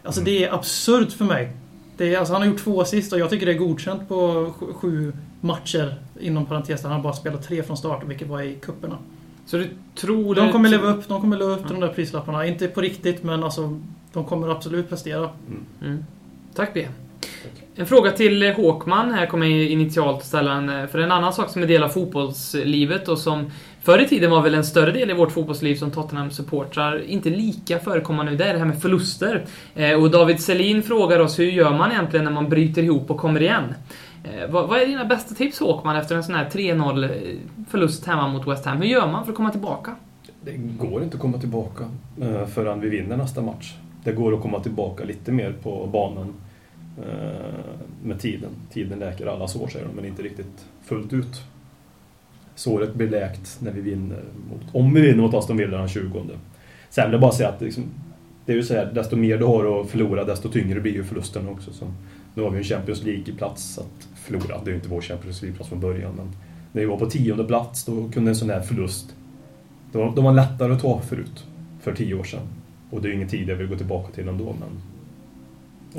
Alltså 0.03 0.21
det 0.21 0.43
är 0.43 0.53
absurt 0.53 1.11
för 1.11 1.25
mig. 1.25 1.53
Det 1.97 2.15
är, 2.15 2.19
alltså, 2.19 2.33
han 2.33 2.41
har 2.41 2.49
gjort 2.49 2.63
två 2.63 2.81
assist 2.81 3.13
och 3.13 3.19
jag 3.19 3.29
tycker 3.29 3.45
det 3.45 3.51
är 3.51 3.57
godkänt 3.57 4.07
på 4.07 4.51
sju, 4.75 5.13
matcher. 5.41 5.95
Inom 6.19 6.45
parentes 6.45 6.81
där 6.81 6.89
han 6.89 7.01
bara 7.01 7.13
spelat 7.13 7.43
tre 7.47 7.63
från 7.63 7.77
start, 7.77 8.03
vilket 8.07 8.27
var 8.27 8.41
i 8.41 8.55
kupperna. 8.55 8.97
Så 9.45 9.57
du 9.57 9.69
tror... 9.95 10.35
De 10.35 10.51
kommer 10.51 10.69
leva 10.69 10.87
upp, 10.87 11.07
de 11.07 11.21
kommer 11.21 11.37
leva 11.37 11.51
upp 11.51 11.67
till 11.67 11.75
de 11.75 11.79
där 11.79 11.93
prislapparna. 11.93 12.45
Inte 12.45 12.67
på 12.67 12.81
riktigt, 12.81 13.23
men 13.23 13.43
alltså 13.43 13.79
de 14.13 14.25
kommer 14.25 14.49
absolut 14.49 14.89
prestera. 14.89 15.29
Mm. 15.81 16.05
Tack 16.55 16.73
B. 16.73 16.87
En 17.79 17.85
fråga 17.85 18.11
till 18.11 18.43
eh, 18.43 18.53
Håkman. 18.53 19.11
Här 19.13 19.25
kommer 19.25 19.47
jag 19.47 19.69
initialt 19.69 20.23
ställa 20.25 20.53
en... 20.53 20.69
Eh, 20.69 20.87
för 20.87 20.99
en 20.99 21.11
annan 21.11 21.33
sak 21.33 21.49
som 21.49 21.63
är 21.63 21.67
del 21.67 21.83
av 21.83 21.89
fotbollslivet 21.89 23.07
och 23.07 23.17
som 23.17 23.51
förr 23.81 23.99
i 23.99 24.07
tiden 24.07 24.31
var 24.31 24.41
väl 24.41 24.53
en 24.53 24.63
större 24.63 24.91
del 24.91 25.09
i 25.09 25.13
vårt 25.13 25.31
fotbollsliv 25.31 25.75
som 25.75 25.91
Tottenham-supportrar. 25.91 27.03
Inte 27.05 27.29
lika 27.29 27.79
förekommande 27.79 28.31
nu. 28.31 28.37
Det 28.37 28.45
är 28.45 28.53
det 28.53 28.59
här 28.59 28.65
med 28.65 28.81
förluster. 28.81 29.45
Eh, 29.75 30.01
och 30.01 30.11
David 30.11 30.39
Selin 30.39 30.83
frågar 30.83 31.19
oss 31.19 31.39
hur 31.39 31.45
gör 31.45 31.77
man 31.77 31.91
egentligen 31.91 32.23
när 32.23 32.31
man 32.31 32.49
bryter 32.49 32.83
ihop 32.83 33.11
och 33.11 33.17
kommer 33.17 33.41
igen? 33.41 33.63
Vad, 34.49 34.67
vad 34.67 34.81
är 34.81 34.85
dina 34.85 35.05
bästa 35.05 35.35
tips 35.35 35.59
Håkman 35.59 35.95
efter 35.95 36.15
en 36.15 36.23
sån 36.23 36.35
här 36.35 36.49
3-0 36.49 37.37
förlust 37.69 38.05
hemma 38.05 38.27
mot 38.27 38.47
West 38.47 38.65
Ham? 38.65 38.77
Hur 38.77 38.85
gör 38.85 39.11
man 39.11 39.25
för 39.25 39.31
att 39.31 39.37
komma 39.37 39.51
tillbaka? 39.51 39.95
Det 40.41 40.51
går 40.57 41.03
inte 41.03 41.15
att 41.15 41.21
komma 41.21 41.37
tillbaka 41.37 41.83
förrän 42.53 42.81
vi 42.81 42.89
vinner 42.89 43.17
nästa 43.17 43.41
match. 43.41 43.73
Det 44.03 44.11
går 44.11 44.33
att 44.33 44.41
komma 44.41 44.59
tillbaka 44.59 45.03
lite 45.03 45.31
mer 45.31 45.55
på 45.63 45.87
banan 45.87 46.33
eh, 46.97 47.79
med 48.03 48.19
tiden. 48.19 48.49
Tiden 48.71 48.99
läker 48.99 49.25
alla 49.25 49.47
sår 49.47 49.67
säger 49.67 49.85
de, 49.85 49.95
men 49.95 50.05
inte 50.05 50.21
riktigt 50.21 50.65
fullt 50.83 51.13
ut. 51.13 51.41
Såret 52.55 52.93
blir 52.93 53.09
läkt 53.09 53.57
när 53.61 53.71
vi 53.71 53.81
vinner 53.81 54.23
mot, 54.49 54.75
om 54.75 54.93
vi 54.93 55.01
vinner 55.01 55.21
mot 55.21 55.33
Aston 55.33 55.57
Villa 55.57 55.77
den 55.77 55.87
20. 55.87 56.23
Sen 56.89 57.05
vill 57.05 57.11
jag 57.11 57.21
bara 57.21 57.31
säga 57.31 57.49
att 57.49 57.61
liksom, 57.61 57.83
det 58.45 58.51
är 58.51 58.55
ju 58.55 58.63
så 58.63 58.73
här, 58.73 58.91
desto 58.93 59.15
mer 59.15 59.37
du 59.37 59.45
har 59.45 59.81
att 59.81 59.89
förlora, 59.89 60.23
desto 60.23 60.49
tyngre 60.49 60.79
blir 60.79 60.93
ju 60.93 61.03
förlusten 61.03 61.49
också. 61.49 61.73
Så 61.73 61.85
nu 62.33 62.43
har 62.43 62.49
vi 62.49 62.57
en 62.57 62.63
Champions 62.63 63.03
League-plats 63.03 63.77
att 63.77 64.07
förlora. 64.15 64.61
Det 64.63 64.69
är 64.69 64.69
ju 64.69 64.75
inte 64.75 64.89
vår 64.89 65.01
Champions 65.01 65.41
League-plats 65.41 65.69
från 65.69 65.79
början, 65.79 66.13
men 66.15 66.31
när 66.71 66.81
vi 66.81 66.85
var 66.85 66.97
på 66.97 67.05
tionde 67.05 67.43
plats 67.43 67.85
då 67.85 68.09
kunde 68.09 68.31
en 68.31 68.35
sån 68.35 68.49
här 68.49 68.61
förlust, 68.61 69.15
De 69.91 69.97
var, 69.97 70.15
de 70.15 70.25
var 70.25 70.33
lättare 70.33 70.73
att 70.73 70.81
ta 70.81 71.01
förut, 71.01 71.45
för 71.81 71.93
tio 71.93 72.15
år 72.15 72.23
sedan. 72.23 72.47
Och 72.89 73.01
det 73.01 73.07
är 73.07 73.09
ju 73.09 73.15
ingen 73.15 73.27
tid 73.29 73.49
jag 73.49 73.55
vill 73.55 73.67
gå 73.67 73.75
tillbaka 73.75 74.11
till 74.13 74.27
ändå, 74.27 74.55
men 74.59 74.81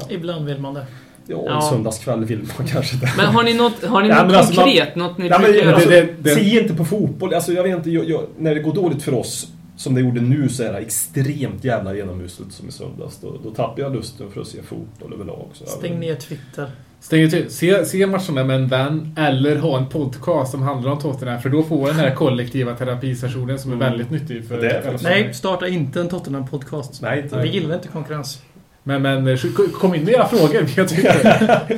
Ibland 0.09 0.47
vill 0.47 0.61
man 0.61 0.74
det. 0.74 0.86
ja, 1.26 1.36
en 1.38 1.45
Ja. 1.47 1.61
söndagskväll 1.70 2.24
vill 2.24 2.38
man 2.59 2.66
kanske 2.72 2.95
inte. 2.95 3.12
Men 3.16 3.26
har 3.26 3.43
ni 3.43 3.55
något, 3.55 3.84
har 3.84 4.03
ni 4.03 4.09
Ja, 4.09 4.24
något 4.24 4.34
alltså, 4.34 4.55
man- 4.55 4.64
konkret? 4.64 4.97
Något 4.97 5.18
ni 5.18 5.28
Nej, 5.28 5.38
men, 5.43 5.53
brukar 5.53 5.72
alltså, 5.72 5.88
det- 5.91 6.09
det- 6.22 6.34
Se 6.34 6.61
inte 6.61 6.74
på 6.74 6.84
fotboll. 6.84 7.34
Alltså, 7.34 7.53
jag 7.53 7.62
vet 7.62 7.76
inte, 7.76 7.91
jag, 7.91 8.09
jag, 8.11 8.22
när 8.38 8.55
det 8.55 8.61
går 8.61 8.74
dåligt 8.74 9.03
för 9.03 9.14
oss, 9.14 9.49
som 9.76 9.95
det 9.95 10.01
gjorde 10.01 10.20
nu, 10.20 10.49
så 10.49 10.62
är 10.62 10.72
det 10.72 10.78
extremt 10.78 11.64
jävla 11.64 11.95
genomuselt 11.95 12.53
som 12.53 12.68
i 12.68 12.72
söndags. 12.72 13.18
Då, 13.20 13.36
då 13.45 13.51
tappar 13.51 13.82
jag 13.82 13.97
lusten 13.97 14.30
för 14.30 14.41
att 14.41 14.47
se 14.47 14.62
fotboll 14.62 15.12
överlag. 15.14 15.47
Så 15.53 15.66
Stäng 15.66 16.01
ner 16.01 16.14
Twitter. 16.14 16.70
Stäng 17.01 17.30
till. 17.30 17.51
Se, 17.51 17.84
se 17.84 18.07
matcherna 18.07 18.44
med 18.44 18.57
en 18.57 18.68
vän 18.68 19.14
eller 19.18 19.57
ha 19.57 19.78
en 19.78 19.86
podcast 19.86 20.51
som 20.51 20.62
handlar 20.62 20.90
om 20.92 20.98
Tottenham. 20.98 21.40
För 21.40 21.48
då 21.48 21.62
får 21.62 21.86
den 21.86 21.96
här 21.96 22.14
kollektiva 22.14 22.74
terapisessionen 22.74 23.59
som 23.59 23.70
är 23.70 23.76
Mm. 23.76 23.88
väldigt 23.90 24.11
nyttig. 24.11 24.48
För, 24.48 24.61
Det 24.61 24.98
Nej, 25.03 25.34
starta 25.34 25.68
inte 25.68 26.01
en 26.01 26.09
Tottenham-podcast. 26.09 26.98
Nej, 27.03 27.20
inte 27.22 27.38
Vi 27.38 27.48
gillar 27.48 27.74
inte 27.74 27.88
konkurrens. 27.88 28.42
Men, 28.82 29.03
men 29.03 29.28
eh, 29.28 29.38
kom 29.72 29.94
in 29.94 30.05
med 30.05 30.14
era 30.14 30.28
frågor. 30.28 30.66
Jag 30.76 30.88
tycker. 30.88 31.61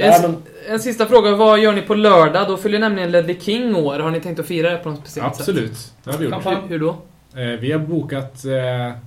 En, 0.00 0.36
en 0.68 0.80
sista 0.80 1.06
fråga. 1.06 1.34
Vad 1.36 1.58
gör 1.58 1.72
ni 1.72 1.82
på 1.82 1.94
lördag? 1.94 2.48
Då 2.48 2.56
fyller 2.56 2.78
nämligen 2.78 3.10
Ledley 3.10 3.40
King 3.40 3.76
år. 3.76 3.98
Har 3.98 4.10
ni 4.10 4.20
tänkt 4.20 4.40
att 4.40 4.46
fira 4.46 4.70
det 4.70 4.76
på 4.76 4.90
något 4.90 4.98
speciellt 4.98 5.36
sätt? 5.36 5.40
Absolut. 5.48 5.92
Det 6.04 6.10
har 6.10 6.18
vi 6.18 6.24
gjort. 6.24 6.34
Hur, 6.46 6.68
hur 6.68 6.78
då? 6.78 6.88
Eh, 7.36 7.60
vi 7.60 7.72
har 7.72 7.78
bokat 7.78 8.44
eh, 8.44 8.98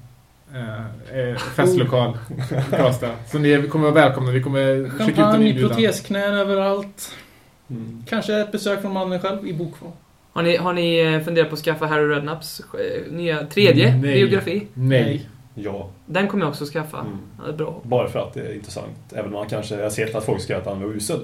eh, 0.56 1.20
eh, 1.20 1.36
festlokal 1.38 2.18
Karlstad. 2.70 3.12
Så 3.28 3.39
ni 3.39 3.68
kommer 3.68 3.91
vara 3.91 4.06
välkomna. 4.06 4.32
Vi 4.32 4.41
kommer 4.43 4.89
skicka 4.89 5.04
ut 5.04 5.10
en 5.10 5.16
Champagne, 5.16 5.49
inbjudan. 5.49 5.70
protesknän 5.76 6.34
överallt. 6.34 7.16
Mm. 7.70 8.04
Kanske 8.10 8.41
ett 8.41 8.52
besök 8.52 8.82
från 8.82 8.93
mannen 8.93 9.20
själv 9.20 9.47
i 9.47 9.54
bokform. 9.54 9.91
Har 10.34 10.43
ni, 10.43 10.58
har 10.58 10.74
ni 10.74 10.99
eh, 10.99 11.20
funderat 11.22 11.49
på 11.49 11.54
att 11.54 11.60
skaffa 11.62 11.86
Harry 11.86 12.08
Redknapps 12.08 12.60
eh, 12.60 13.12
nya 13.14 13.45
tredje 13.45 13.88
Mm, 13.89 14.02
Nej. 14.02 14.14
biografi? 14.14 14.68
Nej. 14.74 15.30
Ja, 15.56 15.89
Den 16.06 16.28
kommer 16.28 16.43
jag 16.45 16.49
också 16.49 16.66
skaffa. 16.66 16.99
Mm. 16.99 17.18
Ja, 17.38 17.43
det 17.47 17.49
är 17.54 17.58
bra. 17.58 17.80
bara 17.84 18.08
för 18.10 18.20
att 18.20 18.34
det 18.34 18.41
är 18.41 18.54
intressant. 18.56 18.97
Även 19.12 19.26
om 19.26 19.32
man 19.34 19.47
kanske, 19.49 19.76
jag 19.76 19.84
har 19.84 19.89
sett 19.89 20.16
att 20.16 20.26
folk 20.26 20.41
skriver 20.41 20.62
att 20.62 20.68
han 20.68 20.82
var 20.82 20.89
usel. 20.95 21.20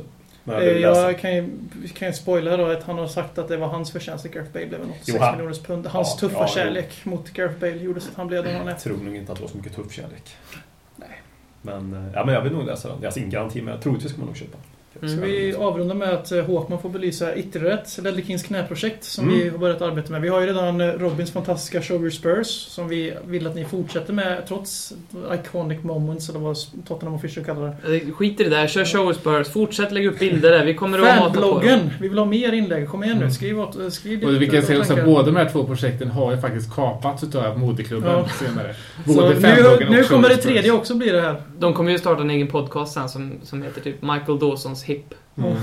Jag 0.47 0.63
Eh. 0.67 0.77
Jag 0.77 1.19
kan 1.19 1.35
ju, 1.35 1.49
kan 1.95 2.07
ju 2.07 2.13
spoila 2.13 2.57
då 2.57 2.65
att 2.65 2.83
han 2.83 2.97
har 2.97 3.07
sagt 3.07 3.37
att 3.37 3.47
det 3.47 3.57
var 3.57 3.67
hans 3.67 3.91
förtjänst 3.91 4.25
att 4.25 4.31
Gareth 4.31 4.51
Bale 4.51 4.65
blev 4.67 4.81
en 4.81 4.89
86 4.89 5.07
Jo, 5.07 5.21
han- 5.21 5.35
miljoners 5.35 5.59
pund. 5.59 5.87
Hans 5.87 6.17
Ja, 6.21 6.27
tuffa 6.27 6.39
ja, 6.39 6.47
kärlek 6.47 7.05
mot 7.05 7.29
Gareth 7.33 7.59
Bale 7.59 7.75
gjorde 7.77 7.99
så 7.99 8.09
att 8.09 8.15
han 8.17 8.27
blev 8.27 8.43
den 8.43 8.55
han 8.55 8.67
är. 8.67 8.71
Jag 8.71 8.79
tror 8.79 8.97
nog 8.97 9.15
inte 9.15 9.31
att 9.31 9.37
det 9.37 9.41
var 9.43 9.49
så 9.49 9.57
mycket 9.57 9.75
tuff 9.75 9.91
kärlek. 9.93 10.35
Nej. 10.95 11.09
Men, 11.61 11.93
eh, 11.93 12.11
ja, 12.13 12.25
men 12.25 12.33
jag 12.35 12.41
vill 12.41 12.53
nog 12.53 12.65
läsa 12.65 12.87
den. 12.89 13.05
Alltså 13.05 13.19
ingen 13.19 13.31
garanti, 13.31 13.61
men 13.61 13.79
troligtvis 13.79 14.11
ska 14.11 14.19
man 14.19 14.27
nog 14.27 14.37
köpa. 14.37 14.57
Mm. 15.01 15.15
Så 15.15 15.21
vi 15.25 15.55
avrundar 15.55 15.95
med 15.95 16.09
att 16.09 16.31
eh, 16.31 16.43
Håkman 16.43 16.81
får 16.81 16.89
belysa 16.89 17.35
ytterligare 17.35 17.73
ett 17.79 17.99
Ledley 18.03 18.25
Kings 18.25 18.43
knäprojekt 18.43 19.03
som 19.03 19.27
Mm. 19.27 19.39
vi 19.39 19.49
har 19.49 19.57
börjat 19.57 19.81
arbeta 19.81 20.11
med. 20.11 20.21
Vi 20.21 20.27
har 20.29 20.41
ju 20.41 20.47
redan 20.47 20.81
eh, 20.81 20.87
Robins 20.87 21.31
fantastiska 21.31 21.81
Show 21.81 22.01
Your 22.01 22.09
Spurs 22.09 22.47
som 22.47 22.87
vi 22.87 23.13
vill 23.25 23.47
att 23.47 23.55
ni 23.55 23.65
fortsätter 23.65 24.13
med 24.13 24.47
trots 24.47 24.93
iconic 25.33 25.83
moments 25.83 26.29
eller 26.29 26.39
vad 26.39 26.57
Tottenham 26.87 27.15
Official 27.15 27.45
kallar 27.45 27.75
det. 27.87 27.95
Eh, 27.95 28.11
Skit 28.13 28.39
i 28.39 28.43
det 28.43 28.49
där. 28.49 28.67
Kör 28.67 28.85
show 28.85 29.13
Spurs. 29.13 29.47
Fortsätt 29.47 29.91
lägga 29.91 30.09
upp 30.09 30.19
bilder 30.19 30.51
där. 30.51 30.65
Vi 30.65 30.73
kommer 30.73 30.99
att 30.99 31.19
mata 31.19 31.41
på 31.41 31.59
dem. 31.59 31.89
Vi 32.01 32.07
vill 32.07 32.17
ha 32.17 32.25
mer 32.25 32.51
inlägg. 32.53 32.89
Kom 32.89 33.03
igen 33.03 33.15
nu. 33.17 33.21
Mm. 33.23 33.33
Skriv, 33.33 33.59
åt, 33.59 33.93
skriv 33.93 34.23
Och 34.23 34.41
vi 34.41 34.47
kan 34.49 34.61
säga 34.61 34.81
att 34.81 35.05
båda 35.05 35.23
de 35.25 35.35
här 35.35 35.49
två 35.49 35.63
projekten 35.63 36.11
har 36.11 36.31
ju 36.31 36.37
faktiskt 36.41 36.75
kapats 36.75 37.23
utav 37.23 37.59
modeklubben 37.59 38.11
Ja. 38.11 38.27
senare. 38.29 38.75
Så 39.05 39.13
Både 39.13 39.29
nu, 39.29 39.41
fanbloggen 39.41 39.87
och 39.87 39.93
nu 39.93 40.03
kommer 40.03 40.29
det 40.29 40.37
tredje 40.37 40.71
också 40.71 40.95
bli 40.95 41.09
det 41.09 41.21
här. 41.21 41.41
De 41.59 41.73
kommer 41.73 41.91
ju 41.91 41.97
starta 41.99 42.21
en 42.21 42.29
egen 42.29 42.47
podcast 42.47 42.93
sen 42.93 43.09
som, 43.09 43.31
som 43.43 43.61
heter 43.63 43.81
typ 43.81 44.01
Michael 44.01 44.39
Dawsons 44.39 44.83
hipp. 44.87 45.13
Mm. 45.37 45.55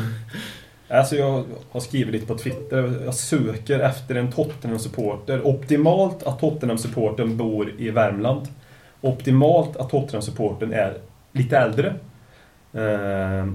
Alltså 0.88 1.16
jag 1.16 1.44
har 1.70 1.80
skrivit 1.80 2.12
lite 2.12 2.26
på 2.26 2.38
Twitter. 2.38 3.00
Jag 3.04 3.14
söker 3.14 3.80
efter 3.80 4.14
en 4.14 4.32
Tottenham-supporter. 4.32 5.46
Optimalt 5.46 6.22
att 6.22 6.40
Tottenham-supporten 6.40 7.36
bor 7.36 7.72
i 7.78 7.90
Värmland. 7.90 8.48
Optimalt 9.00 9.76
att 9.76 9.90
Tottenham-supporten 9.90 10.72
är 10.72 10.98
lite 11.32 11.58
äldre. 11.58 11.94
Eh, 12.72 13.46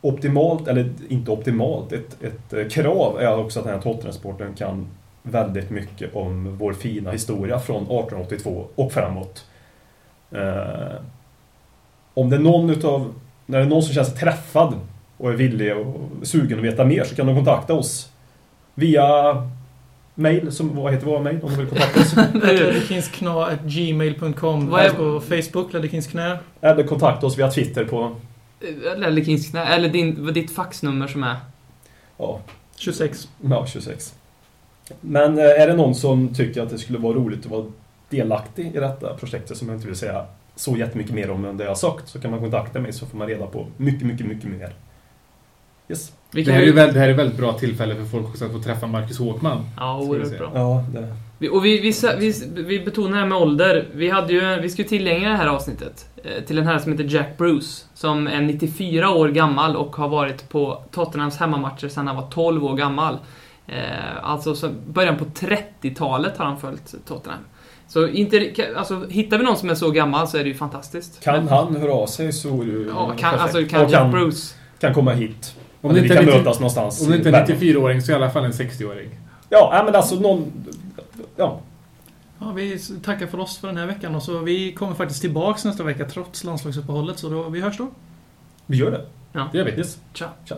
optimalt, 0.00 0.68
eller 0.68 0.90
inte 1.08 1.30
optimalt, 1.30 1.92
ett, 1.92 2.22
ett 2.22 2.52
eh, 2.52 2.68
krav 2.68 3.20
är 3.20 3.38
också 3.38 3.58
att 3.58 3.64
den 3.64 3.74
här 3.74 3.82
Tottenham-supporten 3.82 4.54
kan 4.54 4.86
väldigt 5.22 5.70
mycket 5.70 6.14
om 6.14 6.56
vår 6.58 6.72
fina 6.72 7.10
historia 7.10 7.58
från 7.58 7.82
1882 7.82 8.66
och 8.74 8.92
framåt. 8.92 9.44
Eh, 10.30 11.00
om 12.14 12.30
det 12.30 12.36
är 12.36 12.40
någon 12.40 12.70
utav, 12.70 13.14
när 13.46 13.58
det 13.58 13.64
är 13.64 13.68
någon 13.68 13.82
som 13.82 13.94
känns 13.94 14.14
träffad 14.14 14.74
och 15.18 15.30
är 15.30 15.34
villig 15.34 15.76
och 15.76 16.10
sugen 16.22 16.58
att 16.58 16.64
veta 16.64 16.84
mer 16.84 17.04
så 17.04 17.14
kan 17.14 17.26
de 17.26 17.36
kontakta 17.36 17.74
oss 17.74 18.08
via 18.74 19.04
mail, 20.14 20.52
som, 20.52 20.76
vad 20.76 20.92
heter 20.92 21.06
vår 21.06 21.20
mail 21.20 21.38
om 21.42 21.50
de 21.50 21.56
vill 21.56 21.66
kontakta 21.66 22.00
oss? 22.00 22.12
Är- 24.80 24.90
På 24.96 25.20
Facebook, 25.20 25.72
Ledderkings 25.72 26.06
knä. 26.06 26.38
Eller 26.60 26.82
kontakta 26.82 27.26
oss 27.26 27.38
via 27.38 27.50
Twitter 27.50 27.84
på 27.84 28.16
Eh, 28.60 29.06
Eller 29.06 29.24
Kings 29.24 29.50
knä. 29.50 29.64
Eller 29.64 29.88
din, 29.88 30.24
vad 30.24 30.34
ditt 30.34 30.50
faxnummer 30.54 31.06
som 31.06 31.22
är. 31.22 31.36
ja, 32.18 32.40
26. 32.76 33.28
ja, 33.40 33.66
26. 33.66 34.14
Men 35.00 35.38
eh, 35.38 35.44
är 35.44 35.66
det 35.66 35.74
någon 35.74 35.94
som 35.94 36.34
tycker 36.34 36.62
att 36.62 36.70
det 36.70 36.78
skulle 36.78 36.98
vara 36.98 37.14
roligt 37.14 37.44
att 37.44 37.50
vara 37.50 37.64
delaktig 38.10 38.66
i 38.76 38.78
detta 38.78 39.14
projektet 39.14 39.56
som 39.56 39.68
jag 39.68 39.76
inte 39.76 39.86
vill 39.86 39.96
säga 39.96 40.24
så 40.56 40.76
jättemycket 40.76 41.14
mer 41.14 41.30
om 41.30 41.44
än 41.44 41.56
det 41.56 41.64
jag 41.64 41.70
har 41.70 41.74
sagt 41.76 42.08
så 42.08 42.20
kan 42.20 42.30
man 42.30 42.40
kontakta 42.40 42.80
mig 42.80 42.92
så 42.92 43.06
får 43.06 43.18
man 43.18 43.28
reda 43.28 43.46
på 43.46 43.66
mycket, 43.76 44.06
mycket, 44.06 44.26
mycket 44.26 44.50
mer. 44.50 44.72
Yes. 45.88 46.12
Vi 46.30 46.42
Det 46.42 46.50
kan 46.50 46.54
här, 46.54 46.62
är 46.68 46.72
väl, 46.72 46.94
det 46.94 47.00
här 47.00 47.08
är 47.08 47.14
väldigt 47.14 47.36
bra 47.38 47.52
tillfälle 47.52 47.94
för 47.94 48.04
folk 48.04 48.26
också 48.28 48.44
att 48.44 48.52
få 48.52 48.58
träffa 48.62 48.86
Marcus 48.86 49.18
Håkman. 49.18 49.64
Ja, 49.76 49.98
oerhört 50.00 50.38
bra. 50.38 50.50
Ja, 50.54 50.84
det... 50.92 51.14
Vi- 51.38 51.48
Och 51.48 51.64
vi, 51.64 51.80
vi, 51.80 51.92
vi, 52.18 52.62
vi 52.62 52.80
betonar 52.84 53.10
det 53.10 53.16
här 53.18 53.26
med 53.26 53.38
ålder. 53.38 53.88
Vi, 53.94 54.10
hade 54.10 54.32
ju, 54.32 54.60
vi 54.60 54.68
ska 54.70 54.82
ju 54.82 54.88
tillägna 54.88 55.28
det 55.28 55.36
här 55.36 55.46
avsnittet 55.46 56.06
eh, 56.24 56.44
till 56.44 56.58
en 56.58 56.66
herre 56.66 56.80
som 56.80 56.92
heter 56.92 57.04
Jack 57.14 57.38
Bruce. 57.38 57.84
Som 57.94 58.26
är 58.26 58.40
94 58.40 59.10
år 59.10 59.28
gammal 59.28 59.76
och 59.76 59.96
har 59.96 60.08
varit 60.08 60.48
på 60.48 60.82
Tottenhams 60.90 61.36
hemmamatcher 61.36 61.88
sedan 61.88 62.06
han 62.06 62.16
var 62.16 62.30
12 62.30 62.64
år 62.64 62.76
gammal. 62.76 63.18
Eh, 63.66 63.74
alltså 64.22 64.54
så 64.54 64.68
början 64.88 65.16
på 65.16 65.24
30-talet 65.24 66.36
har 66.36 66.44
han 66.44 66.58
följt 66.60 66.94
Tottenham. 67.06 67.40
Så 67.88 68.08
inte, 68.08 68.52
alltså, 68.76 69.06
hittar 69.08 69.38
vi 69.38 69.44
någon 69.44 69.56
som 69.56 69.70
är 69.70 69.74
så 69.74 69.90
gammal 69.90 70.28
så 70.28 70.36
är 70.38 70.42
det 70.42 70.48
ju 70.48 70.54
fantastiskt. 70.54 71.24
Kan 71.24 71.34
Men- 71.44 71.48
han 71.48 71.76
höra 71.76 71.92
av 71.92 72.06
sig 72.06 72.32
så 72.32 72.48
är 72.62 72.66
det 72.66 72.72
ju 72.72 72.86
Ja, 72.88 73.06
kan, 73.06 73.16
perfekt. 73.16 73.42
alltså 73.42 73.64
kan 73.64 73.84
Och 73.84 73.90
Jack 73.92 74.12
Bruce. 74.12 74.54
kan 74.80 74.94
komma 74.94 75.12
hit. 75.12 75.54
Om 75.80 75.94
det 75.94 76.00
vi 76.00 76.06
inte 76.06 76.14
kan 76.14 76.24
är 76.24 76.26
90 76.26 76.38
mötas 76.38 76.60
någonstans. 76.60 77.02
Om 77.02 77.10
det 77.10 77.16
inte 77.16 77.28
är 77.28 77.32
en 77.32 77.46
Värmland. 77.46 77.62
94-åring 77.62 78.02
så 78.02 78.12
i 78.12 78.14
alla 78.14 78.30
fall 78.30 78.44
en 78.44 78.52
60-åring. 78.52 79.10
Ja, 79.48 79.70
nej, 79.72 79.84
men 79.84 79.94
alltså 79.94 80.14
någon... 80.14 80.52
Ja, 81.36 81.60
Ja, 82.40 82.52
vi 82.52 82.78
tackar 82.78 83.26
för 83.26 83.40
oss 83.40 83.58
för 83.58 83.68
den 83.68 83.76
här 83.76 83.86
veckan 83.86 84.14
och 84.14 84.22
så 84.22 84.38
vi 84.38 84.72
kommer 84.72 84.94
faktiskt 84.94 85.20
tillbaks 85.20 85.64
nästa 85.64 85.82
vecka 85.82 86.04
trots 86.04 86.44
landslagsuppehållet 86.44 87.18
så 87.18 87.28
då, 87.28 87.48
vi 87.48 87.60
hörs 87.60 87.78
då. 87.78 87.88
vi 88.66 88.76
gör 88.76 88.90
det. 88.90 89.06
Det 89.52 89.58
gör 89.58 89.64
vi. 89.64 89.70
Yes. 89.70 89.98
Tja. 90.12 90.28
Tja. 90.44 90.56